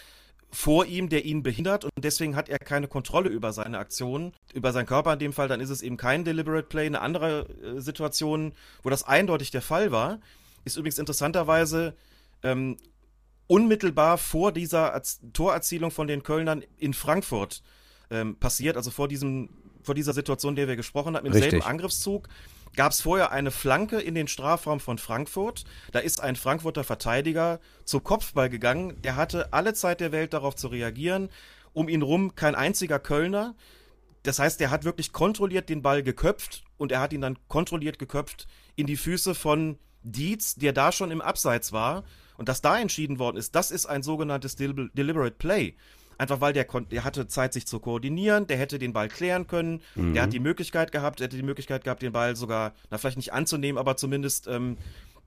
vor 0.51 0.85
ihm, 0.85 1.09
der 1.09 1.25
ihn 1.25 1.43
behindert 1.43 1.85
und 1.85 1.91
deswegen 1.97 2.35
hat 2.35 2.49
er 2.49 2.57
keine 2.57 2.87
Kontrolle 2.87 3.29
über 3.29 3.53
seine 3.53 3.77
Aktionen, 3.77 4.33
über 4.53 4.71
seinen 4.71 4.87
Körper 4.87 5.13
in 5.13 5.19
dem 5.19 5.33
Fall, 5.33 5.47
dann 5.47 5.61
ist 5.61 5.69
es 5.69 5.81
eben 5.81 5.97
kein 5.97 6.23
Deliberate 6.23 6.67
Play. 6.67 6.87
Eine 6.87 7.01
andere 7.01 7.47
äh, 7.61 7.79
Situation, 7.79 8.53
wo 8.81 8.89
das 8.89 9.03
eindeutig 9.03 9.51
der 9.51 9.61
Fall 9.61 9.91
war, 9.91 10.19
ist 10.65 10.75
übrigens 10.75 10.97
interessanterweise 10.97 11.95
ähm, 12.41 12.77
unmittelbar 13.47 14.17
vor 14.17 14.51
dieser 14.51 15.01
Torerzielung 15.33 15.91
von 15.91 16.07
den 16.07 16.23
Kölnern 16.23 16.63
in 16.77 16.93
Frankfurt 16.93 17.61
ähm, 18.11 18.35
passiert, 18.35 18.77
also 18.77 18.91
vor 18.91 19.07
diesem, 19.07 19.49
vor 19.81 19.95
dieser 19.95 20.13
Situation, 20.13 20.55
der 20.55 20.67
wir 20.67 20.75
gesprochen 20.75 21.15
haben, 21.15 21.25
im 21.25 21.33
Richtig. 21.33 21.51
selben 21.51 21.65
Angriffszug 21.65 22.27
gab 22.75 22.91
es 22.91 23.01
vorher 23.01 23.31
eine 23.31 23.51
Flanke 23.51 23.99
in 23.99 24.15
den 24.15 24.27
Strafraum 24.27 24.79
von 24.79 24.97
Frankfurt. 24.97 25.63
Da 25.91 25.99
ist 25.99 26.21
ein 26.21 26.35
Frankfurter 26.35 26.83
Verteidiger 26.83 27.59
zum 27.83 28.03
Kopfball 28.03 28.49
gegangen. 28.49 29.01
Der 29.01 29.15
hatte 29.15 29.53
alle 29.53 29.73
Zeit 29.73 29.99
der 29.99 30.11
Welt 30.11 30.33
darauf 30.33 30.55
zu 30.55 30.67
reagieren. 30.67 31.29
Um 31.73 31.89
ihn 31.89 32.01
rum 32.01 32.35
kein 32.35 32.55
einziger 32.55 32.99
Kölner. 32.99 33.55
Das 34.23 34.39
heißt, 34.39 34.59
der 34.59 34.69
hat 34.69 34.83
wirklich 34.83 35.13
kontrolliert 35.13 35.69
den 35.69 35.81
Ball 35.81 36.03
geköpft 36.03 36.63
und 36.77 36.91
er 36.91 36.99
hat 36.99 37.13
ihn 37.13 37.21
dann 37.21 37.37
kontrolliert 37.47 37.99
geköpft 37.99 38.47
in 38.75 38.85
die 38.85 38.97
Füße 38.97 39.33
von 39.35 39.77
Dietz, 40.03 40.55
der 40.55 40.73
da 40.73 40.91
schon 40.91 41.11
im 41.11 41.21
Abseits 41.21 41.71
war. 41.71 42.03
Und 42.37 42.47
dass 42.47 42.61
da 42.61 42.79
entschieden 42.79 43.19
worden 43.19 43.37
ist, 43.37 43.55
das 43.55 43.69
ist 43.69 43.85
ein 43.85 44.01
sogenanntes 44.01 44.55
Deliberate 44.55 45.35
Play. 45.37 45.75
Einfach 46.19 46.41
weil 46.41 46.51
der, 46.51 46.65
der 46.65 47.05
hatte 47.05 47.27
Zeit, 47.27 47.53
sich 47.53 47.65
zu 47.65 47.79
koordinieren, 47.79 48.45
der 48.45 48.57
hätte 48.57 48.77
den 48.77 48.91
Ball 48.91 49.07
klären 49.07 49.47
können, 49.47 49.81
mhm. 49.95 50.13
der 50.13 50.23
hat 50.23 50.33
die 50.33 50.41
Möglichkeit 50.41 50.91
gehabt, 50.91 51.21
hätte 51.21 51.37
die 51.37 51.43
Möglichkeit 51.43 51.85
gehabt, 51.85 52.01
den 52.01 52.11
Ball 52.11 52.35
sogar, 52.35 52.73
na 52.91 52.97
vielleicht 52.97 53.15
nicht 53.15 53.31
anzunehmen, 53.31 53.79
aber 53.79 53.95
zumindest 53.95 54.45
ähm, 54.47 54.77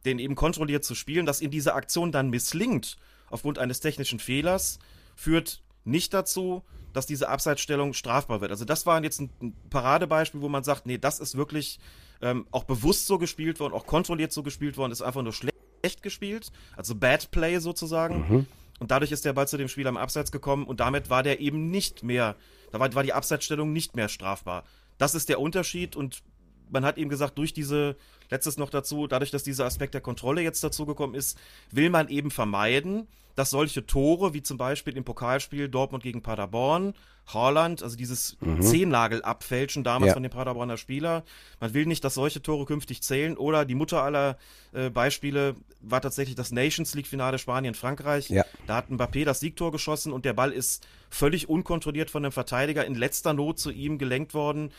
den 0.04 0.18
eben 0.18 0.34
kontrolliert 0.34 0.84
zu 0.84 0.94
spielen. 0.94 1.24
Dass 1.24 1.40
ihm 1.40 1.50
diese 1.50 1.72
Aktion 1.72 2.12
dann 2.12 2.28
misslingt, 2.28 2.98
aufgrund 3.30 3.58
eines 3.58 3.80
technischen 3.80 4.18
Fehlers, 4.18 4.80
führt 5.16 5.62
nicht 5.84 6.12
dazu, 6.12 6.62
dass 6.92 7.06
diese 7.06 7.30
Abseitsstellung 7.30 7.94
strafbar 7.94 8.42
wird. 8.42 8.50
Also 8.50 8.66
das 8.66 8.84
war 8.84 9.02
jetzt 9.02 9.18
ein 9.18 9.56
Paradebeispiel, 9.70 10.42
wo 10.42 10.50
man 10.50 10.62
sagt, 10.62 10.84
nee, 10.84 10.98
das 10.98 11.20
ist 11.20 11.38
wirklich 11.38 11.80
ähm, 12.20 12.46
auch 12.50 12.64
bewusst 12.64 13.06
so 13.06 13.16
gespielt 13.16 13.60
worden, 13.60 13.72
auch 13.72 13.86
kontrolliert 13.86 14.30
so 14.30 14.42
gespielt 14.42 14.76
worden, 14.76 14.92
ist 14.92 15.00
einfach 15.00 15.22
nur 15.22 15.32
schlecht 15.32 16.02
gespielt, 16.02 16.52
also 16.76 16.94
Bad 16.94 17.30
Play 17.30 17.60
sozusagen. 17.60 18.26
Mhm. 18.28 18.46
Und 18.78 18.90
dadurch 18.90 19.12
ist 19.12 19.24
der 19.24 19.32
Ball 19.32 19.46
zu 19.46 19.56
dem 19.56 19.68
Spieler 19.68 19.90
im 19.90 19.96
Abseits 19.96 20.32
gekommen 20.32 20.66
und 20.66 20.80
damit 20.80 21.10
war 21.10 21.22
der 21.22 21.40
eben 21.40 21.70
nicht 21.70 22.02
mehr, 22.02 22.36
da 22.72 22.80
war, 22.80 22.92
war 22.94 23.02
die 23.02 23.12
Abseitsstellung 23.12 23.72
nicht 23.72 23.96
mehr 23.96 24.08
strafbar. 24.08 24.64
Das 24.98 25.14
ist 25.14 25.28
der 25.28 25.40
Unterschied 25.40 25.94
und 25.96 26.22
man 26.70 26.84
hat 26.84 26.98
eben 26.98 27.10
gesagt, 27.10 27.38
durch 27.38 27.52
diese, 27.52 27.96
letztes 28.30 28.56
noch 28.56 28.70
dazu, 28.70 29.06
dadurch, 29.06 29.30
dass 29.30 29.42
dieser 29.42 29.66
Aspekt 29.66 29.94
der 29.94 30.00
Kontrolle 30.00 30.42
jetzt 30.42 30.64
dazugekommen 30.64 31.14
ist, 31.14 31.38
will 31.70 31.90
man 31.90 32.08
eben 32.08 32.30
vermeiden, 32.30 33.06
dass 33.34 33.50
solche 33.50 33.86
Tore, 33.86 34.34
wie 34.34 34.42
zum 34.42 34.58
Beispiel 34.58 34.96
im 34.96 35.04
Pokalspiel 35.04 35.68
Dortmund 35.68 36.02
gegen 36.02 36.22
Paderborn, 36.22 36.94
Haaland, 37.26 37.82
also 37.82 37.96
dieses 37.96 38.36
mhm. 38.40 38.62
Zehennagel 38.62 39.22
abfälschen 39.22 39.84
damals 39.84 40.08
ja. 40.08 40.14
von 40.14 40.22
dem 40.22 40.32
Paderborner 40.32 40.76
Spieler. 40.76 41.22
Man 41.60 41.72
will 41.72 41.86
nicht, 41.86 42.02
dass 42.04 42.14
solche 42.14 42.42
Tore 42.42 42.66
künftig 42.66 43.02
zählen. 43.02 43.36
Oder 43.36 43.64
die 43.64 43.74
Mutter 43.74 44.02
aller 44.02 44.36
äh, 44.72 44.90
Beispiele 44.90 45.54
war 45.80 46.00
tatsächlich 46.00 46.34
das 46.34 46.50
Nations 46.50 46.94
League 46.94 47.06
Finale 47.06 47.38
Spanien-Frankreich. 47.38 48.28
Ja. 48.28 48.44
Da 48.66 48.76
hat 48.76 48.90
Mbappé 48.90 49.24
das 49.24 49.40
Siegtor 49.40 49.70
geschossen 49.70 50.12
und 50.12 50.24
der 50.24 50.32
Ball 50.32 50.52
ist 50.52 50.86
völlig 51.10 51.48
unkontrolliert 51.48 52.10
von 52.10 52.22
dem 52.22 52.32
Verteidiger 52.32 52.84
in 52.84 52.94
letzter 52.94 53.34
Not 53.34 53.58
zu 53.58 53.70
ihm 53.70 53.98
gelenkt 53.98 54.34
worden. 54.34 54.72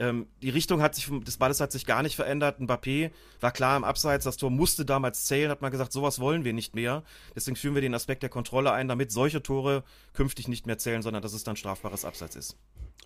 Ähm, 0.00 0.26
die 0.40 0.48
Richtung 0.48 0.80
hat 0.80 0.94
sich 0.94 1.08
des 1.10 1.36
Balles 1.36 1.60
hat 1.60 1.70
sich 1.70 1.84
gar 1.84 2.02
nicht 2.02 2.16
verändert. 2.16 2.58
Mbappé 2.58 3.10
war 3.40 3.52
klar 3.52 3.76
im 3.76 3.84
Abseits, 3.84 4.24
das 4.24 4.38
Tor 4.38 4.50
musste 4.50 4.86
damals 4.86 5.26
zählen, 5.26 5.50
hat 5.50 5.60
man 5.60 5.70
gesagt, 5.70 5.92
sowas 5.92 6.18
wollen 6.20 6.42
wir 6.42 6.54
nicht 6.54 6.74
mehr. 6.74 7.02
Deswegen 7.36 7.56
führen 7.56 7.74
wir 7.74 7.82
den 7.82 7.94
Aspekt 7.94 8.22
der 8.22 8.30
Kontrolle 8.30 8.72
ein, 8.72 8.88
damit 8.88 9.12
solche 9.12 9.42
Tore 9.42 9.84
künftig 10.14 10.48
nicht 10.48 10.66
mehr 10.66 10.78
zählen, 10.78 11.02
sondern 11.02 11.22
dass 11.22 11.34
es 11.34 11.44
dann 11.44 11.56
strafbares 11.56 12.06
Abseits 12.06 12.34
ist. 12.34 12.56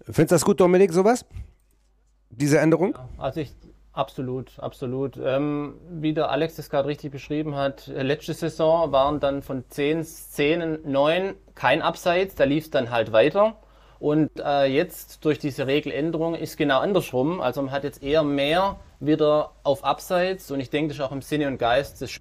Findest 0.05 0.31
du 0.31 0.35
das 0.37 0.45
gut, 0.45 0.61
Dominik, 0.61 0.93
sowas? 0.93 1.27
Diese 2.31 2.59
Änderung? 2.59 2.95
Ja, 2.95 3.09
also 3.19 3.41
ich 3.41 3.55
Absolut, 3.95 4.59
absolut. 4.59 5.17
Ähm, 5.23 5.77
wie 5.89 6.15
der 6.15 6.29
Alex 6.29 6.57
das 6.57 6.69
gerade 6.69 6.89
richtig 6.89 7.13
beschrieben 7.13 7.55
hat, 7.55 7.87
letzte 7.87 8.35
Saison 8.35 8.91
waren 8.91 9.21
dann 9.21 9.41
von 9.41 9.63
zehn 9.69 10.03
Szenen 10.03 10.81
neun 10.85 11.37
kein 11.55 11.81
Abseits, 11.81 12.35
da 12.35 12.43
lief 12.43 12.65
es 12.65 12.71
dann 12.71 12.91
halt 12.91 13.13
weiter. 13.13 13.57
Und 14.05 14.33
äh, 14.39 14.67
jetzt 14.67 15.25
durch 15.25 15.39
diese 15.39 15.67
Regeländerung 15.67 16.35
ist 16.35 16.59
genau 16.59 16.81
andersrum. 16.81 17.41
Also 17.41 17.63
man 17.63 17.73
hat 17.73 17.85
jetzt 17.85 18.03
eher 18.03 18.23
mehr 18.23 18.79
wieder 19.01 19.53
auf 19.63 19.83
Abseits 19.83 20.51
und 20.51 20.61
ich 20.61 20.69
denke, 20.69 20.89
das 20.89 20.99
ist 20.99 21.03
auch 21.03 21.11
im 21.11 21.23
Sinne 21.23 21.49
und 21.49 21.57
Geist 21.57 22.03
des 22.03 22.21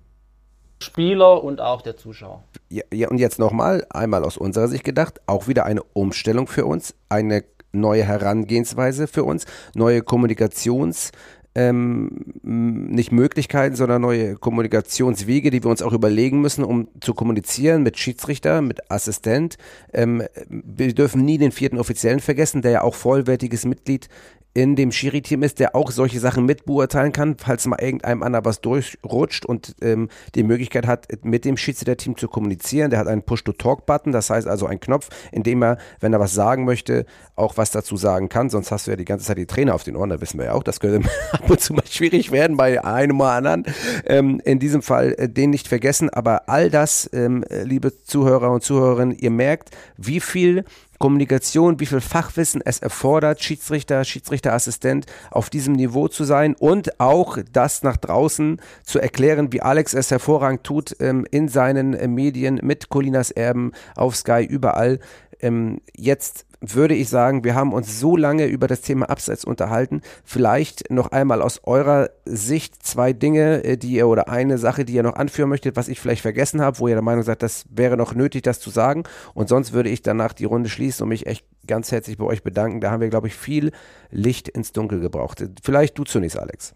Spieler 0.81 1.43
und 1.43 1.59
auch 1.59 1.81
der 1.81 1.97
Zuschauer. 1.97 2.45
Ja, 2.69 2.83
ja 2.93 3.09
und 3.09 3.17
jetzt 3.17 3.37
nochmal, 3.37 3.85
einmal 3.89 4.23
aus 4.23 4.37
unserer 4.37 4.69
Sicht 4.69 4.85
gedacht, 4.85 5.19
auch 5.25 5.49
wieder 5.49 5.65
eine 5.65 5.83
Umstellung 5.83 6.47
für 6.47 6.65
uns, 6.65 6.95
eine 7.09 7.43
neue 7.73 8.05
Herangehensweise 8.05 9.07
für 9.07 9.25
uns, 9.25 9.45
neue 9.75 10.03
Kommunikations- 10.03 11.11
ähm, 11.55 12.25
nicht 12.41 13.11
Möglichkeiten, 13.11 13.75
sondern 13.75 14.01
neue 14.01 14.35
Kommunikationswege, 14.35 15.51
die 15.51 15.63
wir 15.63 15.69
uns 15.69 15.81
auch 15.81 15.93
überlegen 15.93 16.41
müssen, 16.41 16.63
um 16.63 16.87
zu 16.99 17.13
kommunizieren 17.13 17.83
mit 17.83 17.97
Schiedsrichter, 17.97 18.61
mit 18.61 18.89
Assistent. 18.91 19.57
Ähm, 19.93 20.23
wir 20.49 20.93
dürfen 20.93 21.23
nie 21.23 21.37
den 21.37 21.51
vierten 21.51 21.77
Offiziellen 21.77 22.19
vergessen, 22.19 22.61
der 22.61 22.71
ja 22.71 22.81
auch 22.81 22.95
vollwertiges 22.95 23.65
Mitglied 23.65 24.09
in 24.53 24.75
dem 24.75 24.91
Schiri-Team 24.91 25.41
ist, 25.43 25.59
der 25.59 25.75
auch 25.75 25.89
solche 25.91 26.19
Sachen 26.19 26.45
mit 26.45 26.65
beurteilen 26.65 27.11
kann, 27.11 27.37
falls 27.37 27.65
mal 27.65 27.81
irgendeinem 27.81 28.21
anderen 28.21 28.45
was 28.45 28.61
durchrutscht 28.61 29.45
und 29.45 29.75
ähm, 29.81 30.09
die 30.35 30.43
Möglichkeit 30.43 30.85
hat, 30.85 31.07
mit 31.23 31.43
dem 31.45 31.57
Schiedsrichter-Team 31.57 32.17
zu 32.17 32.27
kommunizieren. 32.27 32.91
Der 32.91 32.99
hat 32.99 33.07
einen 33.07 33.23
Push-to-Talk-Button, 33.23 34.11
das 34.11 34.29
heißt 34.29 34.47
also 34.47 34.67
einen 34.67 34.79
Knopf, 34.79 35.09
in 35.31 35.43
dem 35.43 35.63
er, 35.63 35.77
wenn 35.99 36.13
er 36.13 36.19
was 36.19 36.33
sagen 36.33 36.65
möchte, 36.65 37.05
auch 37.35 37.57
was 37.57 37.71
dazu 37.71 37.97
sagen 37.97 38.29
kann. 38.29 38.49
Sonst 38.49 38.71
hast 38.71 38.85
du 38.85 38.91
ja 38.91 38.97
die 38.97 39.05
ganze 39.05 39.25
Zeit 39.25 39.37
die 39.37 39.47
Trainer 39.47 39.73
auf 39.73 39.83
den 39.83 39.95
Ohren, 39.95 40.11
da 40.11 40.21
wissen 40.21 40.37
wir 40.37 40.45
ja 40.45 40.53
auch. 40.53 40.63
Das 40.63 40.79
könnte 40.79 41.09
ab 41.31 41.49
und 41.49 41.59
zu 41.59 41.73
mal 41.73 41.83
schwierig 41.89 42.31
werden 42.31 42.55
bei 42.55 42.83
einem 42.83 43.19
oder 43.19 43.31
anderen. 43.31 43.63
Ähm, 44.05 44.39
in 44.45 44.59
diesem 44.59 44.83
Fall 44.83 45.15
äh, 45.17 45.29
den 45.29 45.49
nicht 45.49 45.67
vergessen, 45.67 46.11
aber 46.11 46.47
all 46.47 46.69
das, 46.69 47.09
ähm, 47.13 47.43
liebe 47.49 48.03
Zuhörer 48.03 48.51
und 48.51 48.63
Zuhörerinnen, 48.63 49.17
ihr 49.17 49.31
merkt, 49.31 49.71
wie 49.97 50.19
viel 50.19 50.65
Kommunikation, 51.03 51.81
wie 51.81 51.85
viel 51.85 51.99
Fachwissen 51.99 52.61
es 52.63 52.79
erfordert, 52.79 53.43
Schiedsrichter, 53.43 54.05
Schiedsrichterassistent 54.05 55.05
auf 55.31 55.49
diesem 55.49 55.73
Niveau 55.73 56.07
zu 56.07 56.23
sein 56.23 56.55
und 56.55 56.97
auch 57.01 57.39
das 57.51 57.83
nach 57.83 57.97
draußen 57.97 58.61
zu 58.85 58.99
erklären, 58.99 59.51
wie 59.51 59.61
Alex 59.61 59.93
es 59.93 60.11
hervorragend 60.11 60.63
tut 60.63 60.95
ähm, 61.01 61.27
in 61.29 61.49
seinen 61.49 61.93
äh, 61.93 62.07
Medien 62.07 62.61
mit 62.63 62.87
Colinas 62.87 63.31
Erben 63.31 63.73
auf 63.97 64.15
Sky 64.15 64.45
überall. 64.45 64.99
Ähm, 65.41 65.81
jetzt 65.93 66.45
würde 66.65 66.95
ich 66.95 67.09
sagen, 67.09 67.43
wir 67.43 67.55
haben 67.55 67.73
uns 67.73 67.99
so 67.99 68.15
lange 68.15 68.45
über 68.45 68.67
das 68.67 68.81
Thema 68.81 69.09
Abseits 69.09 69.43
unterhalten. 69.43 70.01
Vielleicht 70.23 70.89
noch 70.89 71.11
einmal 71.11 71.41
aus 71.41 71.61
eurer 71.63 72.09
Sicht 72.25 72.85
zwei 72.85 73.11
Dinge, 73.11 73.63
äh, 73.63 73.77
die 73.77 73.93
ihr 73.93 74.07
oder 74.07 74.29
eine 74.29 74.57
Sache, 74.57 74.85
die 74.85 74.93
ihr 74.93 75.03
noch 75.03 75.15
anführen 75.15 75.49
möchtet, 75.49 75.75
was 75.75 75.89
ich 75.89 75.99
vielleicht 75.99 76.21
vergessen 76.21 76.61
habe, 76.61 76.79
wo 76.79 76.87
ihr 76.87 76.95
der 76.95 77.03
Meinung 77.03 77.23
seid, 77.23 77.43
das 77.43 77.65
wäre 77.69 77.97
noch 77.97 78.15
nötig, 78.15 78.43
das 78.43 78.59
zu 78.59 78.69
sagen. 78.69 79.03
Und 79.33 79.49
sonst 79.49 79.73
würde 79.73 79.89
ich 79.89 80.01
danach 80.01 80.33
die 80.33 80.45
Runde 80.45 80.69
schließen 80.69 81.03
und 81.03 81.09
mich 81.09 81.27
echt 81.27 81.45
ganz 81.67 81.91
herzlich 81.91 82.17
bei 82.17 82.25
euch 82.25 82.43
bedanken. 82.43 82.79
Da 82.79 82.91
haben 82.91 83.01
wir, 83.01 83.09
glaube 83.09 83.27
ich, 83.27 83.35
viel 83.35 83.71
Licht 84.09 84.47
ins 84.47 84.71
Dunkel 84.71 85.01
gebraucht. 85.01 85.43
Vielleicht 85.63 85.97
du 85.97 86.03
zunächst, 86.03 86.39
Alex. 86.39 86.73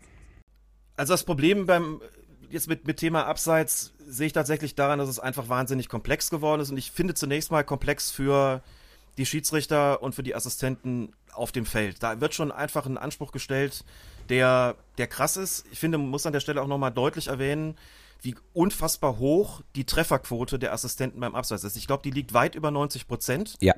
Also 0.97 1.13
das 1.13 1.23
Problem 1.23 1.65
beim 1.65 2.01
jetzt 2.49 2.67
mit, 2.67 2.88
mit 2.88 2.97
Thema 2.97 3.25
Abseits 3.25 3.93
sehe 4.05 4.27
ich 4.27 4.33
tatsächlich 4.33 4.75
daran, 4.75 4.99
dass 4.99 5.09
es 5.09 5.19
einfach 5.19 5.49
wahnsinnig 5.49 5.89
komplex 5.89 6.29
geworden 6.29 6.61
ist. 6.61 6.71
Und 6.71 6.77
ich 6.77 6.91
finde 6.91 7.13
zunächst 7.13 7.51
mal 7.51 7.63
komplex 7.63 8.11
für 8.11 8.61
die 9.18 9.26
Schiedsrichter 9.26 10.01
und 10.01 10.15
für 10.15 10.24
die 10.24 10.36
Assistenten 10.36 11.13
auf 11.34 11.51
dem 11.51 11.65
Feld. 11.65 12.01
Da 12.03 12.22
wird 12.22 12.34
schon 12.34 12.51
einfach 12.51 12.86
ein 12.86 12.97
Anspruch 12.97 13.32
gestellt, 13.32 13.84
der, 14.30 14.76
der 14.97 15.07
krass 15.07 15.38
ist. 15.38 15.65
Ich 15.72 15.80
finde, 15.80 15.97
man 15.97 16.09
muss 16.09 16.26
an 16.26 16.34
der 16.34 16.39
Stelle 16.39 16.61
auch 16.61 16.68
nochmal 16.68 16.91
deutlich 16.91 17.28
erwähnen, 17.28 17.76
wie 18.22 18.36
unfassbar 18.53 19.18
hoch 19.20 19.61
die 19.76 19.86
Trefferquote 19.86 20.59
der 20.59 20.74
Assistenten 20.74 21.20
beim 21.20 21.36
Abseits 21.36 21.63
ist. 21.63 21.78
Ich 21.78 21.88
glaube, 21.88 22.03
die 22.03 22.11
liegt 22.11 22.34
weit 22.34 22.55
über 22.55 22.72
90 22.72 23.07
Prozent. 23.07 23.55
Ja. 23.61 23.76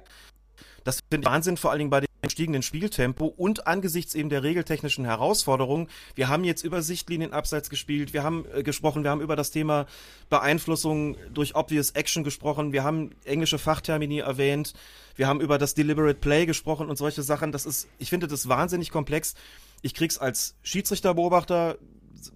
Das 0.84 1.00
finde 1.10 1.28
ich 1.28 1.32
Wahnsinn, 1.34 1.58
vor 1.58 1.72
allen 1.72 1.80
Dingen 1.80 1.90
bei 1.90 2.09
dem 2.22 2.28
gestiegenen 2.28 2.62
Spieltempo 2.62 3.26
und 3.26 3.68
angesichts 3.68 4.16
eben 4.16 4.30
der 4.30 4.44
regeltechnischen 4.44 5.06
Herausforderungen. 5.06 5.88
Wir 6.16 6.28
haben 6.28 6.44
jetzt 6.44 6.64
über 6.64 6.82
Sichtlinien 6.82 7.34
abseits 7.34 7.70
gespielt, 7.70 8.14
wir 8.14 8.24
haben 8.24 8.46
äh, 8.54 8.64
gesprochen, 8.64 9.04
wir 9.04 9.12
haben 9.12 9.22
über 9.22 9.36
das 9.36 9.52
Thema 9.52 9.86
Beeinflussung 10.30 11.16
durch 11.34 11.56
Obvious 11.56 11.92
Action 11.92 12.24
gesprochen, 12.24 12.74
wir 12.74 12.84
haben 12.84 13.12
englische 13.26 13.58
Fachtermini 13.58 14.20
erwähnt, 14.20 14.74
wir 15.16 15.28
haben 15.28 15.42
über 15.42 15.58
das 15.58 15.74
Deliberate 15.74 16.20
Play 16.20 16.46
gesprochen 16.46 16.90
und 16.90 16.98
solche 16.98 17.24
Sachen. 17.24 17.52
Das 17.52 17.66
ist, 17.66 17.88
ich 17.98 18.10
finde 18.10 18.28
das 18.28 18.48
wahnsinnig 18.48 18.90
komplex. 18.90 19.36
Ich 19.82 19.94
krieg's 19.94 20.18
als 20.18 20.56
Schiedsrichterbeobachter 20.64 21.78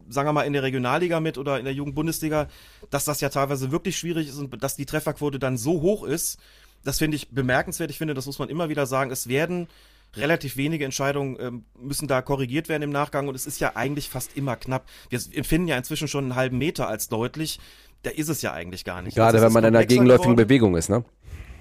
sagen 0.10 0.28
wir 0.28 0.34
mal 0.34 0.44
in 0.44 0.54
der 0.54 0.64
Regionalliga 0.64 1.20
mit 1.20 1.38
oder 1.38 1.60
in 1.60 1.66
der 1.66 1.74
Jugendbundesliga, 1.74 2.48
dass 2.90 3.06
das 3.06 3.22
ja 3.22 3.30
teilweise 3.30 3.72
wirklich 3.72 3.98
schwierig 3.98 4.30
ist 4.30 4.38
und 4.38 4.64
dass 4.64 4.76
die 4.76 4.86
Trefferquote 4.86 5.40
dann 5.40 5.58
so 5.58 5.82
hoch 5.82 6.04
ist, 6.04 6.40
das 6.84 7.00
finde 7.00 7.16
ich 7.16 7.30
bemerkenswert. 7.30 7.90
Ich 7.92 7.98
finde, 7.98 8.14
das 8.14 8.26
muss 8.26 8.40
man 8.40 8.50
immer 8.50 8.70
wieder 8.70 8.86
sagen. 8.86 9.12
Es 9.12 9.28
werden 9.28 9.68
relativ 10.16 10.58
wenige 10.58 10.86
Entscheidungen 10.86 11.38
ähm, 11.40 11.66
müssen 11.80 12.08
da 12.08 12.22
korrigiert 12.22 12.70
werden 12.70 12.84
im 12.84 12.92
Nachgang 12.92 13.28
und 13.28 13.36
es 13.36 13.46
ist 13.46 13.60
ja 13.60 13.76
eigentlich 13.76 14.10
fast 14.10 14.38
immer 14.38 14.56
knapp. 14.56 14.86
Wir 15.10 15.20
empfinden 15.34 15.68
ja 15.68 15.78
inzwischen 15.78 16.08
schon 16.08 16.26
einen 16.26 16.36
halben 16.36 16.58
Meter 16.58 16.88
als 16.88 17.10
deutlich. 17.10 17.60
Da 18.04 18.12
ist 18.12 18.30
es 18.30 18.42
ja 18.42 18.54
eigentlich 18.54 18.86
gar 18.86 19.02
nicht. 19.02 19.16
Gerade 19.16 19.38
also 19.38 19.46
wenn 19.46 19.54
man 19.54 19.64
in 19.64 19.76
einer 19.76 19.86
gegenläufigen 19.86 20.36
geworden. 20.36 20.48
Bewegung 20.48 20.76
ist, 20.76 20.90
ne? 20.90 21.04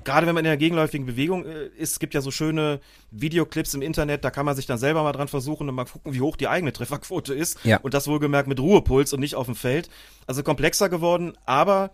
Gerade 0.04 0.26
wenn 0.26 0.34
man 0.34 0.44
in 0.44 0.50
einer 0.50 0.58
gegenläufigen 0.58 1.06
Bewegung 1.06 1.46
äh, 1.46 1.66
ist, 1.78 1.92
es 1.92 1.98
gibt 2.00 2.12
ja 2.14 2.20
so 2.20 2.32
schöne 2.32 2.80
Videoclips 3.12 3.74
im 3.74 3.82
Internet, 3.82 4.24
da 4.24 4.30
kann 4.30 4.44
man 4.44 4.56
sich 4.56 4.66
dann 4.66 4.78
selber 4.78 5.04
mal 5.04 5.12
dran 5.12 5.28
versuchen 5.28 5.68
und 5.68 5.74
mal 5.74 5.84
gucken, 5.84 6.12
wie 6.12 6.20
hoch 6.20 6.36
die 6.36 6.48
eigene 6.48 6.72
Trefferquote 6.72 7.32
ist. 7.32 7.58
Ja. 7.64 7.78
Und 7.78 7.94
das 7.94 8.08
wohlgemerkt 8.08 8.48
mit 8.48 8.58
Ruhepuls 8.58 9.12
und 9.12 9.20
nicht 9.20 9.36
auf 9.36 9.46
dem 9.46 9.54
Feld. 9.54 9.88
Also 10.26 10.42
komplexer 10.42 10.88
geworden, 10.88 11.34
aber 11.46 11.92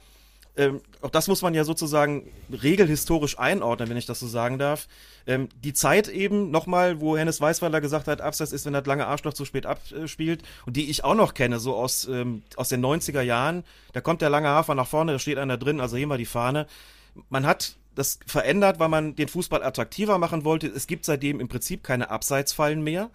ähm, 0.59 0.81
auch 1.03 1.11
das 1.11 1.29
muss 1.29 1.41
man 1.41 1.55
ja 1.55 1.63
sozusagen 1.63 2.29
regelhistorisch 2.51 3.39
einordnen, 3.39 3.89
wenn 3.89 3.97
ich 3.97 4.07
das 4.07 4.19
so 4.19 4.27
sagen 4.27 4.59
darf. 4.59 4.89
Ähm, 5.25 5.49
die 5.63 5.73
Zeit 5.73 6.09
eben 6.09 6.51
nochmal, 6.51 7.01
wo 7.01 7.17
Hennes 7.17 7.41
Weißweiler 7.41 7.81
gesagt 7.81 8.09
hat, 8.09 8.21
Abseits 8.21 8.51
ist, 8.51 8.67
wenn 8.67 8.73
das 8.73 8.85
lange 8.85 9.07
Arschloch 9.07 9.35
zu 9.35 9.45
spät 9.45 9.67
abspielt 9.67 10.43
und 10.67 10.77
die 10.77 10.91
ich 10.91 11.05
auch 11.05 11.15
noch 11.15 11.35
kenne, 11.35 11.61
so 11.61 11.77
aus, 11.77 12.09
ähm, 12.09 12.43
aus 12.57 12.69
den 12.69 12.85
90er 12.85 13.23
Jahren. 13.23 13.63
Da 13.93 14.01
kommt 14.01 14.21
der 14.21 14.31
lange 14.31 14.49
Hafer 14.49 14.75
nach 14.75 14.89
vorne, 14.89 15.13
da 15.13 15.19
steht 15.21 15.39
einer 15.39 15.59
drin, 15.59 15.81
also 15.81 15.97
hier 15.97 16.09
mal 16.09 16.19
die 16.19 16.27
Fahne. 16.27 16.67
Man 17.31 17.47
hat 17.47 17.77
das 17.95 18.19
verändert, 18.27 18.81
weil 18.81 18.89
man 18.89 19.15
den 19.15 19.29
Fußball 19.29 19.63
attraktiver 19.63 20.19
machen 20.19 20.45
wollte. 20.45 20.67
Es 20.67 20.89
gibt 20.89 21.05
seitdem 21.05 21.39
im 21.39 21.47
Prinzip 21.47 21.85
keine 21.85 22.11
Abseitsfallen 22.11 22.83
mehr. 22.83 23.11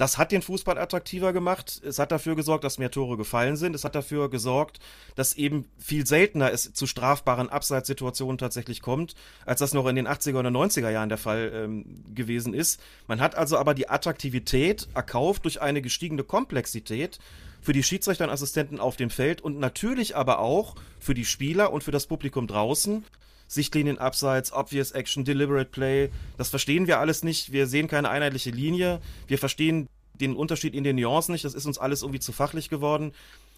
Das 0.00 0.16
hat 0.16 0.32
den 0.32 0.40
Fußball 0.40 0.78
attraktiver 0.78 1.34
gemacht. 1.34 1.82
Es 1.84 1.98
hat 1.98 2.10
dafür 2.10 2.34
gesorgt, 2.34 2.64
dass 2.64 2.78
mehr 2.78 2.90
Tore 2.90 3.18
gefallen 3.18 3.56
sind. 3.58 3.74
Es 3.74 3.84
hat 3.84 3.94
dafür 3.94 4.30
gesorgt, 4.30 4.80
dass 5.14 5.34
eben 5.34 5.66
viel 5.76 6.06
seltener 6.06 6.50
es 6.50 6.72
zu 6.72 6.86
strafbaren 6.86 7.50
Abseitssituationen 7.50 8.38
tatsächlich 8.38 8.80
kommt, 8.80 9.14
als 9.44 9.58
das 9.58 9.74
noch 9.74 9.86
in 9.86 9.96
den 9.96 10.08
80er 10.08 10.38
oder 10.38 10.48
90er 10.48 10.88
Jahren 10.88 11.10
der 11.10 11.18
Fall 11.18 11.52
ähm, 11.54 12.02
gewesen 12.14 12.54
ist. 12.54 12.80
Man 13.08 13.20
hat 13.20 13.34
also 13.34 13.58
aber 13.58 13.74
die 13.74 13.90
Attraktivität 13.90 14.88
erkauft 14.94 15.44
durch 15.44 15.60
eine 15.60 15.82
gestiegene 15.82 16.24
Komplexität 16.24 17.18
für 17.60 17.74
die 17.74 17.82
Schiedsrichter 17.82 18.24
und 18.24 18.30
Assistenten 18.30 18.80
auf 18.80 18.96
dem 18.96 19.10
Feld 19.10 19.42
und 19.42 19.58
natürlich 19.58 20.16
aber 20.16 20.38
auch 20.38 20.76
für 20.98 21.12
die 21.12 21.26
Spieler 21.26 21.74
und 21.74 21.84
für 21.84 21.90
das 21.90 22.06
Publikum 22.06 22.46
draußen, 22.46 23.04
Sichtlinien 23.50 23.98
abseits, 23.98 24.52
Obvious 24.52 24.92
Action, 24.92 25.24
Deliberate 25.24 25.70
Play. 25.70 26.10
Das 26.38 26.50
verstehen 26.50 26.86
wir 26.86 27.00
alles 27.00 27.24
nicht. 27.24 27.50
Wir 27.50 27.66
sehen 27.66 27.88
keine 27.88 28.08
einheitliche 28.08 28.50
Linie. 28.50 29.00
Wir 29.26 29.38
verstehen 29.38 29.88
den 30.14 30.36
Unterschied 30.36 30.72
in 30.72 30.84
den 30.84 30.94
Nuancen 30.94 31.32
nicht. 31.32 31.44
Das 31.44 31.54
ist 31.54 31.66
uns 31.66 31.76
alles 31.76 32.02
irgendwie 32.02 32.20
zu 32.20 32.30
fachlich 32.30 32.68
geworden. 32.68 33.12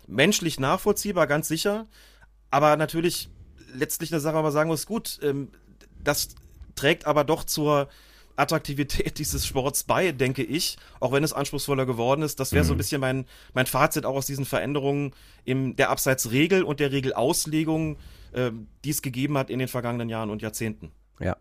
Menschlich 0.06 0.58
nachvollziehbar, 0.58 1.26
ganz 1.26 1.46
sicher. 1.46 1.86
Aber 2.50 2.78
natürlich 2.78 3.28
letztlich 3.74 4.10
eine 4.10 4.20
Sache 4.20 4.38
aber 4.38 4.50
sagen 4.50 4.70
muss, 4.70 4.86
gut, 4.86 5.18
ähm, 5.22 5.48
das 6.02 6.28
trägt 6.74 7.04
aber 7.06 7.24
doch 7.24 7.44
zur 7.44 7.90
Attraktivität 8.36 9.18
dieses 9.18 9.46
Sports 9.46 9.84
bei, 9.84 10.10
denke 10.12 10.42
ich, 10.42 10.78
auch 11.00 11.12
wenn 11.12 11.22
es 11.22 11.34
anspruchsvoller 11.34 11.84
geworden 11.84 12.22
ist. 12.22 12.40
Das 12.40 12.52
wäre 12.52 12.64
mhm. 12.64 12.66
so 12.66 12.72
ein 12.72 12.76
mhm. 12.76 12.78
bisschen 12.78 13.00
mein, 13.02 13.26
mein 13.52 13.66
Fazit 13.66 14.06
auch 14.06 14.16
aus 14.16 14.24
diesen 14.24 14.46
Veränderungen 14.46 15.12
in 15.44 15.76
der 15.76 15.90
Abseitsregel 15.90 16.62
und 16.62 16.80
der 16.80 16.92
Regelauslegung, 16.92 17.98
äh, 18.32 18.50
die 18.84 18.90
es 18.90 19.02
gegeben 19.02 19.38
hat 19.38 19.50
in 19.50 19.58
den 19.58 19.68
vergangenen 19.68 20.08
Jahren 20.08 20.30
und 20.30 20.42
Jahrzehnten. 20.42 20.92
Ja. 21.20 21.36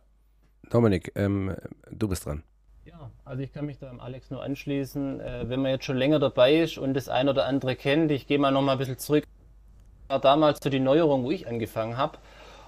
Dominik, 0.69 1.11
ähm, 1.15 1.55
du 1.89 2.07
bist 2.07 2.25
dran. 2.25 2.43
Ja, 2.85 3.11
also 3.25 3.43
ich 3.43 3.51
kann 3.51 3.65
mich 3.65 3.77
da 3.77 3.89
am 3.89 3.99
Alex 3.99 4.31
nur 4.31 4.41
anschließen. 4.43 5.19
Äh, 5.19 5.49
wenn 5.49 5.61
man 5.61 5.71
jetzt 5.71 5.85
schon 5.85 5.97
länger 5.97 6.19
dabei 6.19 6.55
ist 6.55 6.77
und 6.77 6.93
das 6.93 7.09
ein 7.09 7.29
oder 7.29 7.45
andere 7.45 7.75
kennt, 7.75 8.11
ich 8.11 8.25
gehe 8.25 8.39
mal 8.39 8.51
noch 8.51 8.61
mal 8.61 8.73
ein 8.73 8.77
bisschen 8.77 8.97
zurück. 8.97 9.25
War 10.07 10.19
damals 10.19 10.59
zu 10.59 10.67
so 10.67 10.69
die 10.69 10.79
Neuerung, 10.79 11.23
wo 11.23 11.31
ich 11.31 11.47
angefangen 11.47 11.97
habe. 11.97 12.17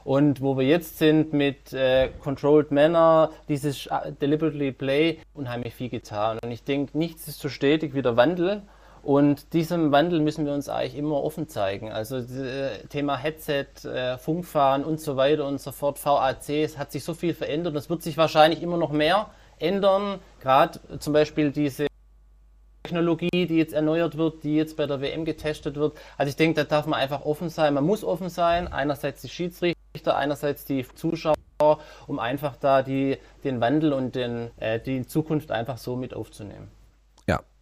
Und 0.04 0.42
wo 0.42 0.58
wir 0.58 0.66
jetzt 0.66 0.98
sind 0.98 1.32
mit 1.32 1.72
äh, 1.72 2.10
Controlled 2.20 2.72
Manner, 2.72 3.32
dieses 3.48 3.88
äh, 3.88 4.12
Deliberately 4.12 4.74
Play, 4.74 5.20
unheimlich 5.34 5.74
viel 5.74 5.90
getan. 5.90 6.40
Und 6.44 6.52
ich 6.52 6.64
denke, 6.64 6.98
nichts 6.98 7.28
ist 7.28 7.40
so 7.40 7.48
stetig 7.48 7.94
wie 7.94 8.02
der 8.02 8.18
Wandel. 8.18 8.64
Und 9.04 9.52
diesem 9.52 9.92
Wandel 9.92 10.22
müssen 10.22 10.46
wir 10.46 10.54
uns 10.54 10.70
eigentlich 10.70 10.98
immer 10.98 11.22
offen 11.22 11.50
zeigen. 11.50 11.92
Also 11.92 12.20
äh, 12.20 12.88
Thema 12.88 13.18
Headset, 13.18 13.66
äh, 13.84 14.18
Funkfahren 14.18 14.86
und 14.86 15.02
so 15.02 15.18
weiter 15.18 15.46
und 15.46 15.60
so 15.60 15.74
fort, 15.74 16.04
VAC, 16.04 16.50
es 16.64 16.78
hat 16.78 16.94
sich 16.94 17.04
so 17.04 17.14
viel 17.14 17.34
verändert. 17.34 17.76
Es 17.76 17.90
wird 17.90 18.02
sich 18.02 18.18
wahrscheinlich 18.18 18.62
immer 18.62 18.78
noch 18.78 18.94
mehr 18.94 19.30
ändern. 19.60 20.20
Gerade 20.40 20.80
zum 21.00 21.12
Beispiel 21.12 21.52
diese 21.52 21.88
Technologie, 22.84 23.30
die 23.34 23.58
jetzt 23.58 23.74
erneuert 23.74 24.18
wird, 24.18 24.46
die 24.46 24.56
jetzt 24.56 24.78
bei 24.78 24.86
der 24.86 25.02
WM 25.02 25.26
getestet 25.26 25.76
wird. 25.76 25.98
Also 26.18 26.30
ich 26.30 26.38
denke, 26.38 26.56
da 26.56 26.64
darf 26.64 26.86
man 26.86 26.98
einfach 26.98 27.26
offen 27.26 27.50
sein. 27.50 27.74
Man 27.74 27.84
muss 27.84 28.06
offen 28.06 28.30
sein. 28.30 28.72
Einerseits 28.72 29.22
die 29.22 29.30
Schiedsrichter 29.30 30.16
einerseits 30.16 30.64
die 30.64 30.86
Zuschauer, 30.96 31.36
um 32.08 32.20
einfach 32.20 32.56
da 32.56 32.82
die, 32.82 33.18
den 33.44 33.60
Wandel 33.60 33.92
und 33.92 34.16
den, 34.16 34.50
äh, 34.62 34.80
die 34.80 35.06
Zukunft 35.06 35.52
einfach 35.52 35.78
so 35.78 35.98
mit 35.98 36.14
aufzunehmen. 36.14 36.72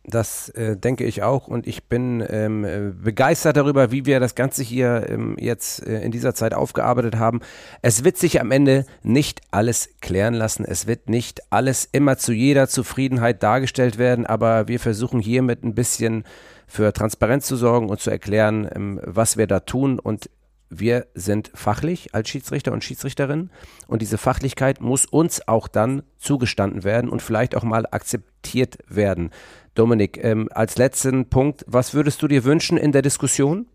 Das 0.03 0.49
äh, 0.49 0.75
denke 0.77 1.03
ich 1.03 1.21
auch 1.21 1.47
und 1.47 1.67
ich 1.67 1.83
bin 1.83 2.25
ähm, 2.27 2.65
äh, 2.65 2.91
begeistert 2.91 3.55
darüber, 3.55 3.91
wie 3.91 4.07
wir 4.07 4.19
das 4.19 4.33
Ganze 4.33 4.63
hier 4.63 5.05
ähm, 5.07 5.35
jetzt 5.39 5.85
äh, 5.85 6.01
in 6.01 6.11
dieser 6.11 6.33
Zeit 6.33 6.55
aufgearbeitet 6.55 7.17
haben. 7.17 7.41
Es 7.83 8.03
wird 8.03 8.17
sich 8.17 8.41
am 8.41 8.49
Ende 8.49 8.85
nicht 9.03 9.41
alles 9.51 9.89
klären 10.01 10.33
lassen. 10.33 10.65
Es 10.65 10.87
wird 10.87 11.07
nicht 11.07 11.41
alles 11.51 11.87
immer 11.91 12.17
zu 12.17 12.33
jeder 12.33 12.67
Zufriedenheit 12.67 13.43
dargestellt 13.43 13.99
werden, 13.99 14.25
aber 14.25 14.67
wir 14.67 14.79
versuchen 14.79 15.19
hiermit 15.19 15.63
ein 15.63 15.75
bisschen 15.75 16.23
für 16.65 16.93
Transparenz 16.93 17.45
zu 17.45 17.55
sorgen 17.55 17.89
und 17.89 17.99
zu 17.99 18.09
erklären, 18.09 18.67
ähm, 18.73 18.99
was 19.03 19.37
wir 19.37 19.45
da 19.45 19.59
tun 19.59 19.99
und 19.99 20.31
wir 20.71 21.05
sind 21.13 21.51
fachlich 21.53 22.15
als 22.15 22.29
Schiedsrichter 22.29 22.71
und 22.71 22.83
Schiedsrichterin 22.83 23.51
und 23.87 24.01
diese 24.01 24.17
Fachlichkeit 24.17 24.79
muss 24.79 25.05
uns 25.05 25.47
auch 25.47 25.67
dann 25.67 26.01
zugestanden 26.17 26.83
werden 26.83 27.09
und 27.09 27.21
vielleicht 27.21 27.55
auch 27.55 27.63
mal 27.63 27.85
akzeptiert 27.91 28.77
werden. 28.87 29.31
Dominik, 29.75 30.23
ähm, 30.23 30.47
als 30.51 30.77
letzten 30.77 31.29
Punkt, 31.29 31.65
was 31.67 31.93
würdest 31.93 32.21
du 32.21 32.27
dir 32.27 32.45
wünschen 32.45 32.77
in 32.77 32.93
der 32.93 33.01
Diskussion? 33.01 33.67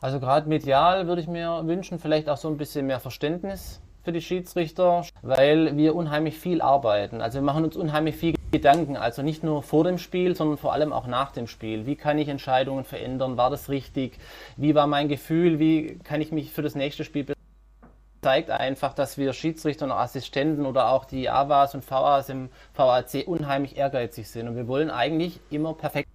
Also 0.00 0.20
gerade 0.20 0.48
medial 0.48 1.06
würde 1.06 1.20
ich 1.20 1.28
mir 1.28 1.62
wünschen, 1.64 1.98
vielleicht 1.98 2.28
auch 2.28 2.36
so 2.36 2.48
ein 2.48 2.56
bisschen 2.56 2.86
mehr 2.86 3.00
Verständnis 3.00 3.80
für 4.02 4.12
die 4.12 4.20
Schiedsrichter, 4.20 5.04
weil 5.22 5.76
wir 5.76 5.94
unheimlich 5.94 6.38
viel 6.38 6.60
arbeiten. 6.60 7.20
Also 7.20 7.38
wir 7.38 7.42
machen 7.42 7.64
uns 7.64 7.76
unheimlich 7.76 8.16
viel 8.16 8.34
Gedanken, 8.50 8.96
also 8.96 9.22
nicht 9.22 9.42
nur 9.44 9.62
vor 9.62 9.84
dem 9.84 9.98
Spiel, 9.98 10.34
sondern 10.36 10.58
vor 10.58 10.72
allem 10.72 10.92
auch 10.92 11.06
nach 11.06 11.32
dem 11.32 11.46
Spiel. 11.46 11.86
Wie 11.86 11.96
kann 11.96 12.18
ich 12.18 12.28
Entscheidungen 12.28 12.84
verändern? 12.84 13.36
War 13.36 13.50
das 13.50 13.68
richtig? 13.68 14.18
Wie 14.56 14.74
war 14.74 14.86
mein 14.86 15.08
Gefühl? 15.08 15.58
Wie 15.58 15.98
kann 16.04 16.20
ich 16.20 16.32
mich 16.32 16.52
für 16.52 16.62
das 16.62 16.74
nächste 16.74 17.04
Spiel 17.04 17.26
zeigt 18.22 18.50
einfach, 18.50 18.94
dass 18.94 19.18
wir 19.18 19.32
Schiedsrichter 19.32 19.84
und 19.84 19.90
Assistenten 19.90 20.64
oder 20.64 20.90
auch 20.90 21.04
die 21.04 21.28
AWAs 21.28 21.74
und 21.74 21.88
VAs 21.90 22.28
im 22.28 22.50
VAC 22.72 23.26
unheimlich 23.26 23.76
ehrgeizig 23.76 24.30
sind 24.30 24.46
und 24.46 24.54
wir 24.54 24.68
wollen 24.68 24.90
eigentlich 24.90 25.40
immer 25.50 25.74
perfekt. 25.74 26.08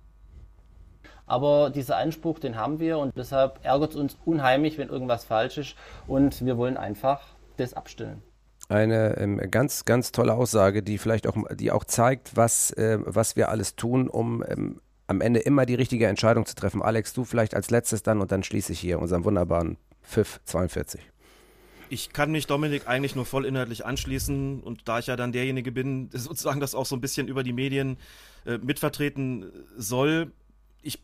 Aber 1.25 1.69
dieser 1.69 1.97
Anspruch, 1.97 2.39
den 2.39 2.55
haben 2.55 2.79
wir 2.79 2.97
und 2.99 3.11
deshalb 3.17 3.59
ärgert 3.63 3.91
es 3.91 3.97
uns 3.97 4.17
unheimlich, 4.23 4.77
wenn 4.77 4.87
irgendwas 4.87 5.25
falsch 5.25 5.57
ist 5.57 5.75
und 6.07 6.45
wir 6.45 6.57
wollen 6.57 6.77
einfach 6.77 7.19
das 7.57 7.73
abstellen. 7.73 8.21
Eine 8.69 9.17
ähm, 9.17 9.39
ganz, 9.49 9.85
ganz 9.85 10.11
tolle 10.11 10.33
Aussage, 10.33 10.83
die 10.83 10.97
vielleicht 10.97 11.25
auch, 11.27 11.37
die 11.55 11.71
auch 11.71 11.85
zeigt, 11.85 12.35
was, 12.35 12.71
äh, 12.71 12.99
was 13.01 13.35
wir 13.35 13.49
alles 13.49 13.75
tun, 13.75 14.09
um 14.09 14.43
ähm, 14.47 14.81
am 15.07 15.21
Ende 15.21 15.39
immer 15.39 15.65
die 15.65 15.75
richtige 15.75 16.07
Entscheidung 16.07 16.45
zu 16.45 16.53
treffen. 16.53 16.81
Alex, 16.81 17.13
du 17.13 17.23
vielleicht 17.23 17.55
als 17.55 17.69
letztes 17.69 18.03
dann 18.03 18.19
und 18.19 18.31
dann 18.31 18.43
schließe 18.43 18.73
ich 18.73 18.79
hier 18.79 18.99
unseren 18.99 19.23
wunderbaren 19.23 19.77
Pfiff 20.03 20.41
42. 20.43 21.01
Ich 21.89 22.11
kann 22.11 22.31
mich 22.31 22.47
Dominik 22.47 22.87
eigentlich 22.87 23.15
nur 23.15 23.25
voll 23.25 23.45
inhaltlich 23.45 23.85
anschließen 23.85 24.59
und 24.61 24.89
da 24.89 24.99
ich 24.99 25.07
ja 25.07 25.15
dann 25.15 25.31
derjenige 25.31 25.71
bin, 25.71 26.09
sozusagen 26.13 26.59
das 26.59 26.75
auch 26.75 26.85
so 26.85 26.95
ein 26.95 27.01
bisschen 27.01 27.29
über 27.29 27.43
die 27.43 27.53
Medien 27.53 27.97
äh, 28.45 28.57
mitvertreten 28.57 29.45
soll, 29.77 30.31
ich 30.81 30.99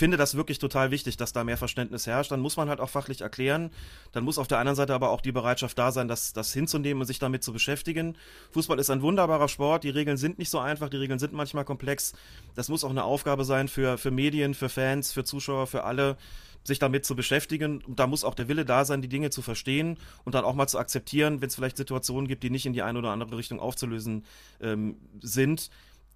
finde 0.00 0.16
das 0.16 0.34
wirklich 0.34 0.58
total 0.58 0.90
wichtig, 0.90 1.18
dass 1.18 1.34
da 1.34 1.44
mehr 1.44 1.58
Verständnis 1.58 2.06
herrscht. 2.06 2.32
Dann 2.32 2.40
muss 2.40 2.56
man 2.56 2.70
halt 2.70 2.80
auch 2.80 2.88
fachlich 2.88 3.20
erklären. 3.20 3.70
Dann 4.12 4.24
muss 4.24 4.38
auf 4.38 4.48
der 4.48 4.58
anderen 4.58 4.74
Seite 4.74 4.94
aber 4.94 5.10
auch 5.10 5.20
die 5.20 5.30
Bereitschaft 5.30 5.78
da 5.78 5.92
sein, 5.92 6.08
das, 6.08 6.32
das 6.32 6.54
hinzunehmen 6.54 7.02
und 7.02 7.06
sich 7.06 7.18
damit 7.18 7.44
zu 7.44 7.52
beschäftigen. 7.52 8.16
Fußball 8.52 8.78
ist 8.78 8.88
ein 8.88 9.02
wunderbarer 9.02 9.48
Sport. 9.48 9.84
Die 9.84 9.90
Regeln 9.90 10.16
sind 10.16 10.38
nicht 10.38 10.48
so 10.48 10.58
einfach. 10.58 10.88
Die 10.88 10.96
Regeln 10.96 11.18
sind 11.18 11.34
manchmal 11.34 11.66
komplex. 11.66 12.14
Das 12.54 12.70
muss 12.70 12.82
auch 12.82 12.88
eine 12.90 13.04
Aufgabe 13.04 13.44
sein 13.44 13.68
für, 13.68 13.98
für 13.98 14.10
Medien, 14.10 14.54
für 14.54 14.70
Fans, 14.70 15.12
für 15.12 15.22
Zuschauer, 15.22 15.66
für 15.66 15.84
alle 15.84 16.16
sich 16.64 16.78
damit 16.78 17.04
zu 17.04 17.14
beschäftigen. 17.14 17.82
Und 17.86 18.00
da 18.00 18.06
muss 18.06 18.24
auch 18.24 18.34
der 18.34 18.48
Wille 18.48 18.64
da 18.64 18.86
sein, 18.86 19.02
die 19.02 19.08
Dinge 19.08 19.28
zu 19.28 19.42
verstehen 19.42 19.98
und 20.24 20.34
dann 20.34 20.46
auch 20.46 20.54
mal 20.54 20.66
zu 20.66 20.78
akzeptieren, 20.78 21.42
wenn 21.42 21.48
es 21.48 21.56
vielleicht 21.56 21.76
Situationen 21.76 22.26
gibt, 22.26 22.42
die 22.42 22.48
nicht 22.48 22.64
in 22.64 22.72
die 22.72 22.82
eine 22.82 22.98
oder 22.98 23.10
andere 23.10 23.36
Richtung 23.36 23.60
aufzulösen 23.60 24.24
ähm, 24.62 24.96
sind 25.20 25.70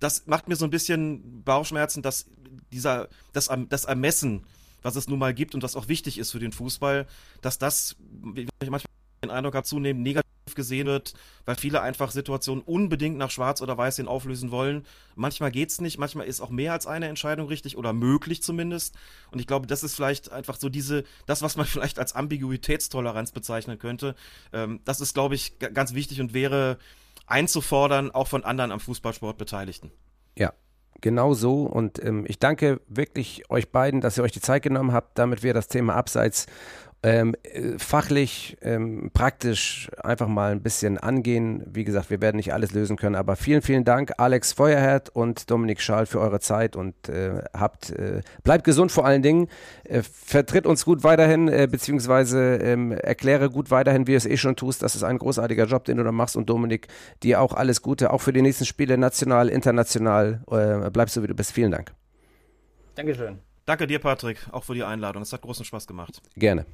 das 0.04 0.26
macht 0.26 0.48
mir 0.48 0.56
so 0.56 0.66
ein 0.66 0.70
bisschen 0.70 1.42
Bauchschmerzen, 1.44 2.02
dass 2.02 2.26
dieser, 2.70 3.08
das, 3.32 3.50
das 3.70 3.86
Ermessen, 3.86 4.44
was 4.82 4.96
es 4.96 5.08
nun 5.08 5.18
mal 5.18 5.32
gibt 5.32 5.54
und 5.54 5.62
was 5.62 5.76
auch 5.76 5.88
wichtig 5.88 6.18
ist 6.18 6.30
für 6.30 6.38
den 6.38 6.52
Fußball, 6.52 7.06
dass 7.40 7.58
das, 7.58 7.96
wie 8.22 8.42
ich 8.42 8.70
manchmal 8.70 8.92
den 9.24 9.30
Eindruck 9.30 9.54
habe, 9.54 9.66
zunehmend 9.66 10.02
negativ 10.02 10.24
gesehen 10.54 10.86
wird, 10.86 11.14
weil 11.46 11.56
viele 11.56 11.80
einfach 11.80 12.10
Situationen 12.10 12.62
unbedingt 12.62 13.16
nach 13.16 13.30
Schwarz 13.30 13.62
oder 13.62 13.78
Weiß 13.78 13.96
hin 13.96 14.06
auflösen 14.06 14.50
wollen. 14.50 14.84
Manchmal 15.16 15.50
geht's 15.50 15.80
nicht, 15.80 15.98
manchmal 15.98 16.26
ist 16.26 16.42
auch 16.42 16.50
mehr 16.50 16.72
als 16.72 16.86
eine 16.86 17.08
Entscheidung 17.08 17.48
richtig 17.48 17.78
oder 17.78 17.94
möglich 17.94 18.42
zumindest. 18.42 18.94
Und 19.30 19.38
ich 19.38 19.46
glaube, 19.46 19.66
das 19.66 19.82
ist 19.82 19.94
vielleicht 19.94 20.30
einfach 20.30 20.56
so 20.60 20.68
diese, 20.68 21.04
das, 21.24 21.40
was 21.40 21.56
man 21.56 21.64
vielleicht 21.66 21.98
als 21.98 22.14
Ambiguitätstoleranz 22.14 23.32
bezeichnen 23.32 23.78
könnte. 23.78 24.14
Ähm, 24.52 24.80
das 24.84 25.00
ist, 25.00 25.14
glaube 25.14 25.34
ich, 25.34 25.58
ganz 25.58 25.94
wichtig 25.94 26.20
und 26.20 26.34
wäre 26.34 26.78
einzufordern, 27.26 28.10
auch 28.10 28.28
von 28.28 28.44
anderen 28.44 28.72
am 28.72 28.80
Fußballsport 28.80 29.38
Beteiligten. 29.38 29.90
Ja, 30.36 30.52
genau 31.00 31.34
so. 31.34 31.64
Und 31.64 32.02
ähm, 32.02 32.24
ich 32.28 32.38
danke 32.38 32.80
wirklich 32.88 33.50
euch 33.50 33.70
beiden, 33.70 34.00
dass 34.00 34.18
ihr 34.18 34.24
euch 34.24 34.32
die 34.32 34.40
Zeit 34.40 34.62
genommen 34.62 34.92
habt, 34.92 35.18
damit 35.18 35.42
wir 35.42 35.54
das 35.54 35.68
Thema 35.68 35.94
Abseits 35.94 36.46
ähm, 37.04 37.36
äh, 37.42 37.78
fachlich, 37.78 38.56
ähm, 38.62 39.10
praktisch 39.12 39.90
einfach 40.02 40.26
mal 40.26 40.52
ein 40.52 40.62
bisschen 40.62 40.96
angehen. 40.96 41.62
Wie 41.66 41.84
gesagt, 41.84 42.08
wir 42.08 42.22
werden 42.22 42.36
nicht 42.36 42.54
alles 42.54 42.72
lösen 42.72 42.96
können, 42.96 43.14
aber 43.14 43.36
vielen, 43.36 43.60
vielen 43.60 43.84
Dank, 43.84 44.14
Alex 44.16 44.54
Feuerherd 44.54 45.10
und 45.10 45.50
Dominik 45.50 45.82
Schal 45.82 46.06
für 46.06 46.18
eure 46.18 46.40
Zeit 46.40 46.76
und 46.76 47.10
äh, 47.10 47.42
habt, 47.52 47.90
äh, 47.90 48.22
bleibt 48.42 48.64
gesund 48.64 48.90
vor 48.90 49.04
allen 49.04 49.20
Dingen, 49.20 49.48
äh, 49.84 50.02
vertritt 50.02 50.66
uns 50.66 50.86
gut 50.86 51.04
weiterhin, 51.04 51.48
äh, 51.48 51.68
beziehungsweise 51.70 52.56
ähm, 52.56 52.92
erkläre 52.92 53.50
gut 53.50 53.70
weiterhin, 53.70 54.06
wie 54.06 54.12
du 54.12 54.16
es 54.16 54.26
eh 54.26 54.38
schon 54.38 54.56
tust. 54.56 54.82
Das 54.82 54.96
ist 54.96 55.02
ein 55.02 55.18
großartiger 55.18 55.66
Job, 55.66 55.84
den 55.84 55.98
du 55.98 56.04
da 56.04 56.12
machst 56.12 56.36
und 56.36 56.48
Dominik, 56.48 56.88
dir 57.22 57.42
auch 57.42 57.52
alles 57.52 57.82
Gute, 57.82 58.14
auch 58.14 58.22
für 58.22 58.32
die 58.32 58.40
nächsten 58.40 58.64
Spiele, 58.64 58.96
national, 58.96 59.50
international. 59.50 60.42
Äh, 60.50 60.90
bleibst 60.90 61.14
so, 61.14 61.22
wie 61.22 61.26
du 61.26 61.34
bist. 61.34 61.52
Vielen 61.52 61.70
Dank. 61.70 61.92
Dankeschön. 62.94 63.40
Danke 63.66 63.86
dir, 63.86 63.98
Patrick, 63.98 64.38
auch 64.52 64.64
für 64.64 64.74
die 64.74 64.84
Einladung. 64.84 65.22
Es 65.22 65.34
hat 65.34 65.42
großen 65.42 65.66
Spaß 65.66 65.86
gemacht. 65.86 66.22
Gerne. 66.36 66.64